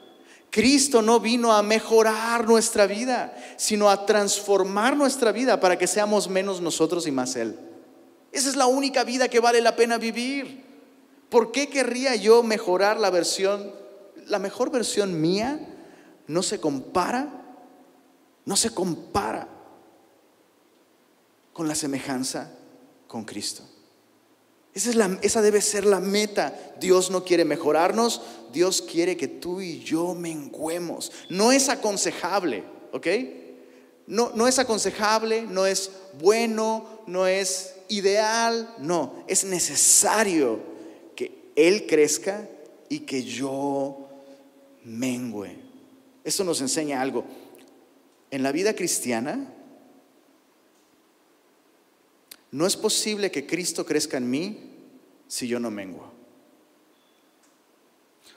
Cristo 0.53 1.01
no 1.01 1.19
vino 1.19 1.51
a 1.51 1.63
mejorar 1.63 2.47
nuestra 2.47 2.85
vida, 2.85 3.35
sino 3.57 3.89
a 3.89 4.05
transformar 4.05 4.95
nuestra 4.95 5.31
vida 5.31 5.59
para 5.59 5.79
que 5.79 5.87
seamos 5.87 6.29
menos 6.29 6.61
nosotros 6.61 7.07
y 7.07 7.11
más 7.11 7.35
Él. 7.35 7.57
Esa 8.31 8.49
es 8.49 8.55
la 8.55 8.67
única 8.67 9.03
vida 9.03 9.29
que 9.29 9.39
vale 9.39 9.61
la 9.61 9.75
pena 9.75 9.97
vivir. 9.97 10.63
¿Por 11.31 11.51
qué 11.51 11.69
querría 11.69 12.13
yo 12.13 12.43
mejorar 12.43 12.99
la 12.99 13.09
versión? 13.09 13.73
La 14.27 14.37
mejor 14.37 14.69
versión 14.69 15.19
mía 15.19 15.59
no 16.27 16.43
se 16.43 16.59
compara, 16.59 17.29
no 18.45 18.55
se 18.55 18.69
compara 18.75 19.47
con 21.51 21.67
la 21.67 21.73
semejanza 21.73 22.51
con 23.07 23.25
Cristo. 23.25 23.63
Esa, 24.73 24.89
es 24.89 24.95
la, 24.95 25.19
esa 25.21 25.41
debe 25.41 25.61
ser 25.61 25.85
la 25.85 25.99
meta. 25.99 26.57
Dios 26.79 27.11
no 27.11 27.23
quiere 27.23 27.45
mejorarnos, 27.45 28.21
Dios 28.51 28.81
quiere 28.81 29.17
que 29.17 29.27
tú 29.27 29.61
y 29.61 29.79
yo 29.79 30.15
menguemos. 30.15 31.11
No 31.29 31.51
es 31.51 31.69
aconsejable, 31.69 32.63
¿ok? 32.91 33.07
No, 34.07 34.31
no 34.35 34.47
es 34.47 34.59
aconsejable, 34.59 35.43
no 35.43 35.65
es 35.65 35.91
bueno, 36.19 36.85
no 37.07 37.27
es 37.27 37.75
ideal, 37.87 38.73
no, 38.79 39.23
es 39.27 39.45
necesario 39.45 40.59
que 41.15 41.51
Él 41.55 41.85
crezca 41.87 42.47
y 42.89 43.01
que 43.01 43.23
yo 43.23 44.09
mengüe. 44.83 45.55
Eso 46.23 46.43
nos 46.43 46.61
enseña 46.61 47.01
algo. 47.01 47.25
En 48.31 48.43
la 48.43 48.51
vida 48.51 48.73
cristiana, 48.75 49.52
no 52.53 52.67
es 52.67 52.77
posible 52.77 53.31
que 53.31 53.47
Cristo 53.47 53.83
crezca 53.83 54.17
en 54.17 54.29
mí 54.29 54.59
si 55.27 55.47
yo 55.47 55.59
no 55.59 55.71
menguo. 55.71 56.13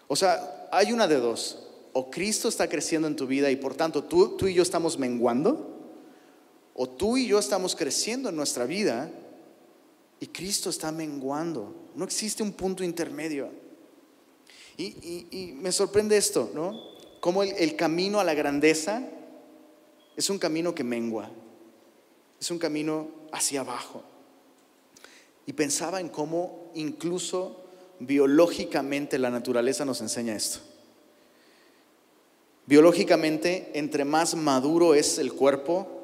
O 0.09 0.17
sea, 0.17 0.69
hay 0.73 0.91
una 0.91 1.07
de 1.07 1.17
dos. 1.17 1.59
O 1.93 2.11
Cristo 2.11 2.49
está 2.49 2.67
creciendo 2.67 3.09
en 3.09 3.15
tu 3.15 3.27
vida 3.27 3.51
y 3.51 3.57
por 3.57 3.75
tanto 3.75 4.05
tú, 4.05 4.39
tú 4.39 4.49
y 4.49 4.55
yo 4.55 4.63
estamos 4.63 4.99
menguando. 4.99 5.71
O 6.73 6.89
tú 6.89 7.19
y 7.19 7.27
yo 7.27 7.39
estamos 7.39 7.77
creciendo 7.77 8.31
en 8.31 8.37
nuestra 8.37 8.65
vida 8.65 9.11
y 10.19 10.29
Cristo 10.29 10.71
está 10.71 10.91
menguando. 10.91 11.91
No 11.95 12.07
existe 12.07 12.43
un 12.43 12.53
punto 12.53 12.83
intermedio. 12.83 13.51
Y, 14.79 15.55
me 15.61 15.73
sorprende 15.73 16.17
esto, 16.17 16.51
¿no? 16.55 16.97
Como 17.21 17.43
el 17.43 17.77
camino 17.77 18.19
a 18.19 18.25
la 18.25 18.33
grandeza 18.33 19.07
es 20.17 20.31
un 20.31 20.39
camino 20.39 20.75
que 20.75 20.85
mengua, 20.85 21.31
es 22.41 22.51
un 22.51 22.59
camino 22.59 23.09
hacia 23.33 23.61
abajo. 23.61 24.03
Y 25.47 25.53
pensaba 25.53 26.01
en 26.01 26.09
cómo 26.09 26.71
incluso 26.75 27.65
biológicamente 28.01 29.19
la 29.19 29.31
naturaleza 29.31 29.85
nos 29.85 30.01
enseña 30.01 30.35
esto. 30.35 30.61
Biológicamente, 32.67 33.71
entre 33.75 34.05
más 34.05 34.35
maduro 34.35 34.95
es 34.95 35.19
el 35.19 35.33
cuerpo, 35.33 35.97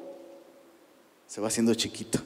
se 1.27 1.41
va 1.41 1.47
haciendo 1.47 1.73
chiquito. 1.73 2.19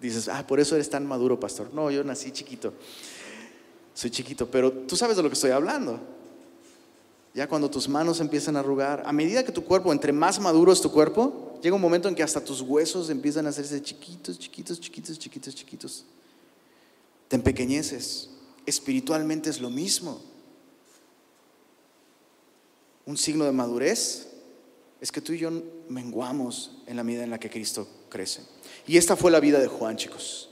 Dices, 0.00 0.28
ah, 0.28 0.44
por 0.44 0.58
eso 0.58 0.74
eres 0.74 0.90
tan 0.90 1.06
maduro, 1.06 1.38
pastor. 1.38 1.72
No, 1.72 1.90
yo 1.90 2.02
nací 2.02 2.32
chiquito. 2.32 2.74
Soy 3.94 4.10
chiquito, 4.10 4.50
pero 4.50 4.72
tú 4.72 4.96
sabes 4.96 5.16
de 5.16 5.22
lo 5.22 5.28
que 5.28 5.34
estoy 5.34 5.52
hablando. 5.52 6.00
Ya 7.34 7.48
cuando 7.48 7.70
tus 7.70 7.88
manos 7.88 8.20
empiezan 8.20 8.56
a 8.56 8.60
arrugar, 8.60 9.02
a 9.06 9.12
medida 9.12 9.42
que 9.42 9.52
tu 9.52 9.64
cuerpo, 9.64 9.90
entre 9.92 10.12
más 10.12 10.38
maduro 10.38 10.72
es 10.72 10.82
tu 10.82 10.92
cuerpo, 10.92 11.58
llega 11.62 11.74
un 11.74 11.80
momento 11.80 12.08
en 12.08 12.14
que 12.14 12.22
hasta 12.22 12.44
tus 12.44 12.60
huesos 12.60 13.08
empiezan 13.08 13.46
a 13.46 13.48
hacerse 13.48 13.80
chiquitos, 13.82 14.38
chiquitos, 14.38 14.78
chiquitos, 14.78 15.18
chiquitos, 15.18 15.54
chiquitos. 15.54 16.04
Te 17.28 17.36
empequeñeces. 17.36 18.28
Espiritualmente 18.66 19.48
es 19.48 19.60
lo 19.60 19.70
mismo. 19.70 20.20
Un 23.06 23.16
signo 23.16 23.44
de 23.44 23.52
madurez 23.52 24.28
es 25.00 25.10
que 25.10 25.20
tú 25.20 25.32
y 25.32 25.38
yo 25.38 25.50
menguamos 25.88 26.82
en 26.86 26.96
la 26.96 27.02
medida 27.02 27.24
en 27.24 27.30
la 27.30 27.40
que 27.40 27.50
Cristo 27.50 27.88
crece. 28.10 28.42
Y 28.86 28.98
esta 28.98 29.16
fue 29.16 29.30
la 29.30 29.40
vida 29.40 29.58
de 29.58 29.68
Juan, 29.68 29.96
chicos. 29.96 30.50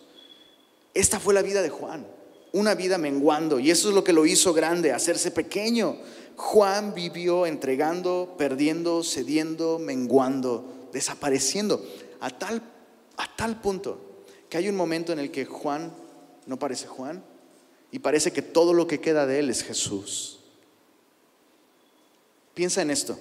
Esta 0.94 1.20
fue 1.20 1.34
la 1.34 1.42
vida 1.42 1.62
de 1.62 1.68
Juan. 1.68 2.06
Una 2.52 2.74
vida 2.74 2.98
menguando. 2.98 3.58
Y 3.58 3.70
eso 3.70 3.88
es 3.88 3.94
lo 3.94 4.04
que 4.04 4.12
lo 4.12 4.26
hizo 4.26 4.52
grande, 4.52 4.92
hacerse 4.92 5.30
pequeño. 5.30 5.96
Juan 6.36 6.94
vivió 6.94 7.46
entregando, 7.46 8.34
perdiendo, 8.38 9.02
cediendo, 9.04 9.78
menguando, 9.78 10.88
desapareciendo. 10.92 11.84
A 12.20 12.30
tal, 12.30 12.62
a 13.16 13.36
tal 13.36 13.60
punto 13.60 14.00
que 14.48 14.58
hay 14.58 14.68
un 14.68 14.76
momento 14.76 15.12
en 15.12 15.20
el 15.20 15.30
que 15.30 15.44
Juan 15.44 15.92
no 16.46 16.58
parece 16.58 16.86
Juan 16.86 17.22
y 17.92 18.00
parece 18.00 18.32
que 18.32 18.42
todo 18.42 18.74
lo 18.74 18.86
que 18.86 19.00
queda 19.00 19.26
de 19.26 19.38
él 19.38 19.50
es 19.50 19.62
Jesús. 19.62 20.40
Piensa 22.54 22.82
en 22.82 22.90
esto. 22.90 23.18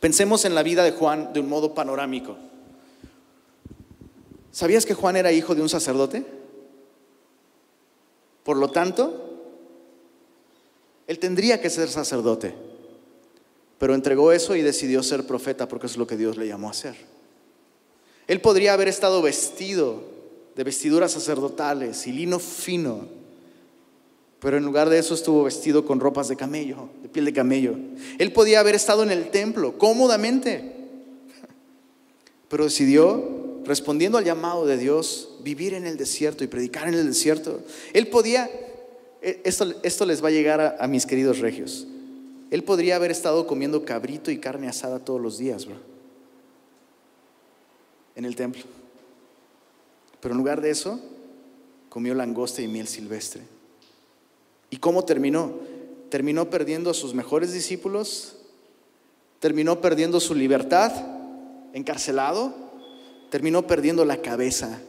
Pensemos 0.00 0.44
en 0.44 0.54
la 0.54 0.62
vida 0.62 0.84
de 0.84 0.92
Juan 0.92 1.32
de 1.32 1.40
un 1.40 1.48
modo 1.48 1.74
panorámico. 1.74 2.36
¿Sabías 4.52 4.84
que 4.84 4.94
Juan 4.94 5.16
era 5.16 5.32
hijo 5.32 5.54
de 5.54 5.62
un 5.62 5.68
sacerdote? 5.68 6.24
Por 8.46 8.58
lo 8.58 8.70
tanto, 8.70 9.12
él 11.08 11.18
tendría 11.18 11.60
que 11.60 11.68
ser 11.68 11.88
sacerdote, 11.88 12.54
pero 13.76 13.92
entregó 13.92 14.30
eso 14.30 14.54
y 14.54 14.62
decidió 14.62 15.02
ser 15.02 15.26
profeta 15.26 15.66
porque 15.66 15.86
es 15.86 15.96
lo 15.96 16.06
que 16.06 16.16
Dios 16.16 16.36
le 16.36 16.46
llamó 16.46 16.68
a 16.68 16.70
hacer. 16.70 16.94
Él 18.28 18.40
podría 18.40 18.74
haber 18.74 18.86
estado 18.86 19.20
vestido 19.20 20.00
de 20.54 20.62
vestiduras 20.62 21.10
sacerdotales 21.10 22.06
y 22.06 22.12
lino 22.12 22.38
fino. 22.38 23.08
Pero 24.38 24.58
en 24.58 24.64
lugar 24.64 24.90
de 24.90 25.00
eso 25.00 25.14
estuvo 25.14 25.42
vestido 25.42 25.84
con 25.84 25.98
ropas 25.98 26.28
de 26.28 26.36
camello, 26.36 26.88
de 27.02 27.08
piel 27.08 27.24
de 27.24 27.32
camello. 27.32 27.74
Él 28.16 28.32
podía 28.32 28.60
haber 28.60 28.76
estado 28.76 29.02
en 29.02 29.10
el 29.10 29.30
templo 29.30 29.76
cómodamente, 29.76 30.72
pero 32.48 32.62
decidió, 32.62 33.60
respondiendo 33.64 34.18
al 34.18 34.24
llamado 34.24 34.66
de 34.66 34.78
Dios, 34.78 35.35
vivir 35.46 35.74
en 35.74 35.86
el 35.86 35.96
desierto 35.96 36.42
y 36.42 36.48
predicar 36.48 36.88
en 36.88 36.94
el 36.94 37.06
desierto. 37.06 37.60
Él 37.92 38.08
podía, 38.08 38.50
e, 39.22 39.42
esto, 39.44 39.64
esto 39.84 40.04
les 40.04 40.22
va 40.22 40.26
a 40.26 40.32
llegar 40.32 40.76
a, 40.80 40.86
mis 40.88 41.06
queridos 41.06 41.38
regios, 41.38 41.86
él 42.50 42.64
podría 42.64 42.96
haber 42.96 43.12
estado 43.12 43.46
comiendo 43.46 43.84
cabrito 43.84 44.32
y 44.32 44.38
carne 44.38 44.68
asada 44.68 44.98
todos 44.98 45.20
los 45.20 45.38
días, 45.38 45.66
bro, 45.66 45.76
en 48.16 48.24
el 48.24 48.34
templo. 48.34 48.64
Pero 50.20 50.34
en 50.34 50.38
lugar 50.38 50.60
de 50.60 50.70
eso, 50.70 51.00
comió 51.88 52.12
langosta 52.14 52.60
y 52.60 52.66
miel 52.66 52.88
silvestre. 52.88 53.42
¿Y 54.70 54.78
cómo 54.78 55.04
terminó? 55.04 55.60
Terminó 56.10 56.50
perdiendo 56.50 56.90
a 56.90 56.94
sus 56.94 57.14
mejores 57.14 57.52
discípulos, 57.52 58.36
terminó 59.38 59.80
perdiendo 59.80 60.18
su 60.18 60.34
libertad, 60.34 60.92
encarcelado, 61.72 62.52
terminó 63.30 63.68
perdiendo 63.68 64.04
la 64.04 64.22
cabeza, 64.22 64.80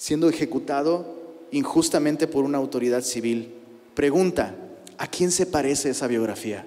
siendo 0.00 0.30
ejecutado 0.30 1.04
injustamente 1.50 2.26
por 2.26 2.46
una 2.46 2.56
autoridad 2.56 3.02
civil. 3.02 3.52
Pregunta, 3.94 4.54
¿a 4.96 5.06
quién 5.06 5.30
se 5.30 5.44
parece 5.44 5.90
esa 5.90 6.06
biografía? 6.06 6.66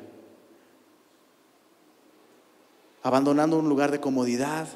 Abandonando 3.01 3.57
un 3.57 3.67
lugar 3.67 3.89
de 3.89 3.99
comodidad, 3.99 4.67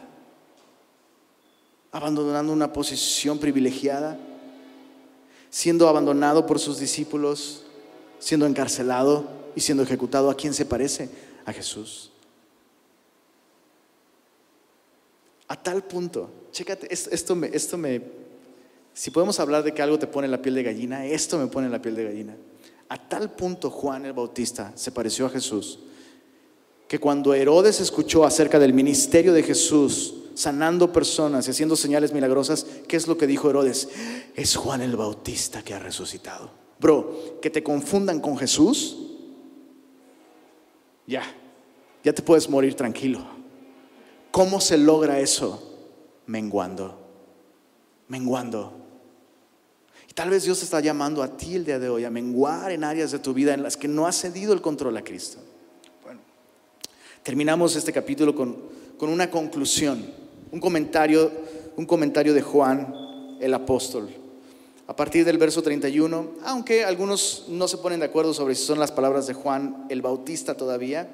abandonando 1.91 2.51
una 2.51 2.73
posición 2.73 3.37
privilegiada, 3.37 4.17
siendo 5.51 5.87
abandonado 5.87 6.47
por 6.47 6.57
sus 6.57 6.79
discípulos, 6.79 7.63
siendo 8.17 8.47
encarcelado 8.47 9.27
y 9.55 9.61
siendo 9.61 9.83
ejecutado. 9.83 10.31
¿A 10.31 10.35
quién 10.35 10.55
se 10.55 10.65
parece? 10.65 11.11
A 11.45 11.53
Jesús. 11.53 12.11
A 15.47 15.61
tal 15.61 15.83
punto, 15.83 16.31
chécate, 16.51 16.91
esto, 16.91 17.35
me, 17.35 17.49
esto 17.53 17.77
me, 17.77 18.26
si 18.97 19.11
podemos 19.11 19.39
hablar 19.39 19.61
de 19.63 19.75
que 19.75 19.83
algo 19.83 19.99
te 19.99 20.07
pone 20.07 20.27
la 20.27 20.41
piel 20.41 20.55
de 20.55 20.63
gallina, 20.63 21.05
esto 21.05 21.37
me 21.37 21.45
pone 21.45 21.69
la 21.69 21.79
piel 21.79 21.95
de 21.95 22.05
gallina. 22.05 22.35
A 22.89 22.97
tal 22.97 23.29
punto 23.29 23.69
Juan 23.69 24.07
el 24.07 24.13
Bautista 24.13 24.71
se 24.73 24.91
pareció 24.91 25.27
a 25.27 25.29
Jesús, 25.29 25.77
que 26.87 26.97
cuando 26.97 27.35
Herodes 27.35 27.79
escuchó 27.79 28.25
acerca 28.25 28.57
del 28.57 28.73
ministerio 28.73 29.33
de 29.33 29.43
Jesús, 29.43 30.15
sanando 30.33 30.91
personas 30.91 31.45
y 31.45 31.51
haciendo 31.51 31.75
señales 31.75 32.11
milagrosas, 32.11 32.65
¿qué 32.87 32.97
es 32.97 33.05
lo 33.05 33.19
que 33.19 33.27
dijo 33.27 33.51
Herodes? 33.51 33.87
Es 34.33 34.55
Juan 34.55 34.81
el 34.81 34.95
Bautista 34.95 35.61
que 35.61 35.75
ha 35.75 35.79
resucitado. 35.79 36.49
Bro, 36.79 37.39
que 37.39 37.51
te 37.51 37.61
confundan 37.61 38.19
con 38.19 38.35
Jesús, 38.35 38.97
ya, 41.05 41.21
ya 42.03 42.13
te 42.13 42.23
puedes 42.23 42.49
morir 42.49 42.73
tranquilo. 42.73 43.23
¿Cómo 44.31 44.59
se 44.59 44.75
logra 44.75 45.19
eso? 45.19 45.61
Menguando, 46.25 46.97
menguando. 48.07 48.86
Tal 50.17 50.31
vez 50.31 50.45
Dios 50.45 50.63
está 50.63 50.79
llamando 50.79 51.21
a 51.21 51.37
ti 51.37 51.53
el 51.53 51.63
día 51.63 51.77
de 51.77 51.89
hoy 51.89 52.03
a 52.03 52.09
menguar 52.09 52.71
en 52.71 52.83
áreas 52.83 53.11
de 53.11 53.19
tu 53.19 53.35
vida 53.35 53.53
en 53.53 53.61
las 53.61 53.77
que 53.77 53.87
no 53.87 54.07
has 54.07 54.19
cedido 54.19 54.51
el 54.51 54.61
control 54.61 54.97
a 54.97 55.03
Cristo. 55.03 55.37
Bueno, 56.03 56.21
terminamos 57.21 57.75
este 57.75 57.93
capítulo 57.93 58.33
con, 58.33 58.57
con 58.97 59.09
una 59.09 59.29
conclusión 59.29 60.03
un 60.51 60.59
comentario, 60.59 61.31
un 61.75 61.85
comentario 61.85 62.33
de 62.33 62.41
Juan 62.41 63.37
el 63.39 63.53
apóstol. 63.53 64.09
A 64.87 64.95
partir 64.95 65.23
del 65.23 65.37
verso 65.37 65.61
31, 65.61 66.31
aunque 66.45 66.83
algunos 66.83 67.45
no 67.49 67.67
se 67.67 67.77
ponen 67.77 67.99
de 67.99 68.07
acuerdo 68.07 68.33
sobre 68.33 68.55
si 68.55 68.63
son 68.63 68.79
las 68.79 68.91
palabras 68.91 69.27
de 69.27 69.35
Juan 69.35 69.85
el 69.87 70.01
Bautista 70.01 70.57
todavía, 70.57 71.11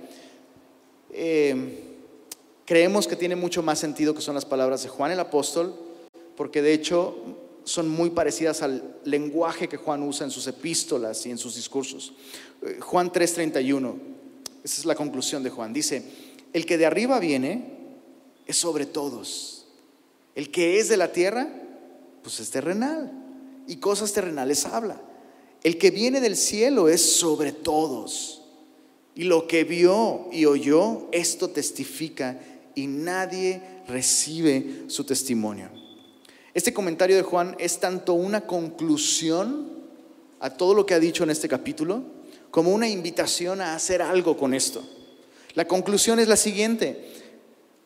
eh, 1.11 1.97
creemos 2.63 3.05
que 3.05 3.17
tiene 3.17 3.35
mucho 3.35 3.63
más 3.63 3.79
sentido 3.79 4.15
que 4.15 4.21
son 4.21 4.35
las 4.35 4.45
palabras 4.45 4.81
de 4.81 4.87
Juan 4.87 5.11
el 5.11 5.19
apóstol, 5.19 5.75
porque 6.37 6.61
de 6.61 6.71
hecho 6.71 7.42
son 7.63 7.89
muy 7.89 8.09
parecidas 8.09 8.61
al 8.61 8.97
lenguaje 9.05 9.69
que 9.69 9.77
Juan 9.77 10.03
usa 10.03 10.25
en 10.25 10.31
sus 10.31 10.47
epístolas 10.47 11.25
y 11.25 11.31
en 11.31 11.37
sus 11.37 11.55
discursos. 11.55 12.13
Eh, 12.61 12.77
Juan 12.79 13.11
3:31, 13.11 13.95
esa 14.63 14.81
es 14.81 14.85
la 14.85 14.95
conclusión 14.95 15.43
de 15.43 15.49
Juan, 15.49 15.73
dice, 15.73 16.03
el 16.53 16.65
que 16.65 16.77
de 16.77 16.85
arriba 16.85 17.19
viene 17.19 17.73
es 18.45 18.57
sobre 18.57 18.85
todos. 18.85 19.65
El 20.35 20.51
que 20.51 20.79
es 20.79 20.89
de 20.89 20.97
la 20.97 21.11
tierra, 21.11 21.47
pues 22.21 22.39
es 22.39 22.49
terrenal. 22.49 23.11
Y 23.67 23.77
cosas 23.77 24.13
terrenales 24.13 24.65
habla. 24.65 25.01
El 25.63 25.77
que 25.77 25.91
viene 25.91 26.19
del 26.19 26.35
cielo 26.35 26.89
es 26.89 27.01
sobre 27.01 27.51
todos. 27.51 28.41
Y 29.15 29.23
lo 29.23 29.47
que 29.47 29.63
vio 29.63 30.27
y 30.31 30.45
oyó, 30.45 31.07
esto 31.11 31.49
testifica 31.49 32.39
y 32.75 32.87
nadie 32.87 33.61
recibe 33.87 34.85
su 34.87 35.03
testimonio. 35.03 35.82
Este 36.53 36.73
comentario 36.73 37.15
de 37.15 37.23
Juan 37.23 37.55
es 37.59 37.79
tanto 37.79 38.13
una 38.13 38.41
conclusión 38.41 39.67
a 40.39 40.51
todo 40.51 40.73
lo 40.73 40.85
que 40.85 40.93
ha 40.93 40.99
dicho 40.99 41.23
en 41.23 41.29
este 41.29 41.47
capítulo, 41.47 42.03
como 42.51 42.71
una 42.71 42.87
invitación 42.87 43.61
a 43.61 43.75
hacer 43.75 44.01
algo 44.01 44.37
con 44.37 44.53
esto. 44.53 44.83
La 45.55 45.67
conclusión 45.67 46.19
es 46.19 46.27
la 46.27 46.35
siguiente, 46.35 47.11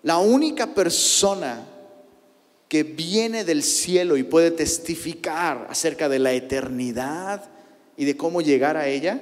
la 0.04 0.18
única 0.18 0.74
persona 0.74 1.66
que 2.68 2.84
viene 2.84 3.46
del 3.46 3.64
cielo 3.64 4.18
y 4.18 4.24
puede 4.24 4.52
testificar 4.52 5.68
acerca 5.70 6.10
de 6.10 6.20
la 6.20 6.34
eternidad 6.34 7.50
y 7.96 8.06
de 8.06 8.18
cómo 8.18 8.42
llegar 8.42 8.76
a 8.76 8.88
ella, 8.88 9.22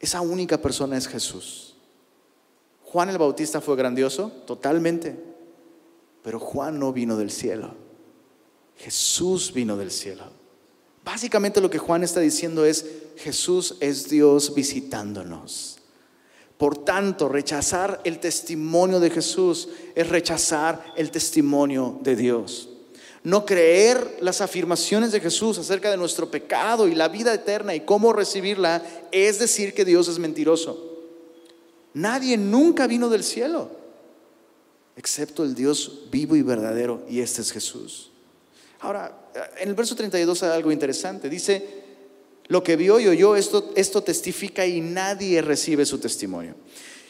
esa 0.00 0.20
única 0.20 0.60
persona 0.60 0.96
es 0.96 1.06
Jesús. 1.06 1.74
Juan 2.84 3.10
el 3.10 3.18
Bautista 3.18 3.60
fue 3.60 3.76
grandioso, 3.76 4.30
totalmente, 4.46 5.16
pero 6.26 6.40
Juan 6.40 6.80
no 6.80 6.92
vino 6.92 7.16
del 7.16 7.30
cielo. 7.30 7.72
Jesús 8.78 9.52
vino 9.52 9.76
del 9.76 9.92
cielo. 9.92 10.24
Básicamente 11.04 11.60
lo 11.60 11.70
que 11.70 11.78
Juan 11.78 12.02
está 12.02 12.18
diciendo 12.18 12.64
es, 12.64 12.84
Jesús 13.16 13.76
es 13.78 14.08
Dios 14.08 14.52
visitándonos. 14.52 15.78
Por 16.58 16.78
tanto, 16.78 17.28
rechazar 17.28 18.00
el 18.02 18.18
testimonio 18.18 18.98
de 18.98 19.10
Jesús 19.10 19.68
es 19.94 20.08
rechazar 20.08 20.94
el 20.96 21.12
testimonio 21.12 22.00
de 22.02 22.16
Dios. 22.16 22.70
No 23.22 23.46
creer 23.46 24.16
las 24.18 24.40
afirmaciones 24.40 25.12
de 25.12 25.20
Jesús 25.20 25.58
acerca 25.58 25.92
de 25.92 25.96
nuestro 25.96 26.28
pecado 26.28 26.88
y 26.88 26.96
la 26.96 27.06
vida 27.06 27.32
eterna 27.32 27.72
y 27.72 27.82
cómo 27.82 28.12
recibirla 28.12 28.82
es 29.12 29.38
decir 29.38 29.74
que 29.74 29.84
Dios 29.84 30.08
es 30.08 30.18
mentiroso. 30.18 31.04
Nadie 31.94 32.36
nunca 32.36 32.88
vino 32.88 33.08
del 33.10 33.22
cielo, 33.22 33.85
excepto 34.96 35.44
el 35.44 35.54
Dios 35.54 36.06
vivo 36.10 36.34
y 36.36 36.42
verdadero, 36.42 37.04
y 37.08 37.20
este 37.20 37.42
es 37.42 37.52
Jesús. 37.52 38.10
Ahora, 38.80 39.30
en 39.58 39.68
el 39.68 39.74
verso 39.74 39.94
32 39.94 40.42
hay 40.42 40.50
algo 40.50 40.72
interesante. 40.72 41.28
Dice, 41.28 41.84
lo 42.48 42.62
que 42.62 42.76
vio 42.76 42.98
y 43.00 43.08
oyó, 43.08 43.36
esto, 43.36 43.72
esto 43.74 44.02
testifica 44.02 44.66
y 44.66 44.80
nadie 44.80 45.42
recibe 45.42 45.84
su 45.84 45.98
testimonio. 45.98 46.54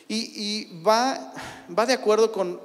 Y, 0.09 0.81
va, 0.87 1.33
va 1.77 1.85
de 1.85 1.93
acuerdo 1.93 2.31
con 2.31 2.61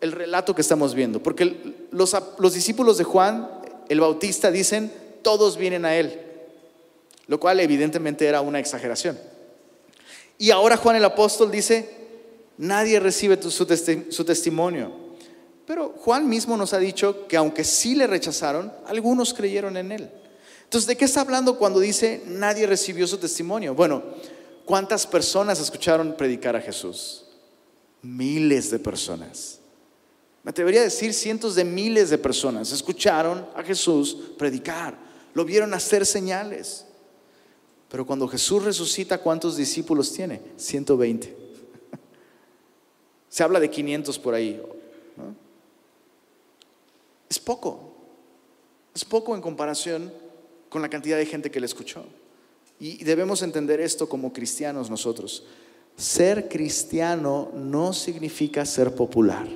el 0.00 0.12
relato 0.12 0.54
que 0.54 0.60
estamos 0.60 0.94
viendo, 0.94 1.22
porque 1.22 1.86
los, 1.90 2.14
los 2.38 2.54
discípulos 2.54 2.98
de 2.98 3.04
Juan, 3.04 3.48
el 3.88 4.00
Bautista, 4.00 4.50
dicen, 4.50 4.92
todos 5.22 5.56
vienen 5.56 5.84
a 5.84 5.94
él, 5.96 6.20
lo 7.28 7.40
cual 7.40 7.60
evidentemente 7.60 8.26
era 8.26 8.40
una 8.40 8.58
exageración. 8.58 9.18
Y 10.38 10.50
ahora 10.50 10.76
Juan 10.76 10.96
el 10.96 11.04
apóstol 11.04 11.50
dice, 11.50 12.01
nadie 12.62 13.00
recibe 13.00 13.40
su, 13.42 14.24
testimonio. 14.24 14.92
Pero 15.66 15.94
Juan 15.98 16.28
mismo 16.28 16.56
nos 16.56 16.72
ha 16.72 16.78
dicho 16.78 17.26
que 17.26 17.36
aunque 17.36 17.64
sí 17.64 17.96
le 17.96 18.06
rechazaron, 18.06 18.72
algunos 18.86 19.34
creyeron 19.34 19.76
en 19.76 19.90
él. 19.90 20.10
Entonces, 20.64 20.86
¿de 20.86 20.96
qué 20.96 21.04
está 21.04 21.22
hablando 21.22 21.58
cuando 21.58 21.80
dice 21.80 22.22
nadie 22.26 22.66
recibió 22.66 23.06
su 23.06 23.18
testimonio? 23.18 23.74
Bueno, 23.74 24.02
¿cuántas 24.64 25.06
personas 25.06 25.60
escucharon 25.60 26.14
predicar 26.16 26.54
a 26.54 26.60
Jesús? 26.60 27.24
Miles 28.00 28.70
de 28.70 28.78
personas. 28.78 29.58
Me 30.44 30.50
atrevería 30.50 30.80
a 30.80 30.84
decir 30.84 31.12
cientos 31.14 31.56
de 31.56 31.64
miles 31.64 32.10
de 32.10 32.18
personas 32.18 32.72
escucharon 32.72 33.46
a 33.56 33.62
Jesús 33.62 34.16
predicar, 34.38 34.96
lo 35.34 35.44
vieron 35.44 35.74
hacer 35.74 36.06
señales. 36.06 36.84
Pero 37.88 38.06
cuando 38.06 38.26
Jesús 38.28 38.64
resucita, 38.64 39.18
¿cuántos 39.18 39.56
discípulos 39.56 40.12
tiene? 40.12 40.40
120. 40.56 41.41
Se 43.32 43.42
habla 43.42 43.60
de 43.60 43.70
500 43.70 44.18
por 44.18 44.34
ahí. 44.34 44.60
Es 47.30 47.38
poco. 47.38 47.94
Es 48.94 49.06
poco 49.06 49.34
en 49.34 49.40
comparación 49.40 50.12
con 50.68 50.82
la 50.82 50.90
cantidad 50.90 51.16
de 51.16 51.24
gente 51.24 51.50
que 51.50 51.58
le 51.58 51.64
escuchó. 51.64 52.04
Y 52.78 53.02
debemos 53.04 53.40
entender 53.40 53.80
esto 53.80 54.06
como 54.06 54.34
cristianos 54.34 54.90
nosotros. 54.90 55.46
Ser 55.96 56.50
cristiano 56.50 57.50
no 57.54 57.94
significa 57.94 58.66
ser 58.66 58.94
popular. 58.94 59.48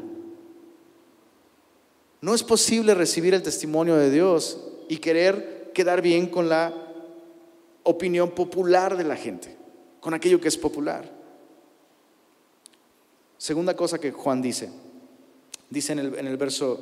No 2.23 2.35
es 2.35 2.43
posible 2.43 2.95
recibir 2.95 3.35
el 3.35 3.43
testimonio 3.43 3.97
de 3.97 4.11
Dios 4.11 4.59
y 4.89 4.97
querer 4.97 5.71
quedar 5.75 6.01
bien 6.01 6.29
con 6.29 6.49
la 6.49 6.73
opinión 7.83 8.31
popular 8.31 8.97
de 8.97 9.05
la 9.05 9.17
gente, 9.17 9.55
con 10.01 10.15
aquello 10.15 10.41
que 10.41 10.49
es 10.49 10.57
popular. 10.57 11.16
Segunda 13.39 13.77
cosa 13.77 13.99
que 13.99 14.13
Juan 14.13 14.41
dice, 14.41 14.71
dice 15.69 15.93
en 15.93 15.99
el, 15.99 16.19
en 16.19 16.27
el 16.27 16.37
verso 16.37 16.81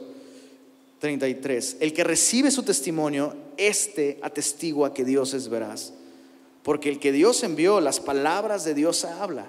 33, 1.00 1.78
el 1.80 1.92
que 1.92 2.05
recibe 2.05 2.50
su 2.50 2.62
testimonio, 2.62 3.34
este 3.57 4.18
atestigua 4.22 4.94
que 4.94 5.05
Dios 5.05 5.34
es 5.34 5.48
veraz, 5.48 5.92
porque 6.62 6.88
el 6.88 6.98
que 6.98 7.12
Dios 7.12 7.42
envió, 7.42 7.80
las 7.80 8.00
palabras 8.00 8.64
de 8.64 8.74
Dios 8.74 9.05
habla, 9.05 9.46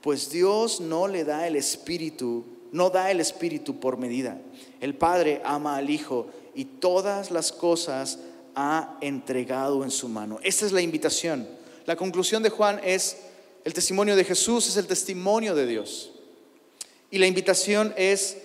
pues 0.00 0.30
Dios 0.30 0.80
no 0.80 1.08
le 1.08 1.24
da 1.24 1.46
el 1.46 1.56
espíritu, 1.56 2.44
no 2.70 2.90
da 2.90 3.10
el 3.10 3.20
espíritu 3.20 3.80
por 3.80 3.98
medida. 3.98 4.40
El 4.80 4.94
Padre 4.94 5.40
ama 5.44 5.76
al 5.76 5.90
Hijo 5.90 6.28
y 6.54 6.64
todas 6.64 7.30
las 7.30 7.50
cosas 7.50 8.20
ha 8.54 8.98
entregado 9.00 9.82
en 9.82 9.90
su 9.90 10.08
mano. 10.08 10.38
Esa 10.42 10.66
es 10.66 10.72
la 10.72 10.80
invitación. 10.80 11.48
La 11.86 11.96
conclusión 11.96 12.42
de 12.42 12.50
Juan 12.50 12.80
es, 12.84 13.16
el 13.64 13.74
testimonio 13.74 14.14
de 14.14 14.24
Jesús 14.24 14.68
es 14.68 14.76
el 14.76 14.86
testimonio 14.86 15.54
de 15.54 15.66
Dios. 15.66 16.12
Y 17.10 17.18
la 17.18 17.26
invitación 17.26 17.94
es, 17.96 18.36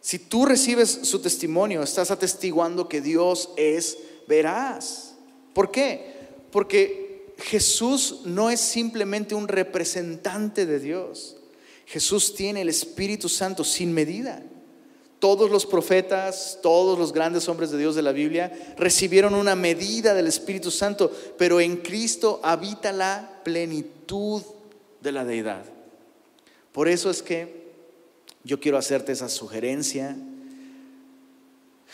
si 0.00 0.18
tú 0.18 0.44
recibes 0.46 0.90
su 1.02 1.20
testimonio, 1.20 1.82
estás 1.82 2.10
atestiguando 2.10 2.88
que 2.88 3.00
Dios 3.00 3.50
es 3.56 3.98
veraz. 4.26 5.14
¿Por 5.54 5.70
qué? 5.70 6.14
Porque 6.50 7.32
Jesús 7.38 8.20
no 8.24 8.50
es 8.50 8.60
simplemente 8.60 9.34
un 9.34 9.48
representante 9.48 10.66
de 10.66 10.80
Dios. 10.80 11.36
Jesús 11.86 12.34
tiene 12.34 12.62
el 12.62 12.68
Espíritu 12.68 13.28
Santo 13.28 13.64
sin 13.64 13.92
medida. 13.92 14.42
Todos 15.18 15.50
los 15.50 15.66
profetas, 15.66 16.58
todos 16.62 16.98
los 16.98 17.12
grandes 17.12 17.48
hombres 17.48 17.70
de 17.70 17.78
Dios 17.78 17.94
de 17.94 18.02
la 18.02 18.10
Biblia 18.10 18.74
recibieron 18.76 19.34
una 19.34 19.54
medida 19.54 20.14
del 20.14 20.26
Espíritu 20.26 20.72
Santo, 20.72 21.12
pero 21.38 21.60
en 21.60 21.76
Cristo 21.76 22.40
habita 22.42 22.90
la 22.90 23.40
plenitud 23.44 24.42
de 25.00 25.12
la 25.12 25.24
deidad. 25.24 25.64
Por 26.72 26.88
eso 26.88 27.08
es 27.08 27.22
que 27.22 27.61
yo 28.44 28.60
quiero 28.60 28.78
hacerte 28.78 29.12
esa 29.12 29.28
sugerencia. 29.28 30.16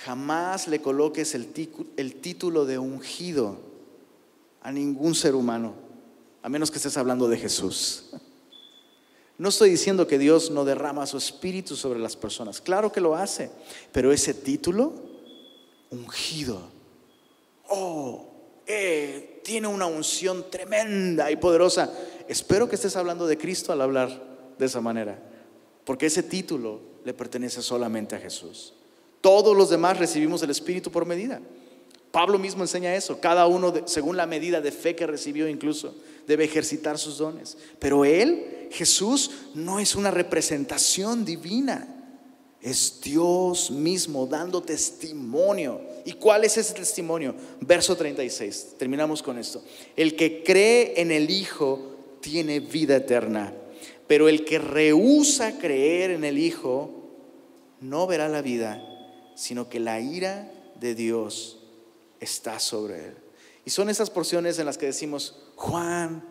Jamás 0.04 0.68
le 0.68 0.80
coloques 0.80 1.34
el, 1.34 1.46
título 1.48 2.64
de 2.64 2.78
ungido 2.78 3.58
a 4.62 4.72
ningún 4.72 5.14
ser 5.14 5.34
humano, 5.34 5.74
a 6.42 6.48
menos 6.48 6.70
que 6.70 6.76
estés 6.76 6.96
hablando 6.96 7.28
de 7.28 7.36
Jesús. 7.36 8.10
No 9.36 9.50
estoy 9.50 9.70
diciendo 9.70 10.06
que 10.06 10.18
Dios 10.18 10.50
no 10.50 10.64
derrama 10.64 11.06
su 11.06 11.16
espíritu 11.16 11.76
sobre 11.76 12.00
las 12.00 12.16
personas. 12.16 12.60
Claro 12.60 12.90
que 12.90 13.00
lo 13.00 13.14
hace. 13.14 13.50
Pero 13.92 14.12
ese 14.12 14.34
título, 14.34 14.94
ungido, 15.90 16.60
oh, 17.68 18.26
eh, 18.66 19.40
tiene 19.44 19.68
una 19.68 19.86
unción 19.86 20.50
tremenda 20.50 21.30
y 21.30 21.36
poderosa. 21.36 21.92
Espero 22.28 22.68
que 22.68 22.74
estés 22.74 22.96
hablando 22.96 23.26
de 23.26 23.38
Cristo 23.38 23.72
al 23.72 23.80
hablar 23.80 24.10
de 24.58 24.66
esa 24.66 24.80
manera. 24.80 25.18
Porque 25.88 26.04
ese 26.04 26.22
título 26.22 26.82
le 27.02 27.14
pertenece 27.14 27.62
solamente 27.62 28.14
a 28.14 28.18
Jesús. 28.18 28.74
Todos 29.22 29.56
los 29.56 29.70
demás 29.70 29.98
recibimos 29.98 30.42
el 30.42 30.50
Espíritu 30.50 30.92
por 30.92 31.06
medida. 31.06 31.40
Pablo 32.10 32.38
mismo 32.38 32.62
enseña 32.62 32.94
eso. 32.94 33.18
Cada 33.22 33.46
uno, 33.46 33.72
según 33.86 34.18
la 34.18 34.26
medida 34.26 34.60
de 34.60 34.70
fe 34.70 34.94
que 34.94 35.06
recibió 35.06 35.48
incluso, 35.48 35.94
debe 36.26 36.44
ejercitar 36.44 36.98
sus 36.98 37.16
dones. 37.16 37.56
Pero 37.78 38.04
Él 38.04 38.68
Jesús 38.70 39.30
no 39.54 39.80
es 39.80 39.94
una 39.94 40.10
representación 40.10 41.24
divina, 41.24 41.88
es 42.60 43.00
Dios 43.00 43.70
mismo 43.70 44.26
dando 44.26 44.60
testimonio. 44.60 45.80
¿Y 46.04 46.12
cuál 46.12 46.44
es 46.44 46.58
ese 46.58 46.74
testimonio? 46.74 47.34
Verso 47.62 47.96
36, 47.96 48.74
terminamos 48.78 49.22
con 49.22 49.38
esto. 49.38 49.64
El 49.96 50.16
que 50.16 50.42
cree 50.42 51.00
en 51.00 51.12
el 51.12 51.30
Hijo 51.30 52.18
tiene 52.20 52.60
vida 52.60 52.96
eterna, 52.96 53.54
pero 54.08 54.28
el 54.28 54.44
que 54.44 54.58
rehúsa 54.58 55.58
creer 55.58 56.10
en 56.10 56.24
el 56.24 56.38
Hijo 56.38 56.90
no 57.80 58.06
verá 58.06 58.28
la 58.28 58.42
vida, 58.42 58.82
sino 59.36 59.68
que 59.68 59.78
la 59.78 60.00
ira 60.00 60.50
de 60.80 60.94
Dios 60.94 61.60
está 62.18 62.58
sobre 62.58 63.08
él. 63.08 63.14
Y 63.64 63.70
son 63.70 63.90
esas 63.90 64.10
porciones 64.10 64.58
en 64.58 64.66
las 64.66 64.78
que 64.78 64.86
decimos, 64.86 65.42
Juan, 65.54 66.24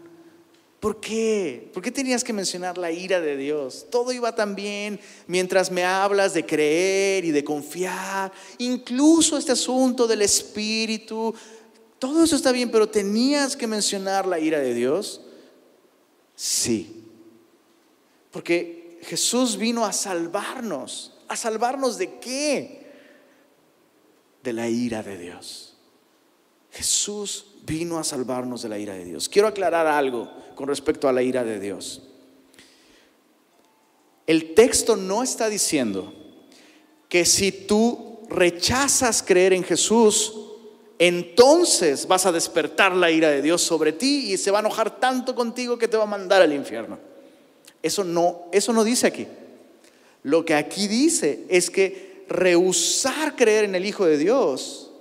¿Por 0.80 0.99
qué? 0.99 1.71
¿Por 1.73 1.82
qué 1.82 1.89
tenías 1.89 2.23
que 2.23 2.34
mencionar 2.34 2.78
la 2.78 2.91
ira 2.91 3.19
de 3.19 3.36
Dios? 3.36 3.88
Todo 3.89 4.11
iba 4.11 4.36
tan 4.36 4.53
bien 4.53 4.99
mientras 5.25 5.71
me 5.71 5.84
hablas 5.84 6.36
de 6.36 6.45
creer 6.45 7.25
y 7.25 7.32
de 7.32 7.43
confiar, 7.43 8.32
incluso 8.59 9.38
este 9.38 9.53
asunto 9.53 10.05
del 10.05 10.21
Espíritu. 10.21 11.34
Todo 11.97 12.23
eso 12.23 12.36
está 12.36 12.51
bien, 12.51 12.69
pero 12.69 12.88
tenías 12.88 13.57
que 13.57 13.65
mencionar 13.65 14.28
la 14.28 14.39
ira 14.39 14.59
de 14.59 14.75
Dios. 14.75 15.21
Sí. 16.36 17.07
Porque 18.38 18.99
Jesús 19.01 19.57
vino 19.57 19.83
a 19.83 19.91
salvarnos. 19.91 21.11
¿A 21.27 21.35
salvarnos 21.35 21.97
de 21.97 22.19
qué? 22.19 22.85
De 24.43 24.53
la 24.53 24.69
ira 24.69 25.01
de 25.01 25.17
Dios. 25.17 25.75
Jesús 26.69 27.55
vino 27.65 27.97
a 27.97 28.03
salvarnos 28.03 28.61
de 28.61 28.69
la 28.69 28.77
ira 28.77 28.93
de 28.93 29.05
Dios. 29.05 29.27
Quiero 29.27 29.47
aclarar 29.47 29.88
algo 29.88 30.31
con 30.53 30.67
respecto 30.67 31.07
a 31.07 31.13
la 31.13 31.23
ira 31.23 31.43
de 31.43 31.59
Dios. 31.59 32.03
El 34.27 34.53
texto 34.53 34.95
no 34.95 35.23
está 35.23 35.49
diciendo 35.49 36.13
que 37.09 37.25
si 37.25 37.51
tú 37.51 38.19
rechazas 38.29 39.23
creer 39.23 39.53
en 39.53 39.63
Jesús, 39.63 40.35
entonces 40.99 42.07
vas 42.07 42.27
a 42.27 42.31
despertar 42.31 42.95
la 42.95 43.09
ira 43.09 43.31
de 43.31 43.41
Dios 43.41 43.63
sobre 43.63 43.93
ti 43.93 44.31
y 44.31 44.38
se 44.38 44.51
va 44.51 44.59
a 44.59 44.61
enojar 44.61 44.99
tanto 44.99 45.33
contigo 45.33 45.79
que 45.79 45.88
te 45.88 45.97
va 45.97 46.03
a 46.03 46.05
mandar 46.05 46.43
al 46.43 46.53
infierno. 46.53 47.16
Eso 47.88 48.03
no, 48.03 48.43
eso 48.51 48.73
no 48.73 48.83
dice 48.83 49.07
aquí. 49.07 49.27
Lo 50.23 50.43
que 50.43 50.53
aquí 50.53 50.88
dice 50.88 51.45
es 51.47 51.69
que 51.69 52.25
rehusar 52.27 53.35
creer 53.35 53.63
en 53.63 53.75
el 53.75 53.85
Hijo 53.85 54.05
de 54.05 54.17
Dios 54.17 54.91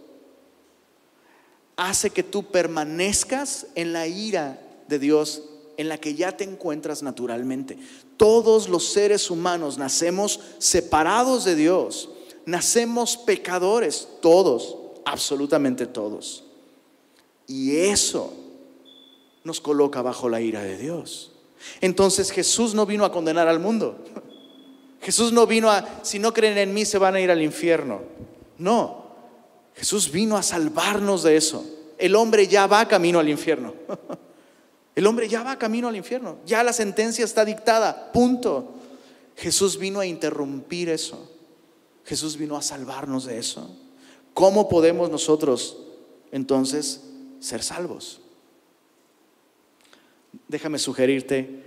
hace 1.77 2.11
que 2.11 2.23
tú 2.23 2.45
permanezcas 2.45 3.67
en 3.75 3.93
la 3.93 4.07
ira 4.07 4.61
de 4.89 4.99
Dios 5.01 5.43
en 5.77 5.89
la 5.89 5.99
que 5.99 6.15
ya 6.15 6.37
te 6.37 6.45
encuentras 6.45 7.03
naturalmente. 7.03 7.77
Todos 8.17 8.69
los 8.69 8.85
seres 8.85 9.31
humanos 9.31 9.77
nacemos 9.77 10.41
separados 10.59 11.45
de 11.45 11.57
Dios, 11.57 12.09
nacemos 12.47 13.17
pecadores, 13.17 14.09
todos, 14.23 14.77
absolutamente 15.05 15.87
todos. 15.87 16.45
Y 17.49 17.77
eso 17.77 18.33
nos 19.45 19.61
coloca 19.61 20.03
bajo 20.03 20.29
la 20.29 20.41
ira 20.41 20.63
de 20.63 20.79
Dios. 20.79 21.33
Entonces 21.81 22.31
Jesús 22.31 22.75
no 22.75 22.87
vino 22.87 23.05
a 23.05 23.13
condenar 23.13 23.49
al 23.49 23.61
mundo. 23.61 24.05
Jesús 25.01 25.33
no 25.33 25.47
vino 25.47 25.71
a, 25.71 26.01
si 26.03 26.19
no 26.19 26.33
creen 26.33 26.59
en 26.59 26.75
mí, 26.75 26.85
se 26.85 26.99
van 26.99 27.15
a 27.15 27.21
ir 27.21 27.31
al 27.31 27.43
infierno. 27.43 28.01
No, 28.59 29.07
Jesús 29.75 30.11
vino 30.11 30.37
a 30.37 30.43
salvarnos 30.43 31.23
de 31.23 31.37
eso. 31.37 31.65
El 31.99 32.15
hombre 32.17 32.49
ya 32.49 32.67
va 32.67 32.89
camino 32.89 33.19
al 33.19 33.29
infierno. 33.29 33.75
El 34.95 35.07
hombre 35.07 35.29
ya 35.29 35.43
va 35.43 35.59
camino 35.59 35.89
al 35.89 35.97
infierno. 35.97 36.39
Ya 36.47 36.63
la 36.63 36.73
sentencia 36.73 37.25
está 37.25 37.45
dictada. 37.45 38.11
Punto. 38.13 38.73
Jesús 39.37 39.79
vino 39.79 40.01
a 40.01 40.07
interrumpir 40.07 40.89
eso. 40.89 41.31
Jesús 42.05 42.39
vino 42.39 42.57
a 42.57 42.63
salvarnos 42.63 43.27
de 43.27 43.39
eso. 43.39 43.71
¿Cómo 44.33 44.69
podemos 44.69 45.11
nosotros 45.11 45.77
entonces 46.33 47.03
ser 47.41 47.63
salvos? 47.63 48.23
Déjame 50.49 50.79
sugerirte 50.79 51.65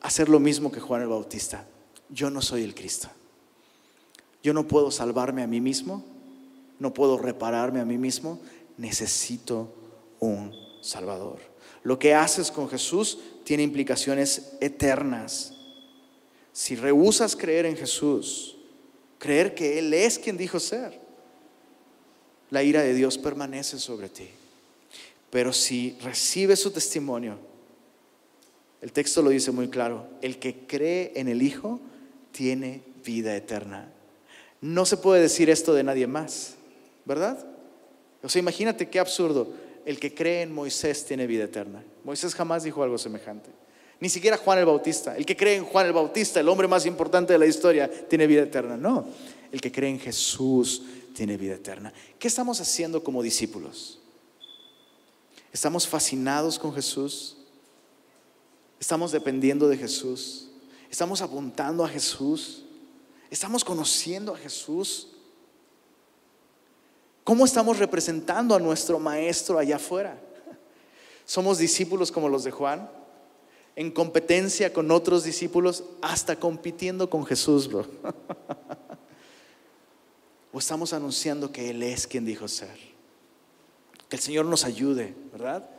hacer 0.00 0.28
lo 0.28 0.38
mismo 0.40 0.70
que 0.70 0.80
Juan 0.80 1.02
el 1.02 1.08
Bautista. 1.08 1.66
Yo 2.08 2.30
no 2.30 2.42
soy 2.42 2.62
el 2.62 2.74
Cristo. 2.74 3.08
Yo 4.42 4.52
no 4.52 4.68
puedo 4.68 4.90
salvarme 4.90 5.42
a 5.42 5.46
mí 5.46 5.60
mismo. 5.60 6.04
No 6.78 6.92
puedo 6.92 7.18
repararme 7.18 7.80
a 7.80 7.84
mí 7.84 7.98
mismo. 7.98 8.40
Necesito 8.76 9.72
un 10.20 10.52
Salvador. 10.82 11.38
Lo 11.82 11.98
que 11.98 12.14
haces 12.14 12.50
con 12.50 12.68
Jesús 12.68 13.18
tiene 13.44 13.62
implicaciones 13.62 14.52
eternas. 14.60 15.54
Si 16.52 16.76
rehusas 16.76 17.36
creer 17.36 17.66
en 17.66 17.76
Jesús, 17.76 18.56
creer 19.18 19.54
que 19.54 19.78
Él 19.78 19.92
es 19.92 20.18
quien 20.18 20.36
dijo 20.36 20.60
ser, 20.60 21.00
la 22.50 22.62
ira 22.62 22.82
de 22.82 22.94
Dios 22.94 23.18
permanece 23.18 23.78
sobre 23.78 24.08
ti. 24.08 24.28
Pero 25.30 25.52
si 25.52 25.98
recibes 26.00 26.60
su 26.60 26.70
testimonio, 26.70 27.38
el 28.84 28.92
texto 28.92 29.22
lo 29.22 29.30
dice 29.30 29.50
muy 29.50 29.68
claro, 29.68 30.06
el 30.20 30.38
que 30.38 30.66
cree 30.66 31.12
en 31.16 31.28
el 31.28 31.40
Hijo 31.40 31.80
tiene 32.32 32.82
vida 33.02 33.34
eterna. 33.34 33.90
No 34.60 34.84
se 34.84 34.98
puede 34.98 35.22
decir 35.22 35.48
esto 35.48 35.72
de 35.72 35.82
nadie 35.82 36.06
más, 36.06 36.56
¿verdad? 37.06 37.46
O 38.22 38.28
sea, 38.28 38.40
imagínate 38.40 38.90
qué 38.90 39.00
absurdo 39.00 39.48
el 39.86 39.98
que 39.98 40.12
cree 40.12 40.42
en 40.42 40.52
Moisés 40.52 41.06
tiene 41.06 41.26
vida 41.26 41.44
eterna. 41.44 41.82
Moisés 42.04 42.34
jamás 42.34 42.62
dijo 42.62 42.82
algo 42.82 42.98
semejante. 42.98 43.48
Ni 44.00 44.10
siquiera 44.10 44.36
Juan 44.36 44.58
el 44.58 44.66
Bautista. 44.66 45.16
El 45.16 45.24
que 45.24 45.34
cree 45.34 45.56
en 45.56 45.64
Juan 45.64 45.86
el 45.86 45.94
Bautista, 45.94 46.40
el 46.40 46.48
hombre 46.50 46.68
más 46.68 46.84
importante 46.84 47.32
de 47.32 47.38
la 47.38 47.46
historia, 47.46 47.90
tiene 48.06 48.26
vida 48.26 48.42
eterna. 48.42 48.76
No, 48.76 49.06
el 49.50 49.62
que 49.62 49.72
cree 49.72 49.88
en 49.88 49.98
Jesús 49.98 50.82
tiene 51.14 51.38
vida 51.38 51.54
eterna. 51.54 51.90
¿Qué 52.18 52.28
estamos 52.28 52.60
haciendo 52.60 53.02
como 53.02 53.22
discípulos? 53.22 53.98
¿Estamos 55.54 55.88
fascinados 55.88 56.58
con 56.58 56.74
Jesús? 56.74 57.38
¿Estamos 58.84 59.12
dependiendo 59.12 59.66
de 59.66 59.78
Jesús? 59.78 60.48
¿Estamos 60.90 61.22
apuntando 61.22 61.86
a 61.86 61.88
Jesús? 61.88 62.64
¿Estamos 63.30 63.64
conociendo 63.64 64.34
a 64.34 64.36
Jesús? 64.36 65.08
¿Cómo 67.24 67.46
estamos 67.46 67.78
representando 67.78 68.54
a 68.54 68.58
nuestro 68.58 68.98
maestro 68.98 69.58
allá 69.58 69.76
afuera? 69.76 70.20
¿Somos 71.24 71.56
discípulos 71.56 72.12
como 72.12 72.28
los 72.28 72.44
de 72.44 72.50
Juan? 72.50 72.90
En 73.74 73.90
competencia 73.90 74.70
con 74.70 74.90
otros 74.90 75.24
discípulos, 75.24 75.84
hasta 76.02 76.38
compitiendo 76.38 77.08
con 77.08 77.24
Jesús, 77.24 77.68
bro. 77.68 77.86
¿O 80.52 80.58
estamos 80.58 80.92
anunciando 80.92 81.50
que 81.50 81.70
Él 81.70 81.82
es 81.82 82.06
quien 82.06 82.26
dijo 82.26 82.48
ser? 82.48 82.76
Que 84.10 84.16
el 84.16 84.22
Señor 84.22 84.44
nos 84.44 84.66
ayude, 84.66 85.14
¿verdad? 85.32 85.70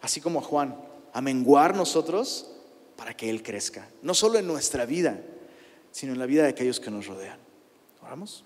Así 0.00 0.22
como 0.22 0.38
a 0.38 0.42
Juan, 0.42 0.74
a 1.16 1.22
menguar 1.22 1.74
nosotros 1.74 2.46
para 2.94 3.16
que 3.16 3.30
Él 3.30 3.42
crezca. 3.42 3.88
No 4.02 4.12
solo 4.12 4.38
en 4.38 4.46
nuestra 4.46 4.84
vida, 4.84 5.18
sino 5.90 6.12
en 6.12 6.18
la 6.18 6.26
vida 6.26 6.42
de 6.42 6.50
aquellos 6.50 6.78
que 6.78 6.90
nos 6.90 7.06
rodean. 7.06 7.38
¿Oramos? 8.02 8.44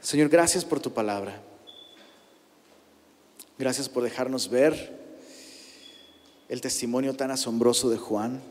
Señor, 0.00 0.28
gracias 0.28 0.64
por 0.64 0.80
tu 0.80 0.92
palabra. 0.92 1.40
Gracias 3.60 3.88
por 3.88 4.02
dejarnos 4.02 4.48
ver 4.48 4.98
el 6.48 6.60
testimonio 6.60 7.14
tan 7.14 7.30
asombroso 7.30 7.88
de 7.88 7.98
Juan. 7.98 8.42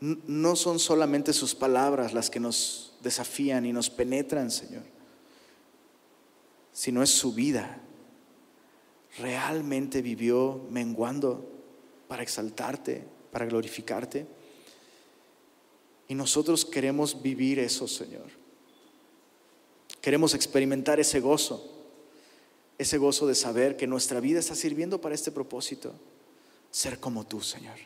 No 0.00 0.56
son 0.56 0.78
solamente 0.78 1.34
sus 1.34 1.54
palabras 1.54 2.14
las 2.14 2.30
que 2.30 2.40
nos 2.40 2.94
desafían 3.02 3.66
y 3.66 3.74
nos 3.74 3.90
penetran, 3.90 4.50
Señor, 4.50 4.84
sino 6.72 7.02
es 7.02 7.10
su 7.10 7.34
vida. 7.34 7.83
Realmente 9.18 10.02
vivió 10.02 10.66
menguando 10.70 11.48
para 12.08 12.22
exaltarte, 12.22 13.04
para 13.30 13.46
glorificarte. 13.46 14.26
Y 16.08 16.14
nosotros 16.14 16.64
queremos 16.64 17.22
vivir 17.22 17.58
eso, 17.58 17.88
Señor. 17.88 18.26
Queremos 20.00 20.34
experimentar 20.34 21.00
ese 21.00 21.20
gozo, 21.20 21.70
ese 22.76 22.98
gozo 22.98 23.26
de 23.26 23.34
saber 23.34 23.76
que 23.76 23.86
nuestra 23.86 24.20
vida 24.20 24.38
está 24.38 24.54
sirviendo 24.54 25.00
para 25.00 25.14
este 25.14 25.32
propósito, 25.32 25.94
ser 26.70 27.00
como 27.00 27.24
tú, 27.26 27.40
Señor. 27.40 27.78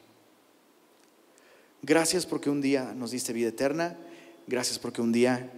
Gracias 1.83 2.27
porque 2.27 2.51
un 2.51 2.61
día 2.61 2.93
nos 2.95 3.13
diste 3.13 3.33
vida 3.33 3.51
eterna, 3.51 3.97
gracias 4.49 4.79
porque 4.79 5.01
un 5.01 5.13
día 5.13 5.53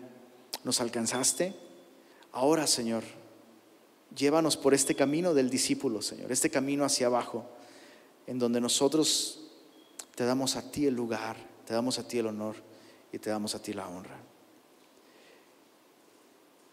nos 0.64 0.80
alcanzaste. 0.80 1.54
Ahora, 2.32 2.66
Señor, 2.66 3.04
llévanos 4.14 4.56
por 4.56 4.74
este 4.74 4.94
camino 4.94 5.34
del 5.34 5.50
discípulo, 5.50 6.02
Señor, 6.02 6.32
este 6.32 6.50
camino 6.50 6.84
hacia 6.84 7.06
abajo, 7.06 7.46
en 8.26 8.38
donde 8.38 8.60
nosotros 8.60 9.40
te 10.14 10.24
damos 10.24 10.56
a 10.56 10.70
ti 10.70 10.86
el 10.86 10.94
lugar, 10.94 11.36
te 11.66 11.74
damos 11.74 11.98
a 11.98 12.06
ti 12.06 12.18
el 12.18 12.26
honor 12.26 12.56
y 13.12 13.18
te 13.18 13.30
damos 13.30 13.54
a 13.54 13.62
ti 13.62 13.72
la 13.72 13.88
honra. 13.88 14.18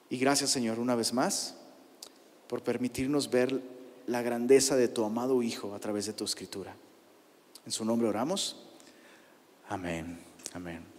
Y 0.10 0.18
gracias 0.18 0.50
Señor 0.50 0.80
una 0.80 0.96
vez 0.96 1.14
más 1.14 1.56
por 2.48 2.64
permitirnos 2.64 3.30
ver 3.30 3.62
la 4.08 4.22
grandeza 4.22 4.76
de 4.76 4.88
tu 4.88 5.04
amado 5.04 5.44
Hijo 5.44 5.76
a 5.76 5.80
través 5.80 6.06
de 6.06 6.14
tu 6.14 6.24
escritura. 6.24 6.76
En 7.66 7.72
su 7.72 7.84
nombre 7.84 8.08
oramos. 8.08 8.64
Amén. 9.68 10.18
Amén. 10.54 10.97